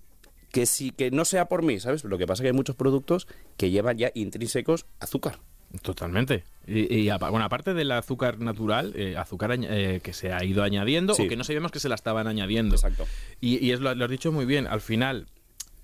que, 0.52 0.66
si, 0.66 0.92
que 0.92 1.12
no 1.12 1.26
sea 1.26 1.46
por 1.46 1.64
mí, 1.64 1.80
¿sabes? 1.80 2.04
Lo 2.04 2.18
que 2.18 2.28
pasa 2.28 2.42
es 2.42 2.44
que 2.44 2.48
hay 2.50 2.54
muchos 2.54 2.76
productos 2.76 3.28
que 3.58 3.70
llevan 3.72 3.98
ya 3.98 4.12
intrínsecos 4.14 4.86
azúcar. 5.00 5.40
Totalmente. 5.82 6.44
Y, 6.68 7.08
bueno, 7.10 7.44
aparte 7.46 7.74
del 7.74 7.92
azúcar 7.92 8.40
natural, 8.40 8.92
eh, 8.96 9.16
azúcar 9.18 9.58
eh, 9.58 10.02
que 10.04 10.12
se 10.14 10.34
ha 10.34 10.44
ido 10.44 10.64
añadiendo 10.64 11.14
Sí. 11.14 11.24
o 11.26 11.30
que 11.30 11.38
no 11.38 11.46
sabíamos 11.46 11.72
que 11.72 11.80
se 11.80 11.88
la 11.88 11.96
estaban 11.96 12.28
añadiendo. 12.28 12.76
Exacto. 12.76 13.06
Y, 13.40 13.66
y 13.66 13.72
es 13.72 13.80
lo, 13.80 13.96
lo 13.96 14.04
has 14.06 14.12
dicho 14.12 14.34
muy 14.34 14.46
bien. 14.46 14.68
Al 14.68 14.82
final, 14.82 15.28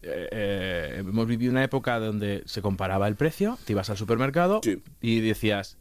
eh, 0.01 0.27
eh, 0.31 0.95
hemos 0.99 1.25
vivido 1.25 1.51
una 1.51 1.63
época 1.63 1.99
donde 1.99 2.43
se 2.45 2.61
comparaba 2.61 3.07
el 3.07 3.15
precio, 3.15 3.57
te 3.65 3.73
ibas 3.73 3.89
al 3.89 3.95
supermercado 3.97 4.59
Sí. 4.61 4.81
y 5.01 5.21
decías, 5.21 5.77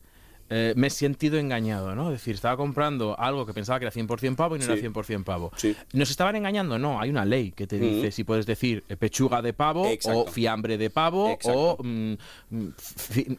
eh, 0.51 0.73
me 0.77 0.87
he 0.87 0.91
sentido 0.91 1.39
engañado, 1.39 1.95
¿no? 1.95 2.07
Es 2.13 2.19
decir, 2.21 2.35
estaba 2.35 2.57
comprando 2.57 3.19
algo 3.19 3.47
que 3.47 3.53
pensaba 3.53 3.79
que 3.79 3.85
era 3.87 3.93
100% 3.93 4.37
pavo 4.37 4.57
y 4.57 4.59
no 4.61 4.65
Sí. 4.65 4.73
era 4.73 4.81
100% 4.81 5.25
pavo. 5.25 5.51
Sí. 5.57 5.75
¿Nos 5.93 6.11
estaban 6.11 6.37
engañando? 6.37 6.79
No, 6.79 7.01
hay 7.01 7.11
una 7.11 7.25
ley 7.25 7.53
que 7.53 7.67
te 7.67 7.79
dice 7.79 8.01
Ujú. 8.09 8.11
si 8.13 8.25
puedes 8.25 8.47
decir 8.47 8.85
eh, 8.89 8.97
pechuga 8.97 9.43
de 9.43 9.53
pavo 9.53 9.87
Exacto. 9.89 10.21
o 10.21 10.27
fiambre 10.27 10.79
de 10.79 10.91
pavo 10.91 11.31
Exacto. 11.31 11.77
o 11.79 11.83
mm, 11.83 12.13
mm, 12.51 12.69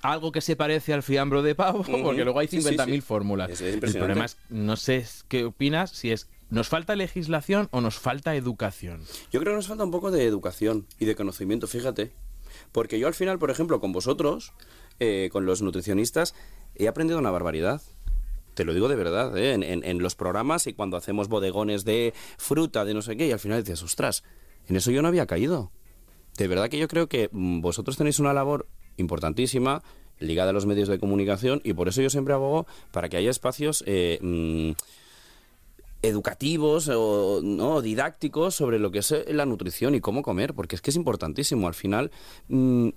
algo 0.02 0.32
que 0.32 0.41
se 0.41 0.56
parece 0.56 0.93
al 0.93 1.04
fiambro 1.04 1.41
de 1.41 1.56
pavo, 1.56 1.84
porque 2.04 2.24
luego 2.24 2.39
hay 2.39 2.48
Sí, 2.48 2.62
sí, 2.62 2.70
50.000 2.70 2.96
sí. 2.96 3.02
fórmulas. 3.02 3.50
Es- 3.52 3.62
el 3.62 3.80
problema 3.80 4.26
es, 4.26 4.38
no 4.50 4.76
sé 4.76 5.06
qué 5.28 5.46
opinas, 5.46 5.91
si 5.91 6.12
es, 6.12 6.30
¿nos 6.50 6.67
falta 6.67 6.96
legislación 6.96 7.67
o 7.72 7.82
nos 7.82 7.96
falta 8.00 8.36
educación? 8.36 9.02
Yo 9.32 9.39
creo 9.39 9.54
que 9.54 9.58
nos 9.58 9.67
falta 9.67 9.84
un 9.84 9.91
poco 9.91 10.12
de 10.12 10.26
educación 10.26 10.88
y 11.00 11.06
de 11.06 11.15
conocimiento, 11.15 11.67
fíjate. 11.67 12.12
Porque 12.72 13.00
yo 13.00 13.08
al 13.08 13.13
final, 13.13 13.38
por 13.39 13.52
ejemplo, 13.52 13.80
con 13.80 13.91
vosotros, 13.91 14.54
eh, 15.00 15.30
con 15.32 15.46
los 15.46 15.62
nutricionistas, 15.62 16.34
he 16.77 16.87
aprendido 16.87 17.19
una 17.19 17.31
barbaridad. 17.31 17.81
Te 18.53 18.65
lo 18.65 18.73
digo 18.73 18.87
de 18.87 18.95
verdad, 18.95 19.37
¿eh? 19.37 19.53
en, 19.53 19.99
los 19.99 20.15
programas 20.15 20.65
y 20.65 20.73
cuando 20.73 20.97
hacemos 20.97 21.27
bodegones 21.27 21.85
de 21.85 22.13
fruta, 22.37 22.85
de 22.85 22.95
no 22.95 23.03
sé 23.03 23.15
qué, 23.15 23.27
y 23.27 23.31
al 23.31 23.39
final 23.39 23.63
dices, 23.63 23.83
ostras, 23.83 24.23
en 24.67 24.75
eso 24.75 24.89
yo 24.89 25.03
no 25.03 25.07
había 25.07 25.27
caído. 25.27 25.71
De 26.37 26.47
verdad 26.47 26.69
que 26.69 26.79
yo 26.79 26.87
creo 26.87 27.07
que 27.07 27.29
mm, 27.31 27.61
vosotros 27.61 27.97
tenéis 27.97 28.19
una 28.19 28.33
labor 28.33 28.67
importantísima 28.97 29.83
ligada 30.19 30.49
a 30.49 30.53
los 30.53 30.65
medios 30.65 30.89
de 30.89 30.97
comunicación 30.97 31.61
y 31.63 31.73
por 31.73 31.87
eso 31.87 32.01
yo 32.01 32.09
siempre 32.09 32.33
abogo 32.33 32.65
para 32.91 33.09
que 33.09 33.17
haya 33.17 33.29
espacios 33.29 33.83
eh, 33.85 34.17
mm, 34.21 34.71
educativos 36.01 36.89
o 36.93 37.41
no 37.43 37.81
didácticos 37.81 38.55
sobre 38.55 38.79
lo 38.79 38.91
que 38.91 38.99
es 38.99 39.11
eh, 39.11 39.25
la 39.29 39.45
nutrición 39.45 39.95
y 39.95 40.01
cómo 40.01 40.21
comer, 40.21 40.53
porque 40.53 40.75
es 40.75 40.81
que 40.81 40.91
es 40.91 40.95
importantísimo. 40.95 41.67
Al 41.67 41.73
final, 41.73 42.11
mm, 42.47 42.89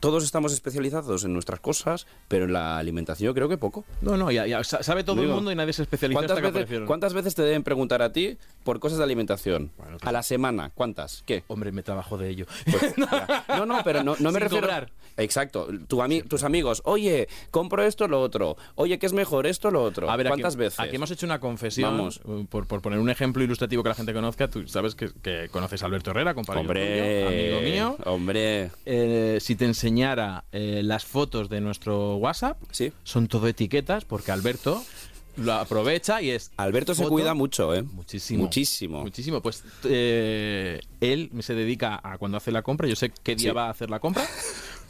todos 0.00 0.24
estamos 0.24 0.52
especializados 0.52 1.24
en 1.24 1.32
nuestras 1.32 1.60
cosas, 1.60 2.06
pero 2.28 2.44
en 2.44 2.52
la 2.52 2.78
alimentación 2.78 3.26
yo 3.26 3.34
creo 3.34 3.48
que 3.48 3.58
poco. 3.58 3.84
No, 4.00 4.16
no, 4.16 4.30
ya, 4.30 4.46
ya 4.46 4.62
sa- 4.64 4.82
sabe 4.82 5.04
todo 5.04 5.20
el 5.22 5.28
mundo 5.28 5.50
y 5.52 5.54
nadie 5.54 5.72
se 5.72 5.82
especializa 5.82 6.18
¿Cuántas 6.18 6.38
hasta 6.38 6.50
veces, 6.50 6.80
cuántas 6.86 7.14
veces 7.14 7.34
te 7.34 7.42
deben 7.42 7.62
preguntar 7.62 8.02
a 8.02 8.12
ti 8.12 8.38
por 8.64 8.80
cosas 8.80 8.98
de 8.98 9.04
alimentación? 9.04 9.70
Bueno, 9.78 9.98
a 10.02 10.12
la 10.12 10.22
semana, 10.22 10.70
¿cuántas? 10.74 11.22
¿Qué? 11.26 11.44
Hombre, 11.48 11.72
me 11.72 11.82
trabajo 11.82 12.18
de 12.18 12.28
ello. 12.30 12.46
Pues. 12.70 12.94
No, 13.48 13.66
no, 13.66 13.80
pero 13.82 14.02
no, 14.04 14.14
no 14.20 14.30
me 14.30 14.38
Sin 14.38 14.40
refiero. 14.40 14.66
cobrar. 14.66 14.92
Exacto. 15.16 15.66
Tu 15.88 15.98
ami- 16.00 16.22
tus 16.28 16.44
amigos, 16.44 16.80
oye, 16.84 17.28
compro 17.50 17.82
esto, 17.82 18.06
lo 18.06 18.20
otro. 18.20 18.56
Oye, 18.76 18.98
¿qué 19.00 19.06
es 19.06 19.12
mejor 19.12 19.46
esto, 19.48 19.70
lo 19.70 19.82
otro? 19.82 20.08
A 20.10 20.16
ver, 20.16 20.28
¿Cuántas 20.28 20.54
aquí, 20.54 20.60
veces? 20.60 20.78
Aquí 20.80 20.96
hemos 20.96 21.10
hecho 21.10 21.26
una 21.26 21.40
confesión. 21.40 21.96
Vamos. 21.96 22.20
eh, 22.28 22.46
Por, 22.48 22.66
por 22.66 22.80
poner 22.82 22.98
un 23.00 23.10
ejemplo 23.10 23.42
ilustrativo 23.42 23.82
que 23.82 23.88
la 23.88 23.94
gente 23.96 24.12
conozca, 24.12 24.48
tú 24.48 24.66
sabes 24.68 24.94
que, 24.94 25.10
que 25.22 25.48
conoces 25.50 25.82
a 25.82 25.86
Alberto 25.86 26.10
Herrera, 26.12 26.34
compañero 26.34 26.60
Hombre, 26.68 27.24
tuyo, 27.26 27.56
amigo 27.58 27.60
mío. 27.62 27.96
Hombre. 28.04 28.70
Eh, 28.86 29.38
si 29.40 29.56
te 29.56 29.64
enseñara 29.64 30.44
eh, 30.52 30.82
las 30.84 31.04
fotos 31.04 31.48
de 31.48 31.60
nuestro 31.60 32.16
WhatsApp, 32.16 32.58
Sí. 32.70 32.92
son 33.02 33.26
todo 33.26 33.48
etiquetas, 33.48 34.04
porque 34.04 34.30
Alberto 34.30 34.84
lo 35.38 35.54
aprovecha 35.54 36.20
y 36.22 36.30
es. 36.30 36.50
Alberto 36.56 36.94
se 36.94 37.06
cuida 37.06 37.34
mucho, 37.34 37.74
¿eh? 37.74 37.82
Muchísimo. 37.82 38.44
Muchísimo. 38.44 39.00
Muchísimo. 39.02 39.40
Pues 39.42 39.62
eh, 39.84 40.80
él 41.00 41.30
se 41.40 41.54
dedica 41.54 42.00
a 42.02 42.18
cuando 42.18 42.36
hace 42.36 42.50
la 42.52 42.62
compra. 42.62 42.86
Yo 42.88 42.96
sé 42.96 43.10
qué 43.22 43.34
día 43.36 43.50
Sí. 43.50 43.54
va 43.54 43.66
a 43.66 43.70
hacer 43.70 43.90
la 43.90 44.00
compra. 44.00 44.26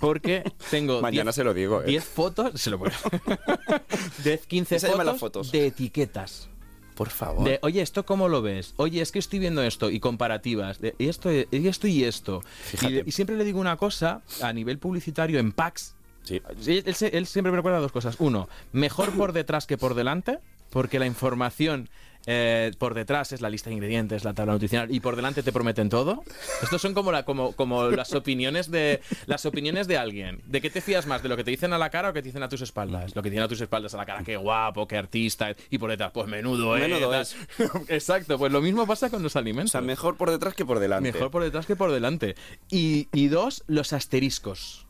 Porque 0.00 0.44
tengo. 0.70 1.00
Mañana 1.02 1.30
10 1.30 1.34
se 1.34 1.44
lo 1.44 1.54
digo, 1.54 1.82
¿eh? 1.82 1.86
10 1.86 2.04
fotos. 2.04 2.60
Se 2.60 2.70
lo 2.70 2.78
a- 2.84 2.90
10, 4.24 4.46
15 4.46 4.76
Esa 4.76 4.88
llama 4.88 4.98
fotos, 5.04 5.12
las 5.12 5.20
fotos. 5.20 5.52
de 5.52 5.66
etiquetas. 5.66 6.48
Por 6.94 7.10
favor. 7.10 7.44
De, 7.48 7.60
oye, 7.62 7.80
¿esto 7.80 8.04
cómo 8.04 8.28
lo 8.28 8.42
ves? 8.42 8.74
Oye, 8.76 9.00
es 9.00 9.12
que 9.12 9.20
estoy 9.20 9.38
viendo 9.38 9.62
esto 9.62 9.88
y 9.88 10.00
comparativas. 10.00 10.80
De, 10.80 10.96
y 10.98 11.08
esto 11.08 11.30
y 11.32 11.46
esto 11.68 11.86
y 11.86 12.02
esto. 12.04 12.42
Y, 12.82 13.08
y 13.08 13.12
siempre 13.12 13.36
le 13.36 13.44
digo 13.44 13.60
una 13.60 13.76
cosa 13.76 14.22
a 14.42 14.52
nivel 14.52 14.78
publicitario 14.78 15.38
en 15.38 15.52
packs. 15.52 15.94
Sí. 16.28 16.42
Él, 16.84 17.26
siempre 17.26 17.50
me 17.50 17.56
recuerda 17.56 17.78
dos 17.78 17.92
cosas. 17.92 18.16
Uno, 18.18 18.48
mejor 18.72 19.12
por 19.12 19.32
detrás 19.32 19.66
que 19.66 19.78
por 19.78 19.94
delante, 19.94 20.38
porque 20.70 20.98
la 20.98 21.06
información 21.06 21.88
eh, 22.26 22.72
por 22.76 22.92
detrás 22.92 23.32
es 23.32 23.40
la 23.40 23.48
lista 23.48 23.70
de 23.70 23.74
ingredientes, 23.74 24.24
la 24.24 24.34
tabla 24.34 24.52
nutricional, 24.52 24.94
y 24.94 25.00
por 25.00 25.16
delante 25.16 25.42
te 25.42 25.52
prometen 25.52 25.88
todo. 25.88 26.22
Estos 26.62 26.82
son 26.82 26.92
como, 26.92 27.10
la, 27.12 27.24
como, 27.24 27.52
como 27.52 27.84
las 27.84 28.12
opiniones 28.12 28.70
de 28.70 29.00
las 29.24 29.46
opiniones 29.46 29.88
de 29.88 29.96
alguien. 29.96 30.42
¿De 30.44 30.60
qué 30.60 30.68
te 30.68 30.82
fías 30.82 31.06
más? 31.06 31.22
¿De 31.22 31.30
lo 31.30 31.36
que 31.38 31.44
te 31.44 31.50
dicen 31.50 31.72
a 31.72 31.78
la 31.78 31.88
cara 31.88 32.10
o 32.10 32.12
que 32.12 32.20
te 32.20 32.28
dicen 32.28 32.42
a 32.42 32.50
tus 32.50 32.60
espaldas? 32.60 33.16
Lo 33.16 33.22
que 33.22 33.30
te 33.30 33.34
dicen 33.36 33.44
a 33.44 33.48
tus 33.48 33.62
espaldas 33.62 33.94
a 33.94 33.96
la 33.96 34.04
cara, 34.04 34.22
qué 34.22 34.36
guapo, 34.36 34.86
qué 34.86 34.98
artista, 34.98 35.54
y 35.70 35.78
por 35.78 35.88
detrás, 35.88 36.10
pues 36.12 36.26
menudo, 36.26 36.76
eh, 36.76 36.80
Menudo 36.80 37.18
es. 37.18 37.34
Exacto, 37.88 38.36
pues 38.36 38.52
lo 38.52 38.60
mismo 38.60 38.86
pasa 38.86 39.08
con 39.08 39.22
los 39.22 39.34
alimentos. 39.34 39.70
O 39.70 39.72
sea, 39.72 39.80
mejor 39.80 40.18
por 40.18 40.30
detrás 40.30 40.52
que 40.52 40.66
por 40.66 40.80
delante. 40.80 41.10
Mejor 41.10 41.30
por 41.30 41.42
detrás 41.42 41.64
que 41.64 41.76
por 41.76 41.92
delante. 41.92 42.34
Y, 42.70 43.08
y 43.14 43.28
dos, 43.28 43.64
los 43.68 43.94
asteriscos. 43.94 44.87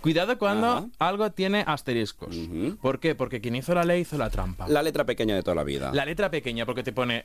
Cuidado 0.00 0.38
cuando 0.38 0.66
Ajá. 0.68 0.86
algo 1.00 1.30
tiene 1.32 1.64
asteriscos. 1.66 2.36
¿Por 2.80 3.00
qué? 3.00 3.14
Porque 3.16 3.40
quien 3.40 3.56
hizo 3.56 3.74
la 3.74 3.84
ley 3.84 4.02
hizo 4.02 4.16
la 4.16 4.30
trampa. 4.30 4.68
La 4.68 4.82
letra 4.82 5.04
pequeña 5.04 5.34
de 5.34 5.42
toda 5.42 5.56
la 5.56 5.64
vida. 5.64 5.90
La 5.92 6.04
letra 6.04 6.30
pequeña, 6.30 6.64
porque 6.64 6.82
te 6.84 6.92
pone 6.92 7.24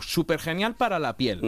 súper 0.00 0.38
genial 0.40 0.76
para 0.76 0.98
la 0.98 1.16
piel. 1.16 1.40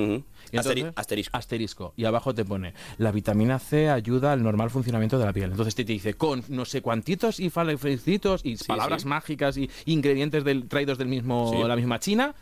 Y 0.53 0.57
entonces- 0.57 0.85
Asteri- 0.85 0.93
asterisco. 0.97 1.37
Asterisco. 1.37 1.95
Y 1.97 2.05
abajo 2.05 2.35
te 2.35 2.45
pone, 2.45 2.75
la 2.99 3.13
vitamina 3.13 3.59
C 3.59 3.89
ayuda 3.89 4.33
al 4.33 4.43
normal 4.43 4.69
funcionamiento 4.71 5.19
de 5.19 5.25
la 5.25 5.33
piel. 5.33 5.51
Entonces 5.53 5.75
te, 5.75 5.85
te 5.85 5.93
dice, 5.93 6.15
con 6.15 6.45
no 6.49 6.65
sé 6.67 6.83
cuantitos 6.83 7.41
y 7.41 7.49
falecitos 7.49 8.43
y 8.45 8.57
palabras 8.57 9.03
sí. 9.03 9.09
mágicas 9.09 9.57
y 9.57 9.71
ingredientes 9.87 10.45
del, 10.45 10.69
traídos 10.69 10.99
del 10.99 11.09
mismo, 11.09 11.51
Sí. 11.53 11.63
la 11.67 11.77
misma 11.77 11.99
China 11.99 12.35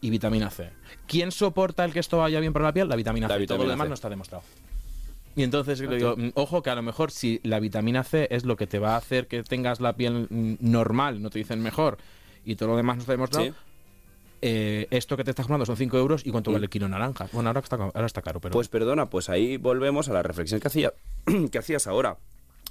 y 0.00 0.10
vitamina 0.10 0.48
C. 0.50 0.70
¿Quién 1.06 1.30
soporta 1.32 1.84
el 1.84 1.92
que 1.92 2.00
esto 2.00 2.18
vaya 2.18 2.40
bien 2.40 2.52
para 2.52 2.64
la 2.66 2.72
piel? 2.72 2.88
La 2.88 2.96
vitamina 2.96 3.28
La 3.28 3.36
C. 3.36 3.46
Todo 3.46 3.58
lo 3.58 3.64
vitamina 3.64 3.72
demás 3.74 3.84
C. 3.86 3.88
no 3.90 3.94
está 3.94 4.08
demostrado. 4.08 4.44
Y 5.34 5.42
entonces 5.44 5.80
le 5.80 5.96
digo, 5.96 6.14
mm, 6.16 6.30
ojo 6.34 6.62
que 6.62 6.70
a 6.70 6.74
lo 6.74 6.82
mejor 6.82 7.10
si 7.10 7.40
la 7.42 7.58
vitamina 7.60 8.04
C 8.04 8.28
es 8.30 8.44
lo 8.44 8.56
que 8.56 8.66
te 8.66 8.78
va 8.78 8.94
a 8.94 8.96
hacer 8.98 9.28
que 9.28 9.42
tengas 9.42 9.80
la 9.80 9.94
piel 9.96 10.26
mm, 10.28 10.56
normal, 10.60 11.22
no 11.22 11.30
te 11.30 11.38
dicen 11.38 11.62
mejor, 11.62 11.98
y 12.44 12.56
todo 12.56 12.70
lo 12.70 12.76
demás 12.76 12.96
no 12.96 13.00
está 13.02 13.12
demostrado, 13.12 13.46
Sí. 13.46 13.52
eh, 14.42 14.88
esto 14.90 15.16
que 15.16 15.24
te 15.24 15.30
estás 15.30 15.46
comprando 15.46 15.64
son 15.64 15.76
5 15.76 15.96
euros 15.96 16.26
y 16.26 16.30
cuánto 16.30 16.52
vale 16.52 16.64
el 16.64 16.70
kilo 16.70 16.88
naranja. 16.88 17.28
Bueno, 17.32 17.48
ahora 17.48 17.60
está, 17.60 17.76
ahora 17.76 18.06
está 18.06 18.20
caro, 18.22 18.40
pero... 18.40 18.52
Pues 18.52 18.68
perdona, 18.68 19.08
pues 19.08 19.28
ahí 19.30 19.56
volvemos 19.56 20.08
a 20.08 20.12
la 20.12 20.22
reflexión 20.22 20.60
que, 20.60 20.68
hacía, 20.68 20.92
que 21.50 21.58
hacías 21.58 21.86
ahora. 21.86 22.18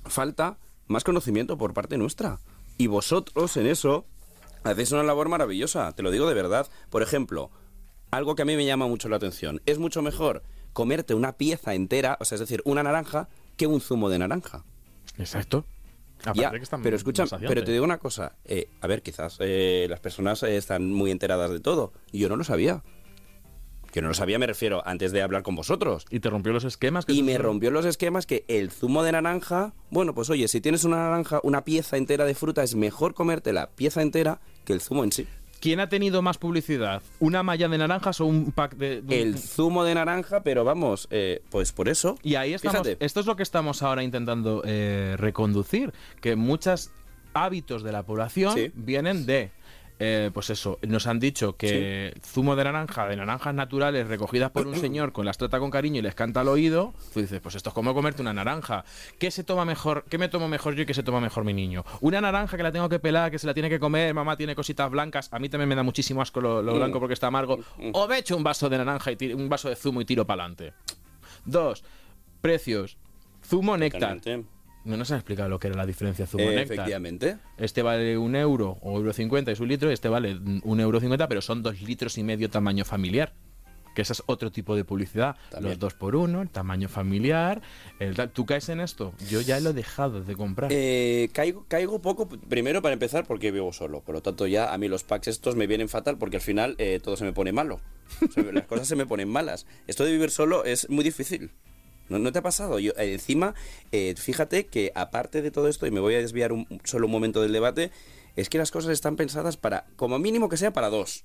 Falta 0.06 0.58
más 0.88 1.04
conocimiento 1.04 1.58
por 1.58 1.74
parte 1.74 1.98
nuestra. 1.98 2.40
Y 2.78 2.88
vosotros 2.88 3.56
en 3.58 3.68
eso 3.68 4.06
hacéis 4.64 4.92
una 4.92 5.04
labor 5.04 5.30
maravillosa, 5.30 5.92
te 5.94 6.04
lo 6.04 6.12
digo 6.12 6.28
de 6.28 6.34
verdad. 6.36 6.68
Por 6.90 7.02
ejemplo, 7.02 7.50
algo 8.12 8.36
que 8.36 8.42
a 8.42 8.46
mí 8.46 8.56
me 8.56 8.66
llama 8.66 8.88
mucho 8.88 9.08
la 9.10 9.16
atención. 9.16 9.62
Es 9.66 9.80
mucho 9.80 10.02
mejor 10.02 10.44
comerte 10.74 11.14
una 11.14 11.34
pieza 11.38 11.74
entera, 11.74 12.18
o 12.20 12.26
sea, 12.26 12.36
es 12.36 12.40
decir, 12.40 12.62
una 12.66 12.84
naranja, 12.84 13.30
que 13.58 13.68
un 13.68 13.82
zumo 13.82 14.10
de 14.10 14.20
naranja. 14.20 14.64
Exacto. 15.18 15.66
Aparte 16.24 16.40
Ya, 16.42 16.52
que 16.52 16.58
está 16.58 16.78
pero 16.78 16.96
escucha, 16.96 17.26
pero 17.40 17.64
te 17.64 17.72
digo 17.72 17.84
una 17.84 17.98
cosa. 17.98 18.36
eh, 18.46 18.70
a 18.82 18.88
ver, 18.88 19.02
quizás 19.02 19.38
eh, 19.40 19.88
las 19.90 20.00
personas 20.00 20.44
eh, 20.44 20.56
están 20.56 20.92
muy 20.92 21.10
enteradas 21.10 21.50
de 21.52 21.60
todo. 21.60 21.94
y 22.12 22.20
Yo 22.20 22.30
no 22.30 22.36
lo 22.36 22.44
sabía. 22.44 22.84
Que 23.92 24.02
no 24.02 24.08
lo 24.08 24.14
sabía, 24.14 24.40
me 24.40 24.48
refiero, 24.48 24.82
antes 24.86 25.12
de 25.12 25.22
hablar 25.22 25.44
con 25.44 25.56
vosotros. 25.56 26.06
Y 26.10 26.22
te 26.22 26.30
rompió 26.30 26.54
los 26.54 26.64
esquemas. 26.64 27.06
que 27.06 27.12
Y 27.12 27.24
me 27.24 27.38
rompió 27.38 27.72
los 27.72 27.86
esquemas 27.86 28.26
que 28.26 28.46
el 28.48 28.72
zumo 28.72 29.04
de 29.04 29.12
naranja, 29.12 29.74
bueno, 29.90 30.14
pues 30.14 30.30
oye, 30.30 30.48
si 30.48 30.62
tienes 30.62 30.86
una 30.86 30.96
naranja, 30.98 31.42
una 31.44 31.66
pieza 31.66 31.98
entera 31.98 32.24
de 32.24 32.34
fruta, 32.34 32.64
es 32.64 32.74
mejor 32.76 33.14
comerte 33.14 33.52
la 33.52 33.70
pieza 33.72 34.02
entera 34.02 34.40
que 34.64 34.72
el 34.74 34.80
zumo 34.80 35.04
en 35.04 35.12
sí. 35.12 35.28
¿Quién 35.62 35.80
ha 35.80 35.88
tenido 35.88 36.22
más 36.22 36.38
publicidad? 36.38 37.02
¿Una 37.20 37.44
malla 37.44 37.70
de 37.70 37.78
naranjas 37.78 38.20
o 38.20 38.26
un 38.26 38.52
pack 38.52 38.76
de.? 38.76 39.02
de- 39.04 39.22
El 39.22 39.38
zumo 39.38 39.84
de 39.86 39.94
naranja, 39.96 40.42
pero 40.44 40.64
vamos, 40.66 41.08
eh, 41.12 41.42
pues 41.52 41.72
por 41.72 41.88
eso. 41.88 42.18
Y 42.24 42.36
ahí 42.36 42.54
estamos. 42.54 42.82
Fíjate. 42.82 43.06
Esto 43.06 43.20
es 43.20 43.26
lo 43.28 43.36
que 43.36 43.44
estamos 43.44 43.84
ahora 43.84 44.02
intentando 44.04 44.64
eh, 44.66 45.16
reconducir. 45.18 45.94
Que 46.20 46.36
muchos 46.36 46.92
hábitos 47.34 47.84
de 47.84 47.92
la 47.94 48.04
población 48.04 48.56
Sí. 48.56 48.72
vienen 48.76 49.26
de. 49.26 49.52
Eh, 50.04 50.32
pues 50.34 50.50
eso, 50.50 50.80
nos 50.82 51.06
han 51.06 51.20
dicho 51.20 51.56
que 51.56 52.20
zumo 52.26 52.56
de 52.56 52.64
naranja, 52.64 53.08
de 53.08 53.16
naranjas 53.16 53.54
naturales 53.54 54.08
recogidas 54.08 54.50
por 54.50 54.66
un 54.66 54.76
señor 54.76 55.12
con 55.12 55.26
las 55.26 55.38
trata 55.38 55.60
con 55.60 55.70
cariño 55.70 56.00
y 56.00 56.02
les 56.02 56.16
canta 56.16 56.42
al 56.42 56.48
oído, 56.48 56.94
tú 57.14 57.22
dices, 57.22 57.40
pues 57.40 57.54
esto 57.56 57.70
es 57.70 57.74
como 57.76 57.94
comerte 57.94 58.22
una 58.22 58.34
naranja. 58.34 58.84
¿Qué 59.20 59.30
se 59.30 59.44
toma 59.44 59.64
mejor? 59.64 60.06
¿Qué 60.10 60.18
me 60.18 60.28
tomo 60.28 60.48
mejor 60.48 60.74
yo 60.74 60.82
y 60.84 60.86
qué 60.88 60.94
se 60.96 61.04
toma 61.04 61.20
mejor 61.22 61.44
mi 61.44 61.54
niño? 61.54 61.86
Una 62.00 62.20
naranja 62.20 62.58
que 62.58 62.64
la 62.64 62.72
tengo 62.72 62.90
que 62.90 62.98
pelar, 63.00 63.30
que 63.30 63.38
se 63.38 63.46
la 63.46 63.54
tiene 63.54 63.70
que 63.70 63.80
comer, 63.80 64.14
mamá 64.14 64.36
tiene 64.38 64.56
cositas 64.56 64.90
blancas, 64.90 65.30
a 65.32 65.38
mí 65.40 65.50
también 65.50 65.70
me 65.70 65.76
da 65.76 65.84
muchísimo 65.84 66.22
asco 66.22 66.42
lo, 66.42 66.62
lo 66.64 66.74
blanco 66.74 67.00
porque 67.00 67.14
está 67.14 67.28
amargo. 67.28 67.60
O 67.94 68.08
me 68.08 68.18
echo 68.18 68.36
un 68.36 68.44
vaso 68.44 68.70
de 68.70 68.78
naranja 68.80 69.12
y 69.12 69.16
tiro- 69.16 69.38
un 69.38 69.50
vaso 69.50 69.70
de 69.70 69.76
zumo 69.76 70.02
y 70.02 70.06
tiro 70.06 70.26
para 70.26 70.44
adelante. 70.46 70.74
Dos, 71.46 71.84
precios. 72.42 72.98
Zumo 73.46 73.78
néctar. 73.78 74.20
Totalmente. 74.20 74.50
No 74.84 74.98
nos 74.98 75.12
han 75.12 75.18
explicado 75.18 75.50
lo 75.50 75.60
que 75.60 75.68
era 75.68 75.78
la 75.78 75.86
diferencia 75.86 76.26
zumo 76.26 76.44
Eh, 76.44 76.62
efectivamente. 76.62 77.38
Este 77.58 77.82
vale 77.82 78.18
un 78.18 78.36
euro 78.36 78.78
o 78.82 78.98
euro 78.98 79.14
cincuenta, 79.14 79.52
es 79.52 79.60
un 79.60 79.68
litro, 79.68 79.90
y 79.90 79.94
este 79.94 80.10
vale 80.10 80.40
un 80.64 80.80
euro 80.80 81.00
cincuenta, 81.00 81.28
pero 81.28 81.42
son 81.42 81.62
dos 81.62 81.82
litros 81.82 82.18
y 82.18 82.24
medio 82.24 82.50
tamaño 82.50 82.84
familiar. 82.86 83.34
Que 83.94 84.04
ese 84.04 84.14
es 84.14 84.24
otro 84.26 84.52
tipo 84.54 84.76
de 84.78 84.86
publicidad. 84.86 85.36
También. 85.50 85.72
Los 85.72 85.80
dos 85.80 85.94
por 85.96 86.16
uno, 86.16 86.42
el 86.42 86.50
tamaño 86.50 86.88
familiar. 86.88 87.62
el. 88.00 88.16
¿Tú 88.32 88.46
caes 88.46 88.70
en 88.70 88.80
esto? 88.80 89.14
Yo 89.30 89.42
ya 89.42 89.60
lo 89.60 89.72
he 89.72 89.74
dejado 89.74 90.24
de 90.24 90.34
comprar. 90.36 90.72
Eh, 90.74 91.30
caigo, 91.34 91.66
caigo 91.68 92.02
poco, 92.02 92.30
primero 92.30 92.82
para 92.82 92.94
empezar, 92.94 93.26
porque 93.28 93.52
vivo 93.52 93.74
solo. 93.74 94.00
Por 94.00 94.16
lo 94.16 94.22
tanto, 94.22 94.48
ya 94.48 94.74
a 94.74 94.78
mí 94.78 94.88
los 94.88 95.04
packs 95.04 95.28
estos 95.28 95.58
me 95.58 95.68
vienen 95.68 95.90
fatal 95.90 96.18
porque 96.18 96.38
al 96.38 96.42
final 96.42 96.76
eh, 96.78 97.02
todo 97.04 97.18
se 97.18 97.26
me 97.26 97.34
pone 97.34 97.52
malo. 97.52 97.82
O 98.30 98.32
sea, 98.32 98.44
las 98.44 98.66
cosas 98.66 98.88
se 98.88 98.96
me 98.96 99.06
ponen 99.06 99.28
malas. 99.30 99.66
Esto 99.88 100.06
de 100.06 100.12
vivir 100.14 100.32
solo 100.32 100.64
es 100.64 100.90
muy 100.90 101.04
difícil. 101.04 101.52
¿No, 102.12 102.20
no 102.20 102.32
te 102.32 102.40
ha 102.40 102.44
pasado? 102.44 102.78
Yo, 102.80 102.92
eh, 102.98 103.14
encima, 103.14 103.56
eh, 103.92 104.14
fíjate 104.18 104.68
que 104.68 104.92
aparte 104.94 105.42
de 105.42 105.50
todo 105.50 105.68
esto, 105.68 105.88
y 105.88 105.92
me 105.92 106.00
voy 106.00 106.14
a 106.16 106.20
desviar 106.20 106.52
un, 106.52 106.68
solo 106.84 107.08
un 107.08 107.12
momento 107.12 107.42
del 107.42 107.52
debate, 107.54 107.90
es 108.36 108.50
que 108.50 108.58
las 108.58 108.70
cosas 108.70 108.92
están 108.92 109.16
pensadas 109.16 109.58
para, 109.58 109.86
como 109.96 110.20
mínimo 110.20 110.48
que 110.50 110.58
sea 110.58 110.72
para 110.74 110.90
dos. 110.90 111.24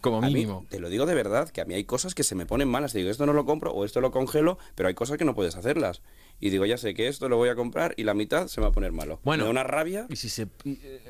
Como 0.00 0.22
mí, 0.22 0.28
mínimo. 0.32 0.64
te 0.70 0.80
lo 0.80 0.88
digo 0.88 1.04
de 1.04 1.14
verdad, 1.14 1.50
que 1.50 1.60
a 1.60 1.66
mí 1.66 1.74
hay 1.74 1.84
cosas 1.84 2.14
que 2.14 2.22
se 2.22 2.34
me 2.34 2.46
ponen 2.46 2.68
malas. 2.68 2.92
Te 2.92 2.98
digo, 3.00 3.10
esto 3.10 3.26
no 3.26 3.34
lo 3.34 3.44
compro 3.44 3.72
o 3.72 3.84
esto 3.84 4.00
lo 4.00 4.10
congelo, 4.10 4.56
pero 4.74 4.88
hay 4.88 4.94
cosas 4.94 5.18
que 5.18 5.26
no 5.26 5.34
puedes 5.34 5.56
hacerlas. 5.56 6.00
Y 6.40 6.48
digo, 6.48 6.64
ya 6.64 6.78
sé 6.78 6.94
que 6.94 7.06
esto 7.06 7.28
lo 7.28 7.36
voy 7.36 7.50
a 7.50 7.54
comprar 7.54 7.92
y 7.98 8.04
la 8.04 8.14
mitad 8.14 8.46
se 8.48 8.60
me 8.60 8.64
va 8.64 8.70
a 8.70 8.72
poner 8.72 8.92
malo. 8.92 9.20
Bueno. 9.24 9.42
Me 9.42 9.44
da 9.44 9.50
una 9.50 9.62
rabia. 9.62 10.06
Y 10.08 10.16
si 10.16 10.30
se. 10.30 10.46
eh, 10.64 11.02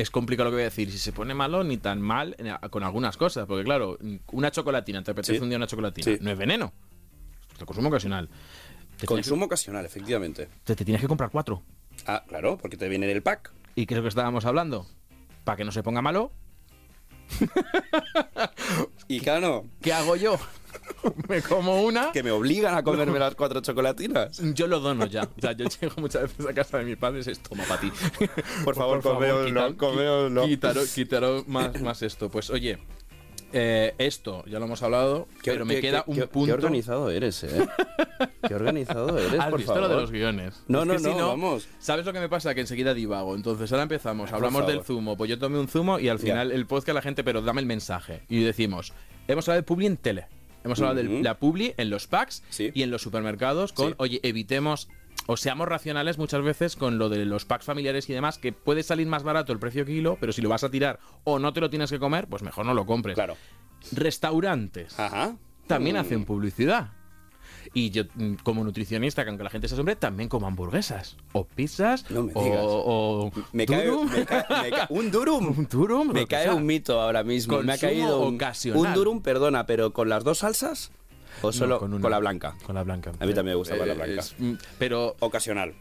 Es 0.00 0.10
complicado 0.10 0.44
lo 0.44 0.50
que 0.52 0.56
voy 0.56 0.62
a 0.62 0.66
decir. 0.66 0.92
Si 0.92 0.98
se 0.98 1.12
pone 1.12 1.34
malo, 1.34 1.64
ni 1.64 1.76
tan 1.76 2.00
mal 2.00 2.36
con 2.70 2.84
algunas 2.84 3.16
cosas. 3.16 3.46
Porque, 3.46 3.64
claro, 3.64 3.98
una 4.30 4.52
chocolatina, 4.52 5.02
te 5.02 5.10
apetece 5.10 5.34
Sí. 5.38 5.42
un 5.42 5.48
día 5.48 5.58
una 5.58 5.66
chocolatina. 5.66 6.04
Sí. 6.04 6.18
No 6.20 6.30
es 6.30 6.38
veneno. 6.38 6.72
De 7.58 7.64
consumo 7.66 7.88
ocasional. 7.88 8.28
Te 8.98 9.06
Consumo 9.06 9.44
ocasional, 9.46 9.84
efectivamente. 9.84 10.48
te, 10.64 10.74
te 10.74 10.84
tienes 10.84 11.00
que 11.02 11.08
comprar 11.08 11.30
cuatro. 11.30 11.62
Ah, 12.06 12.24
claro, 12.26 12.56
porque 12.58 12.76
te 12.76 12.88
viene 12.88 13.06
en 13.10 13.16
el 13.16 13.22
pack. 13.22 13.52
¿Y 13.74 13.86
qué 13.86 13.94
es 13.94 13.96
lo 13.98 14.02
que 14.02 14.08
estábamos 14.08 14.44
hablando? 14.46 14.86
Para 15.44 15.56
que 15.56 15.64
no 15.64 15.72
se 15.72 15.82
ponga 15.82 16.00
malo, 16.02 16.32
Y 19.08 19.20
¿qué 19.20 19.30
hago 19.92 20.16
yo? 20.16 20.38
Me 21.28 21.40
como 21.42 21.82
una. 21.82 22.12
que 22.12 22.22
me 22.22 22.30
obligan 22.30 22.74
a 22.76 22.82
comerme 22.82 23.18
las 23.18 23.34
cuatro 23.34 23.60
chocolatinas. 23.60 24.38
Yo 24.54 24.66
lo 24.66 24.80
dono 24.80 25.06
ya. 25.06 25.22
O 25.24 25.40
sea, 25.40 25.52
yo 25.52 25.66
llego 25.80 25.94
muchas 25.98 26.22
veces 26.22 26.46
a 26.46 26.52
casa 26.52 26.78
de 26.78 26.84
mis 26.84 26.96
padres 26.96 27.26
y 27.26 27.30
es 27.30 27.40
toma 27.40 27.64
para 27.64 27.80
ti. 27.80 27.90
Por 28.64 28.74
favor, 28.74 29.00
coméoslo, 29.02 29.46
quitar- 29.48 29.76
coméoslo. 29.76 30.44
qui- 30.44 30.48
Quitaros, 30.48 30.92
quitaros 30.94 31.48
más, 31.48 31.80
más 31.80 32.02
esto. 32.02 32.28
Pues 32.30 32.50
oye, 32.50 32.78
eh, 33.58 33.94
esto 33.96 34.44
ya 34.46 34.58
lo 34.58 34.66
hemos 34.66 34.82
hablado, 34.82 35.28
pero 35.42 35.64
me 35.64 35.80
queda 35.80 36.04
un 36.06 36.16
punto. 36.28 36.44
Qué 36.44 36.52
organizado 36.52 37.10
eres, 37.10 37.42
¿eh? 37.44 37.66
qué 38.46 38.54
organizado 38.54 39.16
eres, 39.18 39.40
¿Has 39.40 39.48
por 39.48 39.58
visto 39.58 39.72
favor. 39.72 39.88
lo 39.88 39.94
de 39.94 40.00
los 40.02 40.10
guiones? 40.10 40.62
No, 40.68 40.82
Es 40.82 40.86
no, 40.88 40.98
si 40.98 41.04
no, 41.16 41.28
vamos. 41.28 41.66
¿Sabes 41.78 42.04
lo 42.04 42.12
que 42.12 42.20
me 42.20 42.28
pasa? 42.28 42.54
Que 42.54 42.60
enseguida 42.60 42.92
divago. 42.92 43.34
Entonces 43.34 43.72
ahora 43.72 43.84
empezamos, 43.84 44.28
Por 44.28 44.36
hablamos 44.36 44.66
del 44.66 44.82
zumo, 44.82 45.16
pues 45.16 45.30
yo 45.30 45.38
tomé 45.38 45.58
un 45.58 45.68
zumo 45.68 45.98
y 45.98 46.08
al 46.10 46.18
final 46.18 46.52
el 46.52 46.66
podcast 46.66 46.94
la 46.94 47.02
gente, 47.02 47.24
pero 47.24 47.40
dame 47.40 47.62
el 47.62 47.66
mensaje. 47.66 48.22
Y 48.28 48.40
decimos, 48.42 48.92
hemos 49.26 49.48
hablado 49.48 49.62
de 49.62 49.66
Publi 49.66 49.86
en 49.86 49.96
tele. 49.96 50.26
Hemos 50.62 50.78
hablado 50.80 50.96
de 50.96 51.22
la 51.22 51.38
Publi 51.38 51.72
en 51.78 51.88
los 51.88 52.06
packs 52.08 52.42
Sí. 52.50 52.72
y 52.74 52.82
en 52.82 52.90
los 52.90 53.00
supermercados 53.00 53.72
con, 53.72 53.88
Sí. 53.90 53.94
oye, 53.98 54.20
evitemos 54.22 54.88
o 55.26 55.36
seamos 55.36 55.66
racionales 55.68 56.18
muchas 56.18 56.42
veces 56.42 56.76
con 56.76 56.98
lo 56.98 57.08
de 57.08 57.24
los 57.24 57.44
packs 57.44 57.64
familiares 57.64 58.08
y 58.08 58.12
demás, 58.12 58.38
que 58.38 58.52
puede 58.52 58.82
salir 58.82 59.06
más 59.06 59.22
barato 59.22 59.52
el 59.52 59.58
precio 59.58 59.84
kilo, 59.84 60.16
pero 60.20 60.32
si 60.32 60.40
lo 60.42 60.48
vas 60.48 60.64
a 60.64 60.70
tirar 60.70 61.00
o 61.24 61.38
no 61.38 61.52
te 61.52 61.60
lo 61.60 61.68
tienes 61.70 61.90
que 61.90 61.98
comer, 61.98 62.26
pues 62.28 62.42
mejor 62.42 62.64
no 62.66 62.74
lo 62.74 62.86
compres. 62.86 63.14
Claro. 63.14 63.36
Restaurantes 63.92 64.98
Ajá. 64.98 65.36
también 65.66 65.96
Mm. 65.96 65.98
hacen 66.00 66.24
publicidad. 66.24 66.92
Y 67.74 67.90
yo, 67.90 68.04
mm, 68.14 68.34
como 68.44 68.62
nutricionista, 68.62 69.24
que 69.24 69.30
aunque 69.30 69.42
la 69.42 69.50
gente 69.50 69.66
se 69.66 69.74
asombre, 69.74 69.96
también 69.96 70.28
como 70.28 70.46
hamburguesas. 70.46 71.16
O 71.32 71.44
pizzas. 71.44 72.08
No 72.10 72.22
me 72.24 72.32
o, 72.34 72.44
digas. 72.44 72.60
o 72.62 73.32
Me 73.52 73.66
cae, 73.66 73.86
durum. 73.86 74.08
me 74.10 74.24
cae- 74.24 74.44
me 74.62 74.70
cae- 74.70 74.86
un 74.88 75.10
durum. 75.10 75.46
Un 75.58 75.68
durum, 75.68 76.12
Me 76.12 76.26
cae 76.26 76.50
un 76.52 76.64
mito 76.64 77.00
ahora 77.00 77.24
mismo. 77.24 77.60
Me 77.62 77.72
ha 77.72 77.78
caído 77.78 78.20
un, 78.20 78.36
ocasional. 78.36 78.80
un 78.86 78.94
durum, 78.94 79.20
perdona, 79.22 79.66
pero 79.66 79.92
con 79.92 80.08
las 80.08 80.22
dos 80.22 80.38
salsas 80.38 80.92
o 81.42 81.46
No, 81.48 81.52
solo 81.52 81.78
con, 81.78 81.92
una. 81.94 82.08
la 82.08 82.18
blanca. 82.18 82.54
Con 82.64 82.74
la 82.74 82.82
blanca. 82.82 83.12
A 83.18 83.26
mí 83.26 83.34
también 83.34 83.52
me 83.52 83.54
gusta 83.54 83.76
más 83.76 83.86
la 83.86 83.92
Eh, 83.92 83.96
blanca. 83.96 84.20
es, 84.20 84.34
mm, 84.38 84.52
pero 84.78 85.16
Ocasional. 85.20 85.74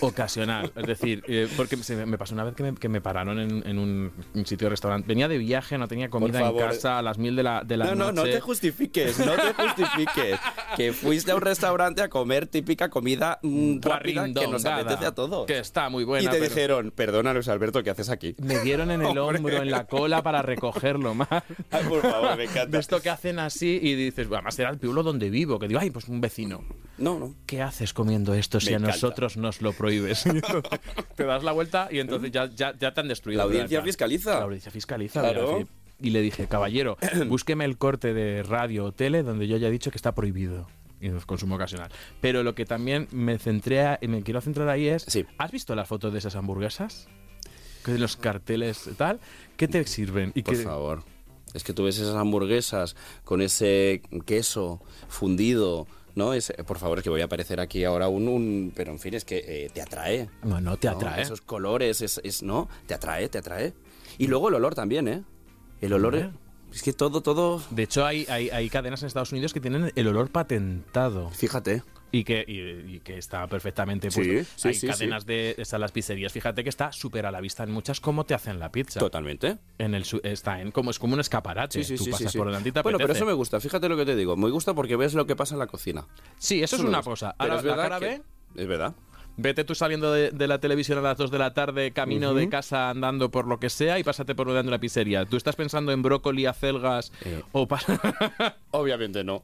ocasional. 0.00 0.72
Es 0.76 0.86
decir, 0.86 1.22
eh, 1.28 1.48
porque 1.56 1.76
se 1.78 2.06
me, 2.06 2.18
pasó 2.18 2.34
una 2.34 2.44
vez 2.44 2.54
que 2.54 2.62
me, 2.62 2.74
que 2.74 2.88
me 2.88 3.00
pararon 3.00 3.38
en, 3.38 3.66
en 3.66 3.78
un, 3.78 4.12
sitio 4.44 4.66
de 4.66 4.70
restaurante. 4.70 5.06
Venía 5.08 5.28
de 5.28 5.38
viaje, 5.38 5.78
no 5.78 5.88
tenía 5.88 6.08
comida 6.10 6.40
en 6.48 6.56
casa 6.56 6.98
a 6.98 7.02
las 7.02 7.18
mil 7.18 7.36
de 7.36 7.42
la, 7.42 7.62
de 7.64 7.76
la 7.76 7.86
No, 7.86 7.94
no, 7.94 8.04
no 8.06 8.12
noche. 8.22 8.32
te 8.32 8.40
justifiques, 8.40 9.18
no 9.18 9.32
te 9.32 9.52
justifiques. 9.54 10.38
que 10.76 10.92
fuiste 10.92 11.32
a 11.32 11.34
un 11.36 11.40
restaurante 11.42 12.02
a 12.02 12.08
comer 12.08 12.46
típica 12.46 12.88
comida 12.88 13.38
mm, 13.42 13.80
rápida 13.80 14.24
que 14.32 14.46
nos 14.48 14.64
apetece 14.64 15.06
a 15.06 15.12
todos. 15.12 15.46
Que 15.46 15.58
está 15.58 15.88
muy 15.88 16.04
buena. 16.04 16.24
y 16.24 16.26
te 16.26 16.38
pero- 16.38 16.44
dijeron, 16.48 16.92
perdona 16.94 17.32
Luis 17.34 17.48
Alberto, 17.48 17.82
¿qué 17.82 17.90
haces 17.90 18.10
aquí? 18.10 18.34
Me 18.38 18.58
dieron 18.60 18.90
en 18.90 19.02
el 19.02 19.18
hombro, 19.18 19.56
en 19.62 19.70
la 19.70 19.86
cola 19.86 20.22
para 20.22 20.42
recogerlo 20.42 21.14
más. 21.14 21.28
Ay, 21.70 21.84
por 21.88 22.02
favor, 22.02 22.36
me 22.36 22.44
encanta. 22.44 22.66
De 22.66 22.78
esto 22.78 23.00
que 23.00 23.10
hacen 23.10 23.38
así 23.38 23.78
y 23.82 23.94
dices, 23.94 24.28
además 24.30 24.58
era 24.58 24.70
el 24.70 24.78
pueblo 24.98 25.12
donde 25.12 25.30
vivo, 25.30 25.58
que 25.58 25.68
digo, 25.68 25.80
ay, 25.80 25.90
pues 25.90 26.08
un 26.08 26.20
vecino. 26.20 26.64
No, 26.98 27.18
no. 27.18 27.34
¿Qué 27.46 27.62
haces 27.62 27.92
comiendo 27.94 28.34
esto 28.34 28.58
si 28.60 28.66
Me 28.70 28.72
a 28.74 28.78
encanta. 28.78 28.94
nosotros 28.96 29.36
nos 29.36 29.62
lo 29.62 29.72
prohíbes? 29.72 30.24
Te 31.16 31.24
das 31.24 31.44
la 31.44 31.52
vuelta 31.52 31.88
y 31.90 32.00
entonces 32.00 32.30
ya, 32.32 32.46
ya, 32.50 32.74
ya 32.78 32.92
te 32.92 33.00
han 33.00 33.08
destruido. 33.08 33.38
La 33.38 33.44
audiencia 33.44 33.82
fiscaliza. 33.82 34.38
La 34.38 34.44
audiencia 34.44 34.72
fiscaliza. 34.72 35.20
Claro. 35.20 35.68
Y 36.00 36.10
le 36.10 36.20
dije, 36.22 36.46
caballero, 36.48 36.96
búsqueme 37.28 37.64
el 37.64 37.76
corte 37.78 38.12
de 38.14 38.42
radio 38.42 38.86
o 38.86 38.92
tele 38.92 39.22
donde 39.22 39.46
yo 39.48 39.56
haya 39.56 39.70
dicho 39.70 39.90
que 39.90 39.96
está 39.98 40.14
prohibido. 40.14 40.68
Y 41.00 41.06
el 41.06 41.24
consumo 41.26 41.54
ocasional. 41.54 41.90
Pero 42.20 42.42
lo 42.42 42.54
que 42.56 42.64
también 42.64 43.06
me 43.12 43.38
centré 43.38 43.82
a- 43.86 43.98
y 44.02 44.08
me 44.08 44.22
quiero 44.22 44.40
centrar 44.40 44.68
ahí 44.68 44.88
es, 44.88 45.04
Sí. 45.06 45.24
¿has 45.38 45.52
visto 45.52 45.74
las 45.76 45.86
fotos 45.86 46.12
de 46.12 46.18
esas 46.18 46.34
hamburguesas? 46.34 47.08
Que 47.84 47.92
de 47.92 47.98
los 48.00 48.16
carteles 48.16 48.88
y 48.88 48.94
tal, 48.94 49.20
¿qué 49.56 49.68
te 49.68 49.84
sirven? 49.86 50.32
Y 50.34 50.42
Por 50.42 50.56
que, 50.56 50.62
favor. 50.64 51.04
Es 51.54 51.64
que 51.64 51.72
tú 51.72 51.84
ves 51.84 51.98
esas 51.98 52.14
hamburguesas 52.14 52.94
con 53.24 53.40
ese 53.42 54.02
queso 54.26 54.80
fundido, 55.08 55.86
¿no? 56.14 56.34
Ese- 56.34 56.54
por 56.64 56.78
favor, 56.78 56.98
es 56.98 57.04
que 57.04 57.10
voy 57.10 57.20
a 57.22 57.24
aparecer 57.24 57.60
aquí 57.60 57.84
ahora 57.84 58.08
un... 58.08 58.28
un- 58.28 58.72
pero 58.76 58.92
en 58.92 58.98
fin, 58.98 59.14
es 59.14 59.24
que 59.24 59.38
eh, 59.46 59.70
te 59.72 59.80
atrae. 59.82 60.28
No, 60.42 60.60
no 60.60 60.76
te 60.76 60.88
¿no? 60.88 60.94
atrae. 60.96 61.22
Esos 61.22 61.40
colores, 61.40 62.00
es, 62.02 62.20
es- 62.22 62.42
¿no? 62.42 62.68
Te 62.86 62.94
atrae, 62.94 63.28
te 63.28 63.38
atrae. 63.38 63.72
Y 64.18 64.26
luego 64.26 64.48
el 64.48 64.54
olor 64.54 64.74
también, 64.74 65.08
¿eh? 65.08 65.22
El 65.80 65.92
olor... 65.92 66.32
Es 66.72 66.82
que 66.82 66.92
todo, 66.92 67.22
todo... 67.22 67.62
De 67.70 67.84
hecho, 67.84 68.04
hay, 68.04 68.26
hay, 68.28 68.50
hay 68.50 68.68
cadenas 68.68 69.00
en 69.02 69.06
Estados 69.06 69.32
Unidos 69.32 69.54
que 69.54 69.60
tienen 69.60 69.90
el 69.96 70.06
olor 70.06 70.28
patentado. 70.30 71.30
Fíjate. 71.30 71.82
Y 72.10 72.24
que, 72.24 72.44
y, 72.46 72.94
y 72.96 73.00
que 73.00 73.18
está 73.18 73.46
perfectamente 73.46 74.10
puesto. 74.10 74.50
sí, 74.56 74.68
Hay 74.68 74.74
sí, 74.74 74.86
cadenas 74.86 75.26
de 75.26 75.54
están 75.58 75.80
las 75.82 75.92
pizzerías. 75.92 76.32
Fíjate 76.32 76.62
que 76.62 76.70
está 76.70 76.90
súper 76.90 77.26
a 77.26 77.30
la 77.30 77.40
vista 77.40 77.64
en 77.64 77.70
muchas 77.70 78.00
cómo 78.00 78.24
te 78.24 78.32
hacen 78.34 78.58
la 78.58 78.72
pizza. 78.72 78.98
Totalmente. 79.00 79.58
En 79.78 79.94
el 79.94 80.04
su- 80.04 80.20
está 80.22 80.60
en 80.62 80.70
como 80.70 80.90
es 80.90 80.98
como 80.98 81.14
un 81.14 81.20
escaparate. 81.20 81.84
Tú 81.84 82.10
pasas 82.10 82.34
por 82.34 82.46
delante 82.46 82.70
y 82.70 82.72
te 82.72 82.80
Bueno, 82.82 82.98
pero 82.98 83.12
eso 83.12 83.26
me 83.26 83.32
gusta. 83.34 83.60
Fíjate 83.60 83.88
lo 83.88 83.96
que 83.96 84.06
te 84.06 84.16
digo. 84.16 84.36
Me 84.36 84.48
gusta 84.50 84.74
porque 84.74 84.96
ves 84.96 85.12
lo 85.14 85.26
que 85.26 85.36
pasa 85.36 85.54
en 85.54 85.58
la 85.58 85.66
cocina. 85.66 86.06
Sí, 86.38 86.62
eso, 86.62 86.76
es 86.76 86.82
una 86.82 86.98
gusta. 86.98 87.10
cosa. 87.10 87.34
Pero 87.38 87.52
Ahora, 87.52 87.56
es 87.60 87.62
verdad 87.64 87.82
cara 87.82 87.98
que- 88.00 88.06
B, 88.54 88.62
Es 88.62 88.66
verdad. 88.66 88.94
Vete 89.38 89.64
tú 89.64 89.74
saliendo 89.74 90.12
de, 90.12 90.30
de 90.30 90.46
la 90.48 90.58
televisión 90.58 90.98
a 90.98 91.00
las 91.00 91.16
2 91.16 91.30
de 91.30 91.38
la 91.38 91.54
tarde, 91.54 91.92
camino 91.92 92.34
de 92.34 92.48
casa 92.48 92.90
andando 92.90 93.30
por 93.30 93.46
lo 93.46 93.58
que 93.58 93.70
sea 93.70 93.98
y 93.98 94.04
pásate 94.04 94.34
por 94.34 94.48
delante 94.48 94.64
de 94.66 94.68
una 94.68 94.80
pizzería. 94.80 95.24
¿Tú 95.24 95.36
estás 95.36 95.56
pensando 95.56 95.92
en 95.92 96.02
brócoli, 96.02 96.44
acelgas 96.46 97.12
Eh. 97.24 97.42
o 97.52 97.66
Obviamente 98.72 99.24
no. 99.24 99.42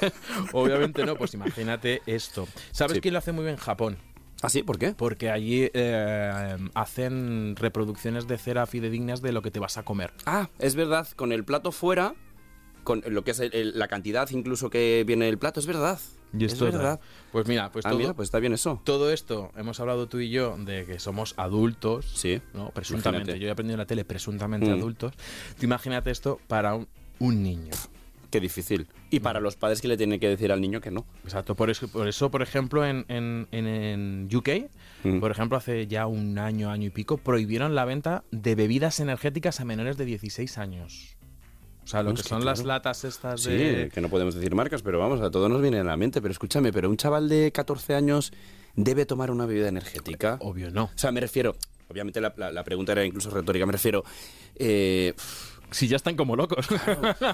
Obviamente 0.52 1.04
no, 1.06 1.16
pues 1.16 1.32
imagínate 1.34 2.02
esto. 2.06 2.46
¿Sabes 2.72 2.96
Sí. 2.96 3.00
quién 3.00 3.14
lo 3.14 3.18
hace 3.18 3.32
muy 3.32 3.44
bien? 3.44 3.56
Japón. 3.56 3.96
¿Ah, 4.42 4.50
sí? 4.50 4.62
¿Por 4.62 4.78
qué? 4.78 4.92
Porque 4.92 5.30
allí 5.30 5.70
eh, 5.72 6.56
hacen 6.74 7.56
reproducciones 7.56 8.26
de 8.26 8.36
cera 8.36 8.66
fidedignas 8.66 9.22
de 9.22 9.32
lo 9.32 9.40
que 9.40 9.50
te 9.50 9.60
vas 9.60 9.78
a 9.78 9.82
comer. 9.84 10.12
Ah, 10.26 10.50
es 10.58 10.74
verdad. 10.74 11.08
Con 11.16 11.32
el 11.32 11.44
plato 11.44 11.72
fuera 11.72 12.14
con 12.84 13.02
lo 13.06 13.24
que 13.24 13.30
es 13.32 13.40
el- 13.40 13.52
el- 13.54 13.78
la 13.78 13.88
cantidad 13.88 14.28
incluso 14.30 14.70
que 14.70 15.02
viene 15.06 15.28
el 15.28 15.38
plato, 15.38 15.58
es 15.58 15.66
verdad. 15.66 15.98
Y 16.32 16.44
es 16.44 16.58
verdad. 16.60 17.00
Pues 17.32 17.46
mira, 17.46 17.70
pues 17.72 17.86
ah, 17.86 17.90
todo, 17.90 17.98
mira, 17.98 18.14
pues 18.14 18.26
está 18.26 18.38
bien 18.40 18.52
eso. 18.52 18.80
todo 18.84 19.12
esto, 19.12 19.52
hemos 19.56 19.80
hablado 19.80 20.06
tú 20.08 20.18
y 20.20 20.28
yo 20.30 20.56
de 20.58 20.84
que 20.84 20.98
somos 20.98 21.34
adultos, 21.36 22.06
Sí. 22.14 22.40
¿no? 22.54 22.70
Presuntamente. 22.70 23.30
Imagínate. 23.30 23.40
Yo 23.40 23.48
he 23.48 23.50
aprendido 23.50 23.74
en 23.74 23.78
la 23.78 23.86
tele 23.86 24.04
presuntamente 24.04 24.68
Mm. 24.68 24.72
adultos. 24.78 25.12
Tú 25.58 25.64
imagínate 25.66 26.10
esto 26.10 26.40
para 26.48 26.74
un, 26.74 26.88
un 27.18 27.42
niño. 27.42 27.72
Qué 28.30 28.40
difícil. 28.40 28.88
Y 29.08 29.20
para 29.20 29.40
los 29.40 29.54
padres 29.56 29.80
que 29.80 29.88
le 29.88 29.96
tienen 29.96 30.18
que 30.18 30.28
decir 30.28 30.50
al 30.52 30.60
niño 30.60 30.80
que 30.80 30.90
no. 30.90 31.06
Exacto, 31.24 31.54
por 31.54 31.70
eso, 31.70 31.86
por, 31.88 32.08
eso, 32.08 32.30
por 32.30 32.42
ejemplo, 32.42 32.84
en, 32.84 33.04
en, 33.08 33.46
en- 33.52 33.66
en 33.66 34.28
UK, 34.34 34.68
Mm. 35.04 35.20
por 35.20 35.30
ejemplo, 35.30 35.56
hace 35.56 35.86
ya 35.86 36.06
un 36.06 36.36
año, 36.38 36.70
año 36.70 36.88
y 36.88 36.90
pico, 36.90 37.16
prohibieron 37.18 37.74
la 37.76 37.84
venta 37.84 38.24
de 38.32 38.54
bebidas 38.56 38.98
energéticas 38.98 39.60
a 39.60 39.64
menores 39.64 39.96
de 39.96 40.04
16 40.06 40.58
años. 40.58 41.15
O 41.86 41.88
sea, 41.88 42.02
lo 42.02 42.10
Es 42.10 42.16
que 42.16 42.22
que 42.24 42.28
son 42.28 42.44
las 42.44 42.64
latas 42.64 43.04
estas 43.04 43.40
Sí, 43.42 43.50
de... 43.52 43.90
que 43.94 44.00
no 44.00 44.08
podemos 44.08 44.34
decir 44.34 44.54
marcas, 44.56 44.82
pero 44.82 44.98
vamos, 44.98 45.20
a 45.20 45.30
todos 45.30 45.48
nos 45.48 45.62
viene 45.62 45.78
a 45.78 45.84
la 45.84 45.96
mente. 45.96 46.20
Pero 46.20 46.32
escúchame, 46.32 46.72
pero 46.72 46.90
un 46.90 46.96
chaval 46.96 47.28
de 47.28 47.52
14 47.52 47.94
años 47.94 48.32
debe 48.74 49.06
tomar 49.06 49.30
una 49.30 49.46
bebida 49.46 49.68
energética. 49.68 50.36
Obvio 50.40 50.70
no. 50.72 50.84
O 50.84 50.90
sea, 50.98 51.12
me 51.12 51.20
refiero, 51.20 51.54
obviamente 51.88 52.20
la, 52.20 52.34
la- 52.36 52.50
la 52.50 52.64
pregunta 52.64 52.90
era 52.92 53.04
incluso 53.04 53.30
retórica, 53.30 53.64
me 53.66 53.72
refiero, 53.72 54.04
eh, 54.56 55.14
Si 55.70 55.86
ya 55.88 55.96
están 55.96 56.16
como 56.16 56.34
locos. 56.36 56.66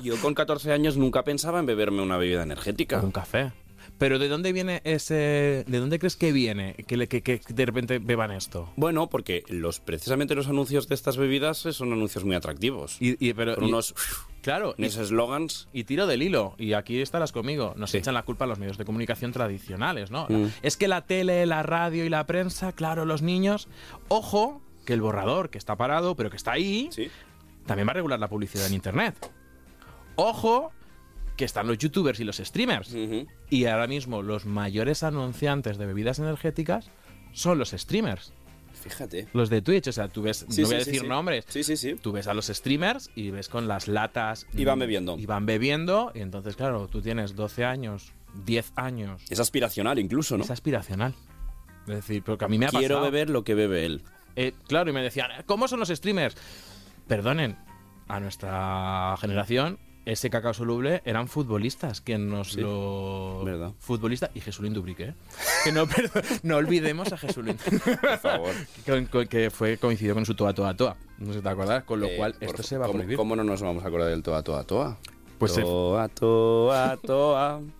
yo 0.03 0.16
con 0.20 0.34
14 0.34 0.70
años 0.72 0.96
nunca 0.98 1.24
pensaba 1.24 1.59
en 1.59 1.66
beberme 1.66 2.03
una 2.03 2.16
bebida 2.18 2.42
energética. 2.42 3.00
un 3.00 3.11
café. 3.11 3.53
Pero 3.98 4.18
¿de 4.18 4.28
dónde 4.28 4.53
viene 4.53 4.80
ese...? 4.84 5.64
¿De 5.66 5.78
dónde 5.78 5.98
crees 5.98 6.16
que 6.16 6.32
viene 6.32 6.74
que, 6.86 6.96
le- 6.96 7.09
que, 7.09 7.22
que 7.22 7.40
de 7.48 7.66
repente 7.66 7.98
beban 8.00 8.30
esto? 8.32 8.70
Bueno, 8.76 9.09
porque 9.09 9.44
los 9.48 9.80
precisamente 9.80 10.34
los 10.34 10.48
anuncios 10.48 10.88
de 10.88 10.94
estas 10.94 11.16
bebidas 11.16 11.59
son 11.59 11.92
anuncios 11.92 12.24
muy 12.24 12.34
atractivos. 12.34 12.96
Y, 13.00 13.16
y- 13.24 13.32
pero, 13.34 13.55
y- 13.61 13.64
unos, 13.64 13.94
claro, 14.43 14.74
unos 14.76 14.97
eslogans. 14.97 15.68
y 15.72 15.84
tiro 15.84 16.07
del 16.07 16.22
hilo. 16.22 16.55
Y 16.59 16.74
aquí 16.74 17.01
estarás 17.01 17.32
conmigo. 17.32 17.72
Nos 17.76 17.90
Sí. 17.93 17.99
echan 17.99 18.14
la 18.14 18.24
culpa 18.24 18.45
a 18.45 18.49
los 18.49 18.59
medios 18.59 18.76
de 18.78 18.84
comunicación 18.84 19.32
tradicionales, 19.32 20.11
¿no? 20.11 20.26
Mm. 20.28 20.47
Es 20.62 20.76
que 20.76 20.88
la 20.88 21.07
tele, 21.07 21.47
la 21.47 21.62
radio 21.62 22.05
y 22.05 22.09
la 22.09 22.26
prensa, 22.26 22.72
claro, 22.72 23.05
los 23.07 23.22
niños... 23.22 23.68
Ojo, 24.09 24.61
que 24.84 24.93
el 24.93 25.01
borrador, 25.01 25.49
que 25.51 25.59
está 25.59 25.76
parado, 25.76 26.16
pero 26.16 26.28
que 26.28 26.36
está 26.36 26.53
ahí, 26.53 26.88
Sí. 26.90 27.09
también 27.66 27.86
va 27.86 27.93
a 27.93 27.95
regular 27.95 28.18
la 28.18 28.28
publicidad 28.28 28.66
en 28.66 28.74
Internet. 28.74 29.14
Ojo, 30.16 30.72
que 31.36 31.45
están 31.45 31.66
los 31.66 31.78
youtubers 31.78 32.20
y 32.20 32.24
los 32.24 32.36
streamers. 32.36 32.95
Y 33.49 33.64
ahora 33.66 33.86
mismo 33.86 34.22
los 34.22 34.45
mayores 34.45 35.03
anunciantes 35.03 35.78
de 35.78 35.86
bebidas 35.86 36.18
energéticas 36.18 36.90
son 37.32 37.59
los 37.59 37.70
streamers. 37.70 38.32
Fíjate. 38.83 39.28
Los 39.33 39.49
de 39.51 39.62
Twitch, 39.62 39.89
o 39.89 39.93
sea, 39.93 40.09
tú 40.09 40.22
ves, 40.22 40.45
Sí, 40.49 40.62
no 40.62 40.68
voy 40.68 40.76
a 40.76 40.80
sí, 40.80 40.85
decir 40.87 41.01
sí. 41.03 41.07
nombres, 41.09 41.45
Sí, 41.49 41.62
sí, 41.64 41.76
sí. 41.76 41.95
tú 41.95 42.12
ves 42.12 42.26
a 42.26 42.35
los 42.35 42.47
streamers 42.47 43.11
y 43.14 43.30
ves 43.30 43.49
con 43.49 43.68
las 43.68 43.89
latas. 43.89 44.47
Y 44.55 44.64
van 44.64 44.78
bebiendo. 44.78 45.16
Y 45.18 45.26
van 45.26 45.47
bebiendo, 45.47 46.12
y 46.14 46.20
entonces, 46.20 46.57
claro, 46.57 46.89
tú 46.89 47.01
tienes 47.03 47.35
12 47.37 47.64
años, 47.64 48.12
10 48.45 48.72
años. 48.76 49.22
Es 49.30 49.41
aspiracional 49.41 49.99
incluso, 49.99 50.37
¿no? 50.37 50.45
Es 50.45 50.51
aspiracional. 50.51 51.14
Es 51.87 51.95
decir, 51.97 52.22
porque 52.22 52.45
a 52.45 52.49
mí 52.49 52.59
me 52.59 52.66
ha 52.66 52.68
Quiero 52.70 52.97
pasado. 52.97 53.11
beber 53.11 53.30
lo 53.30 53.45
que 53.45 53.55
bebe 53.55 53.85
él. 53.87 54.03
Eh, 54.37 54.53
claro, 54.68 54.91
y 54.91 54.93
me 54.93 55.03
decían, 55.03 55.30
¿cómo 55.47 55.68
son 55.68 55.80
los 55.80 55.89
streamers? 55.89 56.37
Perdonen, 57.09 57.57
a 58.09 58.20
nuestra 58.20 59.16
generación, 59.20 59.78
ese 60.05 60.30
cacao 60.30 60.53
soluble 60.55 61.00
eran 61.05 61.28
futbolistas, 61.28 62.00
quien 62.00 62.28
nos 62.28 62.53
Sí, 62.53 62.61
lo... 62.61 63.42
verdad. 63.44 63.72
Futbolista 63.78 64.30
y 64.34 64.40
Jesulín 64.40 64.72
Dubrique, 64.74 65.05
¿eh? 65.11 65.14
Que 65.64 65.72
no, 65.72 65.86
perdón, 65.88 66.22
no 66.42 66.57
olvidemos 66.57 67.12
a 67.12 67.16
Jesulín. 67.16 67.57
Por 68.00 68.18
favor. 68.18 68.53
Con- 68.86 69.07
con- 69.07 69.26
que 69.28 69.50
fue 69.50 69.78
coincidió 69.78 70.14
con 70.14 70.26
su 70.26 70.34
toa 70.34 70.53
toa 70.55 70.74
toa. 70.76 70.96
No 71.18 71.32
sé 71.32 71.40
te 71.40 71.48
acuerdas, 71.48 71.84
con 71.84 72.00
lo 72.00 72.07
Eh, 72.07 72.16
cual 72.16 72.32
por 72.34 72.42
esto 72.44 72.62
se 72.64 72.76
va 72.78 72.86
a 72.86 72.88
¿cómo, 72.88 72.98
prohibir. 72.98 73.16
¿Cómo 73.16 73.36
no 73.36 73.44
nos 73.44 73.62
vamos 73.62 73.84
a 73.84 73.88
acordar 73.88 74.09
del 74.09 74.22
toa, 74.22 74.42
toa, 74.42 74.64
toa? 74.64 74.98
Pues 75.43 75.55
toa, 75.55 76.09
toa, 76.09 76.97
toa. 77.05 77.61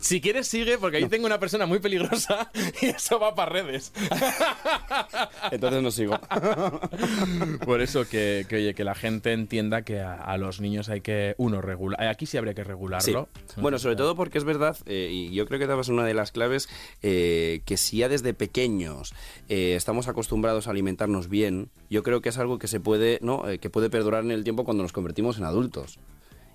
Si 0.00 0.22
quieres 0.22 0.48
sigue, 0.48 0.78
porque 0.78 0.96
ahí 0.96 1.04
tengo 1.06 1.26
una 1.26 1.38
persona 1.38 1.66
muy 1.66 1.78
peligrosa 1.80 2.50
y 2.80 2.86
eso 2.86 3.20
va 3.20 3.34
para 3.34 3.52
redes. 3.52 3.92
Entonces 5.50 5.82
no 5.82 5.90
sigo. 5.90 6.18
Por 7.66 7.82
eso 7.82 8.08
que, 8.08 8.46
que, 8.48 8.56
oye, 8.56 8.74
que 8.74 8.84
la 8.84 8.94
gente 8.94 9.32
entienda 9.32 9.82
que 9.82 10.00
a, 10.00 10.14
a 10.14 10.38
los 10.38 10.60
niños 10.60 10.88
hay 10.88 11.02
que, 11.02 11.34
uno, 11.36 11.60
regular. 11.60 12.02
Aquí 12.08 12.24
sí 12.26 12.38
habría 12.38 12.54
que 12.54 12.62
Sí. 12.62 12.68
regularlo. 12.68 13.28
Bueno, 13.56 13.78
sobre 13.78 13.96
todo 13.96 14.16
porque 14.16 14.38
es 14.38 14.44
verdad, 14.44 14.76
eh, 14.86 15.10
y 15.12 15.32
yo 15.34 15.46
creo 15.46 15.58
que 15.58 15.66
dabas 15.66 15.88
una 15.88 16.04
de 16.04 16.14
las 16.14 16.32
claves, 16.32 16.68
eh, 17.02 17.60
que 17.66 17.76
si 17.76 17.98
ya 17.98 18.08
desde 18.08 18.32
pequeños 18.34 19.12
eh, 19.48 19.74
estamos 19.76 20.08
acostumbrados 20.08 20.66
a 20.66 20.70
alimentarnos 20.70 21.28
bien, 21.28 21.68
yo 21.90 22.02
creo 22.02 22.22
que 22.22 22.30
es 22.30 22.38
algo 22.38 22.58
que 22.58 22.66
se 22.68 22.80
puede, 22.80 23.18
¿no? 23.22 23.44
Que 23.60 23.68
puede 23.70 23.90
perdurar 23.90 24.24
en 24.24 24.30
el 24.30 24.42
tiempo 24.44 24.64
cuando 24.64 24.82
nos 24.82 24.92
convertimos 24.92 25.36
en 25.38 25.44
adultos. 25.44 25.98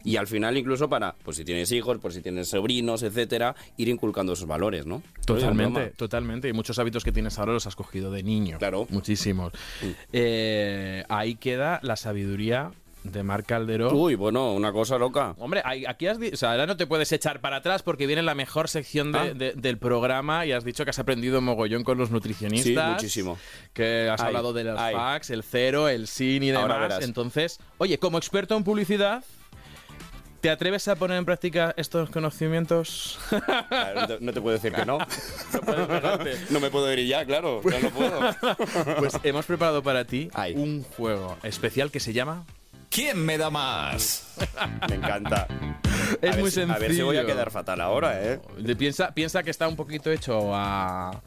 Y 0.06 0.16
al 0.18 0.28
final 0.28 0.56
incluso 0.58 0.88
para, 0.88 1.16
pues 1.24 1.36
si 1.38 1.44
tienes 1.44 1.72
hijos, 1.74 1.98
pues 2.02 2.14
si 2.14 2.22
tienes 2.22 2.48
sobrinos, 2.48 3.04
etcétera, 3.04 3.56
ir 3.76 3.90
inculcando 3.90 4.34
esos 4.34 4.48
valores, 4.48 4.86
¿no? 4.86 5.02
Totalmente, 5.26 5.88
totalmente. 5.98 6.48
Y 6.48 6.54
muchos 6.54 6.80
hábitos 6.80 7.04
que 7.04 7.12
tienes 7.12 7.38
ahora 7.40 7.52
los 7.54 7.66
has 7.68 7.76
cogido 7.76 8.12
de 8.12 8.24
niño. 8.24 8.58
Claro. 8.60 8.86
Muchísimos. 8.92 9.52
Eh, 10.14 11.04
ahí 11.10 11.36
queda 11.36 11.80
la 11.84 11.96
sabiduría 11.96 12.72
de 13.04 13.22
Marc 13.22 13.46
Calderó. 13.46 13.90
broma. 13.90 14.02
Uy, 14.04 14.16
bueno, 14.16 14.54
una 14.54 14.72
cosa 14.72 14.98
loca. 14.98 15.36
Hombre, 15.38 15.62
aquí 15.64 16.08
has 16.08 16.18
o 16.18 16.36
sea, 16.38 16.52
ahora 16.52 16.66
no 16.66 16.76
te 16.76 16.88
puedes 16.88 17.12
echar 17.12 17.40
para 17.40 17.58
atrás 17.58 17.84
porque 17.84 18.08
viene 18.08 18.24
la 18.24 18.34
mejor 18.34 18.68
sección 18.68 19.12
de- 19.12 19.20
Ah. 19.20 19.34
de- 19.34 19.54
del 19.54 19.78
programa 19.78 20.46
y 20.48 20.54
has 20.54 20.64
dicho 20.64 20.84
que 20.86 20.90
has 20.90 20.98
aprendido 20.98 21.40
mogollón 21.40 21.84
con 21.84 22.00
los 22.00 22.10
nutricionistas. 22.10 22.64
Sí, 22.88 22.94
muchísimo. 22.94 23.38
Que 23.74 24.10
has 24.10 24.22
Ay, 24.22 24.28
hablado 24.28 24.54
de 24.54 24.64
los 24.64 24.80
ay. 24.80 24.96
el 25.30 25.44
cero, 25.44 25.88
el 25.88 26.08
sin 26.08 26.42
y 26.44 26.52
demás. 26.52 27.04
Entonces, 27.04 27.60
oye, 27.78 28.00
como 28.00 28.18
experto 28.18 28.58
en 28.58 28.64
publicidad, 28.64 29.24
¿te 30.46 30.52
atreves 30.52 30.88
a 30.88 30.96
poner 30.96 31.18
en 31.18 31.26
práctica 31.26 31.74
estos 31.76 32.12
conocimientos? 32.12 33.18
No 33.32 34.06
te, 34.08 34.18
no 34.20 34.32
te 34.32 34.42
puedo 34.42 34.54
decir 34.54 34.74
que 34.74 34.86
no. 34.86 35.00
No. 35.66 36.20
No 36.52 36.60
me 36.60 36.70
puedo 36.70 36.94
ir 36.94 37.08
ya, 37.08 37.26
claro. 37.26 37.62
Ya 37.64 37.80
no 37.80 37.90
puedo. 37.90 38.20
Pues 39.00 39.18
hemos 39.24 39.44
preparado 39.48 39.82
para 39.82 40.06
ti 40.06 40.30
Ay. 40.36 40.54
un 40.56 40.84
juego 40.84 41.36
especial 41.42 41.90
que 41.90 42.00
se 42.00 42.14
llama. 42.14 42.46
¿Quién 42.92 43.26
me 43.26 43.40
da 43.40 43.50
más? 43.50 44.36
Me 44.88 44.96
encanta. 44.98 45.48
Es 46.22 46.36
a 46.36 46.38
muy 46.40 46.52
si- 46.52 46.62
A 46.62 46.78
ver 46.78 46.94
si 46.94 47.02
voy 47.02 47.16
a 47.18 47.22
sencillo. 47.22 47.26
quedar 47.26 47.50
fatal 47.52 47.82
ahora, 47.82 48.22
¿eh? 48.24 48.40
Piensa, 48.78 49.12
piensa 49.16 49.42
que 49.42 49.50
está 49.50 49.68
un 49.68 49.76
poquito 49.76 50.12
hecho 50.12 50.52
a. 50.54 51.24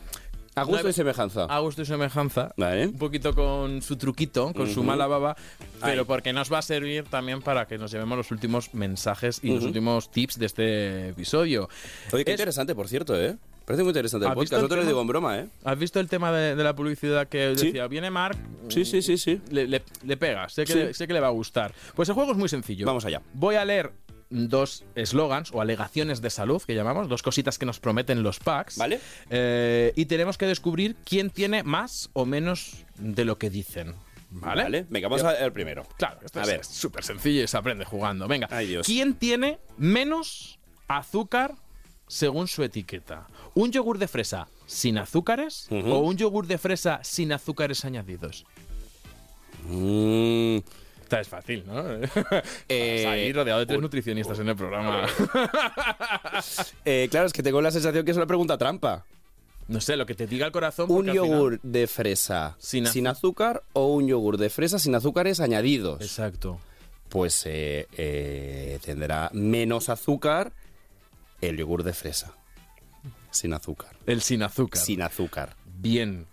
A 0.61 0.65
gusto 0.65 0.83
No- 0.85 0.89
y 0.91 0.93
semejanza. 0.93 1.45
A 1.45 1.59
gusto 1.61 1.83
y 1.83 1.87
semejanza. 1.87 2.53
Vale. 2.57 2.87
Un 2.89 2.99
poquito 2.99 3.35
con 3.35 3.83
su 3.83 3.97
truquito, 3.97 4.53
con 4.55 4.69
su 4.69 4.83
mala 4.83 5.07
baba, 5.07 5.37
pero 5.83 6.03
Ay. 6.03 6.07
porque 6.07 6.33
nos 6.33 6.53
va 6.53 6.59
a 6.59 6.63
servir 6.63 7.05
también 7.05 7.43
para 7.43 7.67
que 7.67 7.79
nos 7.79 7.91
llevemos 7.91 8.17
los 8.19 8.31
últimos 8.31 8.75
mensajes 8.75 9.41
y 9.43 9.49
los 9.49 9.59
Ujú. 9.59 9.67
últimos 9.69 10.11
tips 10.11 10.39
de 10.39 10.47
este 10.47 11.09
episodio. 11.11 11.69
Oye, 12.13 12.25
qué 12.25 12.33
Es- 12.33 12.37
interesante, 12.37 12.75
por 12.75 12.89
cierto, 12.89 13.19
¿eh? 13.21 13.37
Parece 13.65 13.83
muy 13.83 13.91
interesante 13.91 14.25
el 14.25 14.33
¿Has 14.33 14.39
visto 14.39 14.57
podcast. 14.57 14.63
No 14.63 14.69
te 14.75 14.81
lo 14.83 14.87
digo 14.89 15.01
en 15.03 15.07
broma, 15.09 15.39
¿eh? 15.41 15.49
¿Has 15.63 15.79
visto 15.79 16.01
el 16.01 16.09
tema 16.09 16.33
de, 16.33 16.57
de 16.57 16.65
la 16.65 16.75
publicidad 16.75 17.29
que 17.29 17.53
Sí. 17.55 17.67
decía, 17.67 17.87
viene 17.87 18.11
Mark? 18.11 18.39
Sí, 18.71 18.87
sí, 18.87 19.03
sí, 19.03 19.19
sí. 19.19 19.43
Le, 19.51 19.67
le- 19.67 19.83
le 20.05 20.17
pega, 20.17 20.49
sé 20.49 20.65
que, 20.65 20.73
Sí. 20.73 20.79
le, 20.79 20.95
sé 20.95 21.07
que 21.07 21.13
le 21.13 21.21
va 21.21 21.27
a 21.27 21.31
gustar. 21.33 21.75
Pues 21.95 22.09
el 22.09 22.15
juego 22.15 22.33
es 22.33 22.39
muy 22.39 22.49
sencillo. 22.49 22.87
Vamos 22.87 23.05
allá. 23.05 23.21
Voy 23.35 23.57
a 23.57 23.65
leer 23.67 23.93
dos 24.31 24.85
eslogans 24.95 25.51
o 25.53 25.61
alegaciones 25.61 26.21
de 26.21 26.31
salud 26.31 26.63
que 26.63 26.75
llamamos, 26.75 27.09
dos 27.09 27.23
cositas 27.23 27.59
que 27.59 27.67
nos 27.67 27.81
prometen 27.81 28.23
los 28.23 28.39
packs. 28.39 28.77
¿Vale? 28.77 29.01
Eh, 29.31 29.93
y 29.97 30.07
tenemos 30.07 30.37
que 30.39 30.47
descubrir 30.47 30.97
quién 31.05 31.31
tiene 31.31 31.63
más 31.63 32.11
o 32.13 32.27
menos 32.27 32.85
de 32.99 33.25
lo 33.25 33.39
que 33.39 33.51
dicen. 33.51 33.95
¿Vale? 34.31 34.87
Venga, 34.91 35.09
vamos 35.09 35.25
al 35.25 35.53
primero. 35.53 35.87
Claro, 35.97 36.21
esto 36.23 36.39
A 36.41 36.43
es 36.43 36.49
ver. 36.49 36.65
súper 36.65 37.03
sencillo 37.03 37.43
y 37.43 37.49
se 37.49 37.57
aprende 37.57 37.87
jugando. 37.87 38.29
Venga, 38.29 38.47
Ay, 38.51 38.67
Dios. 38.67 38.87
¿quién 38.87 39.15
tiene 39.15 39.59
menos 39.79 40.59
azúcar 40.87 41.55
según 42.07 42.47
su 42.47 42.63
etiqueta? 42.63 43.27
¿Un 43.55 43.73
yogur 43.73 43.97
de 43.99 44.07
fresa 44.09 44.49
sin 44.67 44.99
azúcares 44.99 45.67
o 45.71 46.01
un 46.01 46.17
yogur 46.19 46.47
de 46.47 46.59
fresa 46.59 47.01
sin 47.03 47.33
azúcares 47.33 47.87
añadidos? 47.87 48.45
Es 51.11 51.29
fácil, 51.29 51.65
¿no? 51.67 51.83
Eh, 52.69 53.07
ahí 53.07 53.33
rodeado 53.33 53.61
de 53.61 53.67
tres 53.67 53.81
nutricionistas 53.81 54.39
en 54.39 54.49
el 54.49 54.57
programa. 54.57 55.07
eh, 56.85 57.09
claro, 57.11 57.27
es 57.27 57.33
que 57.33 57.43
tengo 57.43 57.61
la 57.63 57.71
sensación 57.71 58.05
que 58.05 58.11
es 58.11 58.17
una 58.17 58.27
pregunta 58.27 58.59
trampa. 58.59 59.05
No 59.69 59.81
sé, 59.81 59.97
lo 59.97 60.07
que 60.07 60.15
te 60.15 60.27
diga 60.27 60.47
el 60.47 60.53
corazón. 60.53 60.91
¿Un 60.91 61.01
final- 61.01 61.15
yogur 61.15 61.61
de 61.63 61.87
fresa 61.87 62.57
Sin 62.59 63.07
azúcar 63.07 63.63
o 63.75 63.93
un 63.95 64.07
yogur 64.09 64.39
de 64.39 64.49
fresa 64.51 64.79
sin 64.79 64.95
azúcares 64.95 65.41
añadidos? 65.41 66.01
Exacto. 66.01 66.59
Pues 67.09 67.43
eh, 67.47 67.87
eh, 67.97 68.79
tendrá 68.85 69.31
menos 69.33 69.89
azúcar 69.89 70.53
el 71.41 71.57
yogur 71.57 71.83
de 71.83 71.93
fresa. 71.93 72.35
Sin 73.31 73.53
azúcar. 73.53 73.91
El 74.07 74.23
sin 74.23 74.43
azúcar. 74.43 74.81
Sin 74.81 75.03
azúcar. 75.03 75.55
Bien, 75.67 76.27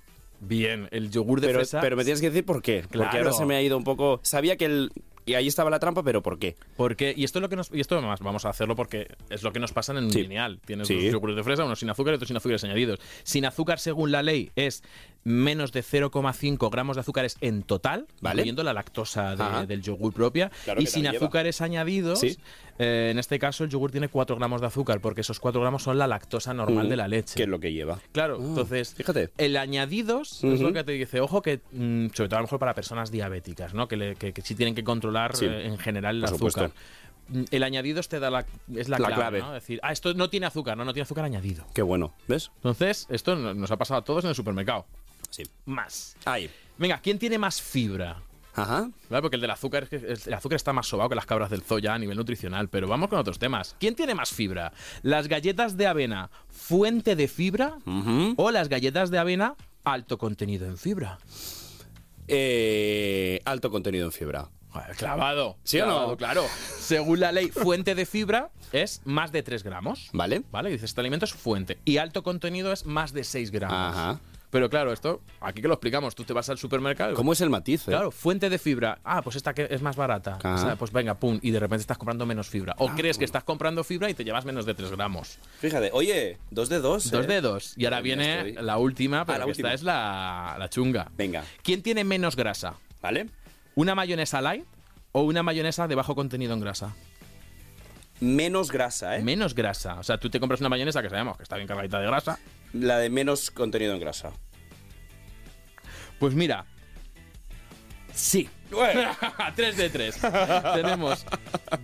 bien. 0.48 0.88
El 0.92 1.10
yogur 1.12 1.42
de 1.42 1.48
Pero, 1.48 1.60
fresa. 1.60 1.82
pero 1.82 1.96
me 1.96 2.04
tienes 2.04 2.22
que 2.22 2.30
decir 2.30 2.46
por 2.46 2.62
qué. 2.62 2.82
Porque 2.82 2.98
Claro. 2.98 3.18
ahora 3.18 3.32
se 3.34 3.46
me 3.46 3.56
ha 3.56 3.62
ido 3.62 3.78
un 3.78 3.84
poco. 3.84 4.20
Sabía 4.24 4.58
que 4.58 4.66
el. 4.66 4.92
Y 5.26 5.34
ahí 5.34 5.48
estaba 5.48 5.70
la 5.70 5.80
trampa, 5.80 6.04
pero 6.04 6.22
¿por 6.22 6.38
qué? 6.40 6.56
Porque, 6.78 7.14
y 7.16 7.24
esto 7.24 7.40
es 7.40 7.42
lo 7.42 7.50
que 7.50 7.56
nos, 7.56 7.72
y 7.74 7.80
esto 7.80 7.98
además 7.98 8.20
vamos 8.20 8.46
a 8.46 8.50
hacerlo 8.50 8.76
porque 8.76 9.08
es 9.30 9.42
lo 9.44 9.52
que 9.52 9.60
nos 9.60 9.72
pasa 9.74 9.92
en 9.92 10.04
un 10.06 10.12
Sí. 10.12 10.22
lineal. 10.22 10.60
Tienes 10.66 10.88
Sí. 10.88 10.96
dos 11.04 11.14
yogures 11.14 11.36
de 11.36 11.44
fresa, 11.44 11.64
uno 11.66 11.76
sin 11.76 11.90
azúcar 11.90 12.14
y 12.14 12.16
otro 12.16 12.28
sin 12.28 12.38
azúcares 12.38 12.64
añadidos. 12.64 13.00
Sin 13.24 13.46
azúcar, 13.46 13.80
según 13.80 14.12
la 14.12 14.22
ley, 14.24 14.52
es 14.56 14.84
menos 15.24 15.72
de 15.72 15.82
0,5 15.82 16.70
gramos 16.70 16.96
de 16.98 17.00
azúcares 17.02 17.38
en 17.42 17.64
total, 17.64 18.06
Vale. 18.22 18.42
incluyendo 18.42 18.64
la 18.64 18.74
lactosa 18.74 19.36
de- 19.36 19.66
del 19.66 19.82
yogur 19.82 20.14
propia, 20.14 20.52
Claro 20.66 20.80
y 20.82 20.86
sin 20.86 21.04
lleva. 21.04 21.16
azúcares 21.18 21.62
añadidos. 21.62 22.20
Sí. 22.20 22.38
eh, 22.78 23.08
en 23.10 23.20
este 23.20 23.40
caso, 23.40 23.64
el 23.64 23.70
yogur 23.70 23.90
tiene 23.90 24.10
4 24.10 24.36
gramos 24.36 24.60
de 24.60 24.68
azúcar, 24.68 25.00
porque 25.00 25.22
esos 25.22 25.40
4 25.40 25.62
gramos 25.62 25.82
son 25.84 25.98
la 25.98 26.08
lactosa 26.08 26.54
normal 26.54 26.88
Mm, 26.88 26.90
de 26.90 26.96
la 26.98 27.08
leche. 27.08 27.36
Que 27.38 27.44
es 27.44 27.48
lo 27.50 27.58
que 27.58 27.72
lleva. 27.72 28.00
Claro, 28.12 28.38
Ah, 28.38 28.44
entonces, 28.46 28.94
fíjate. 28.96 29.30
el 29.38 29.56
añadidos 29.56 30.44
es 30.44 30.60
lo 30.60 30.74
que 30.74 30.84
te 30.84 30.92
dice, 30.92 31.22
ojo 31.22 31.42
que, 31.42 31.62
mm, 31.72 32.08
sobre 32.14 32.28
todo 32.28 32.36
a 32.36 32.42
lo 32.42 32.48
mejor 32.48 32.60
para 32.60 32.74
personas 32.76 33.12
diabéticas, 33.12 33.74
¿no? 33.74 33.88
Que, 33.88 33.96
le- 33.96 34.16
que, 34.18 34.34
que 34.34 34.42
sí 34.42 34.56
tienen 34.56 34.76
que 34.76 34.84
controlar 34.84 35.15
Sí, 35.36 35.46
eh, 35.46 35.68
en 35.68 35.78
general 35.78 36.16
el 36.18 36.22
por 36.24 36.30
azúcar. 36.36 36.52
supuesto. 36.72 37.56
El 37.56 37.64
añadidos 37.64 38.08
te 38.08 38.20
da 38.20 38.30
la, 38.30 38.46
es 38.76 38.88
la, 38.88 39.00
La 39.00 39.08
clave, 39.08 39.16
clave. 39.22 39.40
¿no? 39.40 39.48
Es 39.56 39.64
decir, 39.64 39.80
ah, 39.82 39.92
esto 39.92 40.14
no 40.14 40.30
tiene 40.30 40.46
azúcar, 40.46 40.78
no, 40.78 40.86
no 40.86 40.94
tiene 40.94 41.04
azúcar 41.06 41.26
añadido. 41.26 41.66
Qué 41.74 41.82
bueno, 41.82 42.14
¿ves? 42.28 42.52
Entonces, 42.58 43.08
esto 43.10 43.36
no- 43.36 43.54
nos 43.56 43.72
ha 43.72 43.78
pasado 43.78 44.00
a 44.00 44.04
todos 44.04 44.24
en 44.26 44.30
el 44.30 44.36
supermercado. 44.36 44.86
Sí. 45.32 45.44
Más. 45.66 46.16
Ahí. 46.26 46.50
Venga, 46.78 47.00
¿quién 47.00 47.18
tiene 47.18 47.38
más 47.40 47.60
fibra? 47.62 48.22
Ajá. 48.54 48.90
¿Vale? 49.10 49.22
Porque 49.22 49.36
el 49.36 49.42
del 49.42 49.50
azúcar, 49.52 49.88
el 49.92 50.34
azúcar 50.34 50.56
está 50.56 50.72
más 50.72 50.88
sobado 50.88 51.10
que 51.10 51.16
las 51.16 51.26
cabras 51.26 51.50
del 51.50 51.62
zoo 51.64 51.80
ya 51.80 51.96
a 51.96 52.00
nivel 52.00 52.16
nutricional, 52.16 52.70
pero 52.70 52.88
vamos 52.88 53.10
con 53.10 53.18
otros 53.20 53.38
temas. 53.40 53.76
¿Quién 53.80 53.96
tiene 53.96 54.14
más 54.16 54.30
fibra? 54.30 54.72
¿Las 55.02 55.28
galletas 55.28 55.76
de 55.78 55.88
avena 55.88 56.30
fuente 56.48 57.16
de 57.18 57.28
fibra 57.28 57.80
o 58.38 58.52
las 58.52 58.70
galletas 58.70 59.10
de 59.10 59.18
avena 59.18 59.56
alto 59.84 60.18
contenido 60.18 60.68
en 60.68 60.78
fibra? 60.78 61.18
Eh, 62.28 63.42
alto 63.46 63.70
contenido 63.70 64.06
en 64.06 64.12
fibra. 64.12 64.48
Clavado. 64.98 65.58
¿Sí 65.64 65.80
o 65.80 65.86
no? 65.86 65.92
Clavado, 65.92 66.18
Claro. 66.18 66.46
Según 66.80 67.20
la 67.20 67.32
ley, 67.32 67.50
fuente 67.50 67.96
de 67.96 68.06
fibra 68.06 68.50
es 68.72 69.02
más 69.06 69.32
de 69.32 69.44
3 69.44 69.64
gramos. 69.64 70.10
¿Vale? 70.14 70.44
¿Vale? 70.52 70.70
Dices, 70.70 70.86
este 70.92 71.02
alimento 71.02 71.26
es 71.26 71.34
fuente. 71.34 71.78
Y 71.86 71.98
alto 71.98 72.24
contenido 72.24 72.72
es 72.72 72.86
más 72.86 73.14
de 73.14 73.24
6 73.24 73.52
gramos. 73.52 73.96
Ajá. 73.96 74.20
Pero 74.52 74.70
claro, 74.70 74.94
esto, 74.94 75.22
aquí 75.42 75.62
que 75.62 75.68
lo 75.68 75.74
explicamos, 75.74 76.16
tú 76.16 76.24
te 76.24 76.32
vas 76.32 76.48
al 76.50 76.58
supermercado. 76.58 77.14
¿Cómo 77.16 77.34
es 77.34 77.42
el 77.42 77.50
matiz? 77.50 77.82
eh? 77.82 77.92
Claro, 77.92 78.10
fuente 78.12 78.50
de 78.50 78.58
fibra. 78.58 79.00
Ah, 79.04 79.22
pues 79.22 79.36
esta 79.36 79.54
que 79.54 79.68
es 79.70 79.82
más 79.82 79.98
barata. 79.98 80.36
Ajá. 80.42 80.54
O 80.54 80.58
sea, 80.58 80.76
pues 80.78 80.94
venga, 80.94 81.16
pum, 81.16 81.40
y 81.42 81.52
de 81.52 81.60
repente 81.60 81.82
estás 81.82 81.98
comprando 81.98 82.26
menos 82.26 82.48
fibra. 82.48 82.74
O 82.78 82.88
crees 82.92 83.18
que 83.18 83.26
estás 83.26 83.44
comprando 83.44 83.84
fibra 83.84 84.10
y 84.10 84.14
te 84.14 84.24
llevas 84.24 84.46
menos 84.46 84.66
de 84.66 84.74
3 84.74 84.92
gramos. 84.92 85.40
Fíjate, 85.60 85.90
oye, 85.92 86.38
dos 86.52 86.70
de 86.70 86.80
dos. 86.80 87.12
Dos 87.12 87.26
¿eh? 87.26 87.28
de 87.28 87.42
dos. 87.42 87.74
Y 87.76 87.84
ahora 87.84 88.00
viene 88.00 88.52
estoy- 88.52 88.64
la 88.64 88.78
última, 88.78 89.26
pero 89.26 89.40
la 89.40 89.46
última. 89.48 89.70
esta 89.70 89.76
es 89.76 89.84
la, 89.84 90.56
la 90.58 90.70
chunga. 90.70 91.12
Venga, 91.18 91.44
¿Quién 91.62 91.82
tiene 91.82 92.06
menos 92.06 92.38
grasa? 92.38 92.76
¿vale? 93.02 93.28
¿Una 93.76 93.94
mayonesa 93.94 94.42
light 94.42 94.66
o 95.12 95.22
una 95.22 95.44
mayonesa 95.44 95.88
de 95.88 95.96
bajo 95.96 96.16
contenido 96.16 96.54
en 96.54 96.62
grasa? 96.62 96.96
Menos 98.22 98.72
grasa, 98.72 99.18
¿eh? 99.18 99.22
Menos 99.22 99.54
grasa. 99.54 100.00
O 100.00 100.04
sea, 100.04 100.18
tú 100.18 100.30
te 100.30 100.40
compras 100.40 100.62
una 100.62 100.70
mayonesa 100.70 101.02
que 101.02 101.10
sabemos 101.10 101.36
que 101.36 101.44
está 101.44 101.58
bien 101.58 101.68
cargadita 101.68 102.00
de 102.00 102.08
grasa. 102.08 102.40
La 102.72 102.98
de 102.98 103.10
menos 103.10 103.52
contenido 103.52 103.94
en 103.94 104.00
grasa. 104.00 104.32
Pues 106.20 106.34
mira. 106.34 106.66
Sí. 108.16 108.50
3 109.56 109.78
de 109.78 109.90
3. 109.90 110.16
Tenemos 110.76 111.26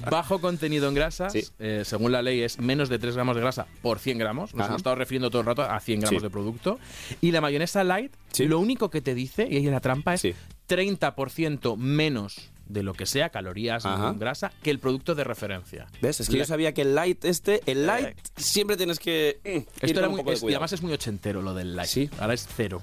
bajo 0.10 0.40
contenido 0.42 0.88
en 0.90 0.96
grasas. 0.96 1.32
Sí. 1.34 1.44
eh, 1.60 1.84
según 1.86 2.12
la 2.12 2.22
ley 2.22 2.42
es 2.42 2.60
menos 2.60 2.90
de 2.90 3.00
3 3.00 3.16
gramos 3.16 3.36
de 3.36 3.42
grasa 3.42 3.68
por 3.82 4.00
100 4.00 4.18
gramos. 4.18 4.54
Nos 4.54 4.62
Ajá. 4.62 4.70
hemos 4.70 4.80
estado 4.80 4.96
refiriendo 4.96 5.30
todo 5.30 5.42
el 5.42 5.48
rato 5.48 5.62
a 5.62 5.80
100 5.80 6.02
gramos 6.02 6.22
Sí. 6.22 6.24
de 6.26 6.30
producto. 6.30 6.80
Y 7.22 7.32
la 7.32 7.42
mayonesa 7.42 7.84
light, 7.84 8.14
Sí. 8.32 8.46
lo 8.46 8.60
único 8.60 8.90
que 8.90 9.02
te 9.02 9.14
dice, 9.14 9.48
y 9.50 9.58
ahí 9.58 9.66
la 9.66 9.80
trampa 9.80 10.14
es 10.16 10.22
Sí. 10.22 10.34
30% 10.68 11.76
menos 11.78 12.50
de 12.66 12.84
lo 12.84 12.94
que 12.94 13.06
sea, 13.06 13.30
calorías 13.30 13.86
Ajá. 13.86 14.14
grasa, 14.18 14.52
que 14.64 14.72
el 14.72 14.80
producto 14.80 15.14
de 15.14 15.26
referencia. 15.26 15.88
¿Ves? 16.02 16.22
Es 16.22 16.30
que 16.30 16.38
yo 16.38 16.46
sabía 16.46 16.74
que 16.74 16.84
el 16.84 16.96
light 16.96 17.26
este, 17.26 17.62
el 17.66 17.86
light, 17.86 18.18
siempre 18.38 18.78
tienes 18.78 18.98
que. 19.00 19.40
mm, 19.44 19.48
ir 19.50 19.58
Esto 19.58 19.88
con 19.88 19.90
era 19.98 20.08
un 20.08 20.12
muy, 20.14 20.20
poco 20.22 20.30
de 20.32 20.36
es- 20.36 20.40
y 20.40 20.44
cuidado. 20.44 20.58
además 20.60 20.74
es 20.74 20.82
muy 20.82 20.94
ochentero 20.94 21.42
lo 21.42 21.54
del 21.54 21.76
light. 21.76 21.90
Sí. 21.90 22.10
Ahora 22.18 22.34
es 22.34 22.48
cero. 22.56 22.82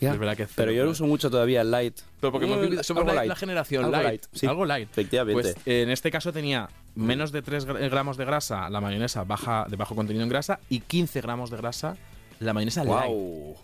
Ya. 0.00 0.12
Es 0.12 0.18
verdad 0.18 0.36
que 0.36 0.44
es 0.44 0.50
Pero 0.56 0.72
yo 0.72 0.88
uso 0.88 1.04
mucho 1.06 1.30
todavía 1.30 1.60
el 1.60 1.70
light. 1.70 1.98
Pero 2.20 2.32
porque 2.32 2.46
hemos 2.46 2.58
Mm, 2.58 2.62
vivido, 2.62 2.82
algo 2.88 3.04
la, 3.04 3.14
light. 3.14 3.28
la 3.28 3.36
generación 3.36 3.84
Algo 3.84 3.96
light. 4.02 4.24
sí. 4.32 4.46
Algo 4.46 4.64
light. 4.64 4.88
Efectivamente. 4.90 5.42
Pues 5.54 5.56
en 5.66 5.90
este 5.90 6.10
caso 6.10 6.32
tenía 6.32 6.68
menos 6.94 7.32
de 7.32 7.42
3 7.42 7.66
gramos 7.66 8.16
de 8.16 8.24
grasa 8.24 8.70
la 8.70 8.80
mayonesa 8.80 9.24
baja, 9.24 9.66
de 9.68 9.76
bajo 9.76 9.94
contenido 9.94 10.22
en 10.24 10.30
grasa 10.30 10.58
y 10.68 10.80
15 10.80 11.20
gramos 11.20 11.50
de 11.50 11.58
grasa 11.58 11.96
la 12.38 12.52
mayonesa 12.54 12.82
light. 12.84 13.06
wow. 13.10 13.56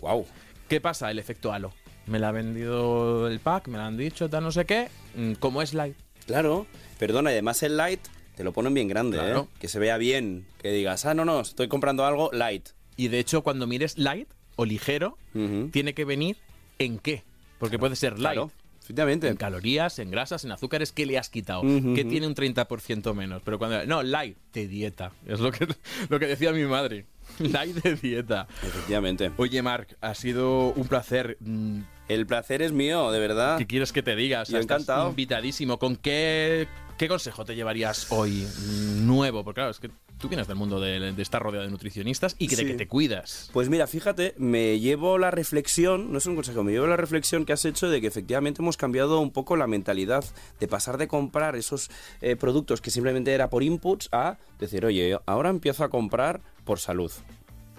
Wow. 0.00 0.26
¿Qué 0.68 0.80
pasa? 0.80 1.10
El 1.10 1.18
efecto 1.18 1.52
halo. 1.52 1.72
Me 2.06 2.18
la 2.18 2.28
ha 2.28 2.32
vendido 2.32 3.28
el 3.28 3.40
pack, 3.40 3.68
me 3.68 3.78
la 3.78 3.86
han 3.86 3.96
dicho, 3.96 4.28
tal, 4.28 4.42
no 4.44 4.52
sé 4.52 4.64
qué. 4.64 4.88
Mm, 5.14 5.32
Como 5.34 5.62
es 5.62 5.74
light. 5.74 5.96
Claro. 6.26 6.66
Perdona, 6.98 7.30
además 7.30 7.62
el 7.62 7.76
light 7.76 8.00
te 8.36 8.44
lo 8.44 8.52
ponen 8.52 8.72
bien 8.74 8.88
grande, 8.88 9.18
Claro. 9.18 9.48
¿eh? 9.52 9.56
Que 9.60 9.68
se 9.68 9.78
vea 9.78 9.96
bien. 9.98 10.46
Que 10.60 10.70
digas, 10.72 11.04
ah, 11.06 11.14
no, 11.14 11.24
no, 11.24 11.40
estoy 11.40 11.68
comprando 11.68 12.04
algo 12.04 12.30
light. 12.32 12.68
Y 12.96 13.08
de 13.08 13.18
hecho, 13.18 13.42
cuando 13.42 13.66
mires 13.66 13.98
light 13.98 14.28
o 14.60 14.66
ligero, 14.66 15.16
tiene 15.72 15.94
que 15.94 16.04
venir 16.04 16.36
en 16.78 16.98
qué. 16.98 17.22
Porque 17.58 17.78
puede 17.78 17.96
ser 17.96 18.18
light. 18.18 18.34
Claro. 18.34 18.50
Efectivamente. 18.82 19.28
En 19.28 19.36
calorías, 19.36 19.98
en 19.98 20.10
grasas, 20.10 20.44
en 20.44 20.52
azúcares, 20.52 20.92
¿qué 20.92 21.06
le 21.06 21.16
has 21.16 21.30
quitado? 21.30 21.62
Que 21.62 21.68
ujú. 21.78 21.94
tiene 21.94 22.26
un 22.26 22.34
30% 22.34 23.14
menos. 23.14 23.40
Pero 23.42 23.58
cuando. 23.58 23.86
No, 23.86 24.02
light 24.02 24.36
de 24.52 24.68
dieta. 24.68 25.12
Es 25.26 25.40
lo 25.40 25.50
que, 25.50 25.66
lo 26.10 26.18
que 26.18 26.26
decía 26.26 26.52
mi 26.52 26.64
madre. 26.64 27.06
Light 27.38 27.76
de 27.76 27.94
dieta. 27.94 28.48
Efectivamente. 28.62 29.30
Oye, 29.38 29.62
Marc, 29.62 29.96
ha 30.02 30.14
sido 30.14 30.72
un 30.74 30.88
placer. 30.88 31.38
Mm, 31.40 31.80
El 32.08 32.26
placer 32.26 32.60
es 32.60 32.72
mío, 32.72 33.10
de 33.12 33.20
verdad. 33.20 33.56
¿Qué 33.56 33.66
quieres 33.66 33.92
que 33.92 34.02
te 34.02 34.14
diga? 34.14 34.42
O 34.42 34.44
sea, 34.44 34.60
estás 34.60 34.82
encantado. 34.82 35.08
invitadísimo. 35.10 35.78
¿Con 35.78 35.96
qué, 35.96 36.66
qué 37.00 37.08
consejo 37.08 37.46
te 37.46 37.54
llevarías 37.56 38.08
hoy 38.12 38.46
mm, 38.46 39.06
nuevo? 39.06 39.42
Porque 39.42 39.60
claro, 39.60 39.70
es 39.70 39.78
que 39.80 39.90
tú 40.18 40.28
vienes 40.28 40.46
del 40.46 40.56
mundo 40.56 40.78
de, 40.78 41.12
de 41.12 41.22
estar 41.22 41.42
rodeado 41.42 41.64
de 41.64 41.70
nutricionistas 41.70 42.36
y 42.38 42.46
de 42.48 42.56
Sí. 42.56 42.66
que 42.66 42.74
te 42.74 42.86
cuidas. 42.86 43.48
Pues 43.54 43.70
mira, 43.70 43.86
fíjate, 43.86 44.34
me 44.36 44.78
llevo 44.80 45.16
la 45.16 45.30
reflexión, 45.30 46.12
no 46.12 46.18
es 46.18 46.26
un 46.26 46.34
consejo, 46.34 46.62
me 46.62 46.72
llevo 46.72 46.86
la 46.86 46.98
reflexión 46.98 47.46
que 47.46 47.54
has 47.54 47.64
hecho 47.64 47.88
de 47.88 48.02
que 48.02 48.06
efectivamente 48.06 48.60
hemos 48.60 48.76
cambiado 48.76 49.18
un 49.20 49.30
poco 49.30 49.56
la 49.56 49.66
mentalidad 49.66 50.22
de 50.60 50.68
pasar 50.68 50.98
de 50.98 51.08
comprar 51.08 51.56
esos 51.56 51.90
eh, 52.20 52.36
productos 52.36 52.82
que 52.82 52.90
simplemente 52.90 53.32
era 53.32 53.48
por 53.48 53.62
inputs 53.62 54.10
a 54.12 54.36
decir, 54.58 54.84
oye, 54.84 55.18
ahora 55.24 55.48
empiezo 55.48 55.84
a 55.84 55.88
comprar 55.88 56.42
por 56.66 56.80
salud. 56.80 57.10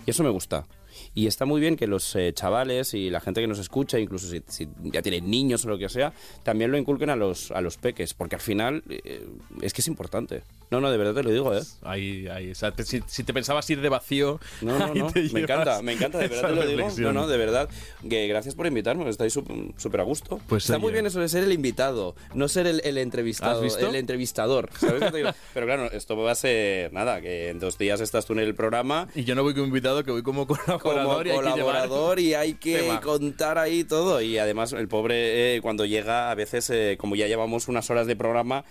Y 0.08 0.10
eso 0.10 0.24
me 0.24 0.32
gusta. 0.32 0.66
Y 1.14 1.28
está 1.28 1.46
muy 1.46 1.60
bien 1.60 1.76
que 1.76 1.88
los 1.88 2.16
eh, 2.16 2.32
chavales 2.34 2.94
y 2.94 3.10
la 3.10 3.20
gente 3.20 3.42
que 3.42 3.48
nos 3.48 3.60
escucha, 3.60 4.00
incluso 4.00 4.28
si, 4.28 4.42
si 4.48 4.68
ya 4.84 5.02
tienen 5.02 5.30
niños 5.30 5.66
o 5.66 5.70
lo 5.70 5.78
que 5.78 5.90
sea, 5.90 6.14
también 6.44 6.72
lo 6.72 6.78
inculquen 6.78 7.10
a 7.10 7.16
los, 7.16 7.52
a 7.52 7.62
los 7.62 7.78
peques, 7.78 8.14
porque 8.14 8.36
al 8.36 8.42
final 8.42 8.84
eh, 8.90 9.28
es 9.62 9.74
que 9.74 9.82
es 9.82 9.88
importante. 9.88 10.44
No, 10.72 10.80
no, 10.82 10.90
de 10.90 10.98
verdad 10.98 11.14
te 11.14 11.24
lo 11.24 11.30
digo, 11.32 11.54
¿eh? 11.54 11.62
Ahí, 11.84 12.28
ahí. 12.28 12.52
O 12.52 12.56
sea, 12.56 12.72
te- 12.72 12.86
si, 12.86 13.02
si 13.06 13.24
te 13.26 13.34
pensabas 13.34 13.70
ir 13.70 13.82
de 13.82 13.90
vacío. 13.90 14.40
No, 14.62 14.80
no, 14.80 14.94
no. 14.96 15.12
Me 15.34 15.42
encanta, 15.42 15.82
me 15.82 15.92
encanta, 15.94 16.18
de 16.18 16.30
verdad 16.30 16.50
te 16.50 16.56
lo 16.56 16.62
digo. 16.62 16.72
No, 16.72 16.78
reflexión. 16.88 17.14
no, 17.14 17.28
de 17.28 17.38
verdad. 17.38 17.70
Que 18.10 18.28
gracias 18.28 18.56
por 18.56 18.66
invitarme, 18.68 19.08
estáis 19.10 19.34
súper 19.34 20.00
a 20.00 20.04
gusto. 20.04 20.40
Pues, 20.48 20.64
Está 20.64 20.76
oye. 20.78 20.82
muy 20.84 20.94
bien 20.94 21.06
eso 21.06 21.20
de 21.20 21.28
ser 21.30 21.44
el 21.44 21.52
invitado, 21.52 22.16
no 22.34 22.48
ser 22.48 22.68
el, 22.68 22.82
el 22.86 22.98
entrevistado, 22.98 23.58
¿Has 23.58 23.62
visto? 23.64 23.88
el 23.88 23.96
entrevistador. 23.96 24.70
¿sabes 24.80 25.04
qué 25.04 25.12
te 25.12 25.18
digo? 25.18 25.30
Pero 25.54 25.66
claro, 25.66 25.92
esto 25.92 26.16
va 26.16 26.32
a 26.32 26.36
ser 26.36 26.94
nada, 26.94 27.20
que 27.22 27.50
en 27.50 27.60
dos 27.60 27.78
días 27.78 28.00
estás 28.00 28.26
tú 28.26 28.34
en 28.34 28.40
el 28.40 28.56
programa 28.56 29.10
Y 29.14 29.26
yo 29.26 29.36
no 29.36 29.44
voy 29.44 29.54
como 29.54 29.66
invitado, 29.68 30.04
que 30.06 30.12
voy 30.12 30.24
como 30.24 30.48
colaborador. 30.48 30.80
como 30.80 31.24
y 31.26 31.30
hay 31.32 31.38
que 31.38 31.44
llevar- 31.44 31.54
colaborador 31.66 32.20
y 32.20 32.34
hay 32.34 32.54
que 32.54 33.00
contar 33.04 33.58
ahí 33.58 33.84
todo. 33.84 34.22
Y 34.22 34.38
además 34.38 34.72
el 34.72 34.88
pobre 34.88 35.56
eh, 35.58 35.62
cuando 35.62 35.86
llega, 35.86 36.32
a 36.32 36.36
veces, 36.36 36.70
eh, 36.70 36.96
como 36.98 37.16
ya 37.18 37.28
llevamos 37.28 37.68
unas 37.68 37.90
horas 37.90 38.08
de 38.08 38.16
programa, 38.16 38.64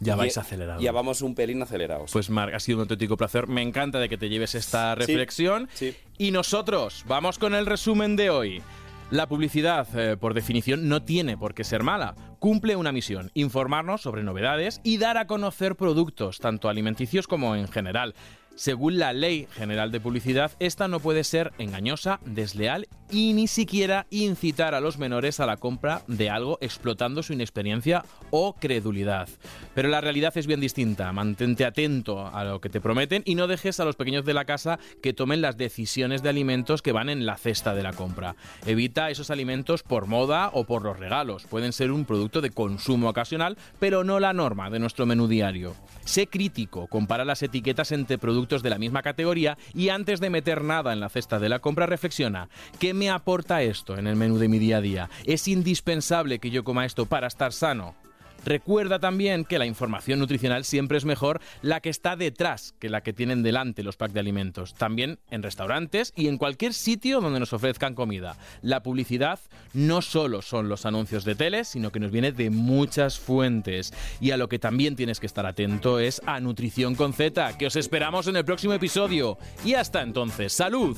Ya 0.00 0.16
vais 0.16 0.34
ya- 0.34 0.40
acelerado. 0.42 0.80
Ya 0.80 0.92
vamos 0.92 1.22
un 1.22 1.34
pelín 1.34 1.62
acelerados. 1.62 2.12
Pues 2.12 2.30
Marc, 2.30 2.54
ha 2.54 2.60
sido 2.60 2.78
un 2.78 2.82
auténtico 2.82 3.16
placer. 3.16 3.46
Me 3.48 3.62
encanta 3.62 3.98
de 3.98 4.08
que 4.08 4.16
te 4.18 4.28
lleves 4.28 4.54
esta 4.54 4.94
reflexión. 4.94 5.68
sí. 5.74 5.94
Y 6.18 6.30
nosotros 6.32 7.04
vamos 7.06 7.38
con 7.38 7.54
el 7.54 7.64
resumen 7.66 8.16
de 8.16 8.30
hoy. 8.30 8.62
La 9.10 9.26
publicidad, 9.26 9.86
eh, 9.98 10.16
por 10.18 10.34
definición, 10.34 10.88
no 10.88 11.02
tiene 11.02 11.38
por 11.38 11.54
qué 11.54 11.64
ser 11.64 11.82
mala. 11.82 12.14
Cumple 12.40 12.76
una 12.76 12.92
misión, 12.92 13.30
informarnos 13.34 14.02
sobre 14.02 14.22
novedades 14.22 14.80
y 14.84 14.98
dar 14.98 15.16
a 15.16 15.26
conocer 15.26 15.76
productos, 15.76 16.38
tanto 16.40 16.68
alimenticios 16.68 17.26
como 17.26 17.56
en 17.56 17.68
general. 17.68 18.14
Según 18.58 18.98
la 18.98 19.12
Ley 19.12 19.46
General 19.52 19.92
de 19.92 20.00
Publicidad, 20.00 20.50
esta 20.58 20.88
no 20.88 20.98
puede 20.98 21.22
ser 21.22 21.52
engañosa, 21.58 22.18
desleal 22.24 22.88
y 23.08 23.32
ni 23.32 23.46
siquiera 23.46 24.08
incitar 24.10 24.74
a 24.74 24.80
los 24.80 24.98
menores 24.98 25.38
a 25.38 25.46
la 25.46 25.58
compra 25.58 26.02
de 26.08 26.28
algo 26.28 26.58
explotando 26.60 27.22
su 27.22 27.32
inexperiencia 27.32 28.04
o 28.30 28.54
credulidad. 28.54 29.28
Pero 29.76 29.88
la 29.88 30.00
realidad 30.00 30.36
es 30.36 30.48
bien 30.48 30.58
distinta. 30.58 31.12
Mantente 31.12 31.64
atento 31.64 32.26
a 32.26 32.42
lo 32.42 32.60
que 32.60 32.68
te 32.68 32.80
prometen 32.80 33.22
y 33.24 33.36
no 33.36 33.46
dejes 33.46 33.78
a 33.78 33.84
los 33.84 33.94
pequeños 33.94 34.24
de 34.24 34.34
la 34.34 34.44
casa 34.44 34.80
que 35.04 35.12
tomen 35.12 35.40
las 35.40 35.56
decisiones 35.56 36.24
de 36.24 36.30
alimentos 36.30 36.82
que 36.82 36.90
van 36.90 37.10
en 37.10 37.26
la 37.26 37.36
cesta 37.36 37.76
de 37.76 37.84
la 37.84 37.92
compra. 37.92 38.34
Evita 38.66 39.08
esos 39.08 39.30
alimentos 39.30 39.84
por 39.84 40.06
moda 40.06 40.50
o 40.52 40.64
por 40.64 40.82
los 40.82 40.98
regalos. 40.98 41.44
Pueden 41.44 41.72
ser 41.72 41.92
un 41.92 42.04
producto 42.04 42.40
de 42.40 42.50
consumo 42.50 43.08
ocasional, 43.08 43.56
pero 43.78 44.02
no 44.02 44.18
la 44.18 44.32
norma 44.32 44.68
de 44.68 44.80
nuestro 44.80 45.06
menú 45.06 45.28
diario. 45.28 45.76
Sé 46.04 46.26
crítico, 46.26 46.88
compara 46.88 47.24
las 47.24 47.42
etiquetas 47.44 47.92
entre 47.92 48.18
de 48.48 48.70
la 48.70 48.78
misma 48.78 49.02
categoría 49.02 49.58
y 49.74 49.90
antes 49.90 50.20
de 50.20 50.30
meter 50.30 50.64
nada 50.64 50.92
en 50.92 51.00
la 51.00 51.10
cesta 51.10 51.38
de 51.38 51.48
la 51.48 51.58
compra 51.58 51.86
reflexiona, 51.86 52.48
¿qué 52.78 52.94
me 52.94 53.10
aporta 53.10 53.62
esto 53.62 53.98
en 53.98 54.06
el 54.06 54.16
menú 54.16 54.38
de 54.38 54.48
mi 54.48 54.58
día 54.58 54.78
a 54.78 54.80
día? 54.80 55.10
¿Es 55.24 55.46
indispensable 55.46 56.38
que 56.38 56.50
yo 56.50 56.64
coma 56.64 56.86
esto 56.86 57.06
para 57.06 57.26
estar 57.26 57.52
sano? 57.52 58.07
Recuerda 58.44 58.98
también 58.98 59.44
que 59.44 59.58
la 59.58 59.66
información 59.66 60.18
nutricional 60.18 60.64
siempre 60.64 60.98
es 60.98 61.04
mejor 61.04 61.40
la 61.62 61.80
que 61.80 61.90
está 61.90 62.16
detrás 62.16 62.74
que 62.78 62.88
la 62.88 63.02
que 63.02 63.12
tienen 63.12 63.42
delante 63.42 63.82
los 63.82 63.96
packs 63.96 64.14
de 64.14 64.20
alimentos. 64.20 64.74
También 64.74 65.18
en 65.30 65.42
restaurantes 65.42 66.12
y 66.16 66.28
en 66.28 66.38
cualquier 66.38 66.74
sitio 66.74 67.20
donde 67.20 67.40
nos 67.40 67.52
ofrezcan 67.52 67.94
comida. 67.94 68.36
La 68.62 68.82
publicidad 68.82 69.40
no 69.74 70.02
solo 70.02 70.42
son 70.42 70.68
los 70.68 70.86
anuncios 70.86 71.24
de 71.24 71.34
tele, 71.34 71.64
sino 71.64 71.92
que 71.92 72.00
nos 72.00 72.10
viene 72.10 72.32
de 72.32 72.50
muchas 72.50 73.18
fuentes. 73.18 73.92
Y 74.20 74.30
a 74.30 74.36
lo 74.36 74.48
que 74.48 74.58
también 74.58 74.96
tienes 74.96 75.20
que 75.20 75.26
estar 75.26 75.46
atento 75.46 75.98
es 75.98 76.22
a 76.26 76.40
Nutrición 76.40 76.94
con 76.94 77.12
Z, 77.12 77.56
que 77.58 77.66
os 77.66 77.76
esperamos 77.76 78.26
en 78.26 78.36
el 78.36 78.44
próximo 78.44 78.72
episodio. 78.72 79.38
Y 79.64 79.74
hasta 79.74 80.02
entonces, 80.02 80.52
salud 80.52 80.96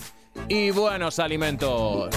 y 0.49 0.70
buenos 0.70 1.18
alimentos. 1.18 2.11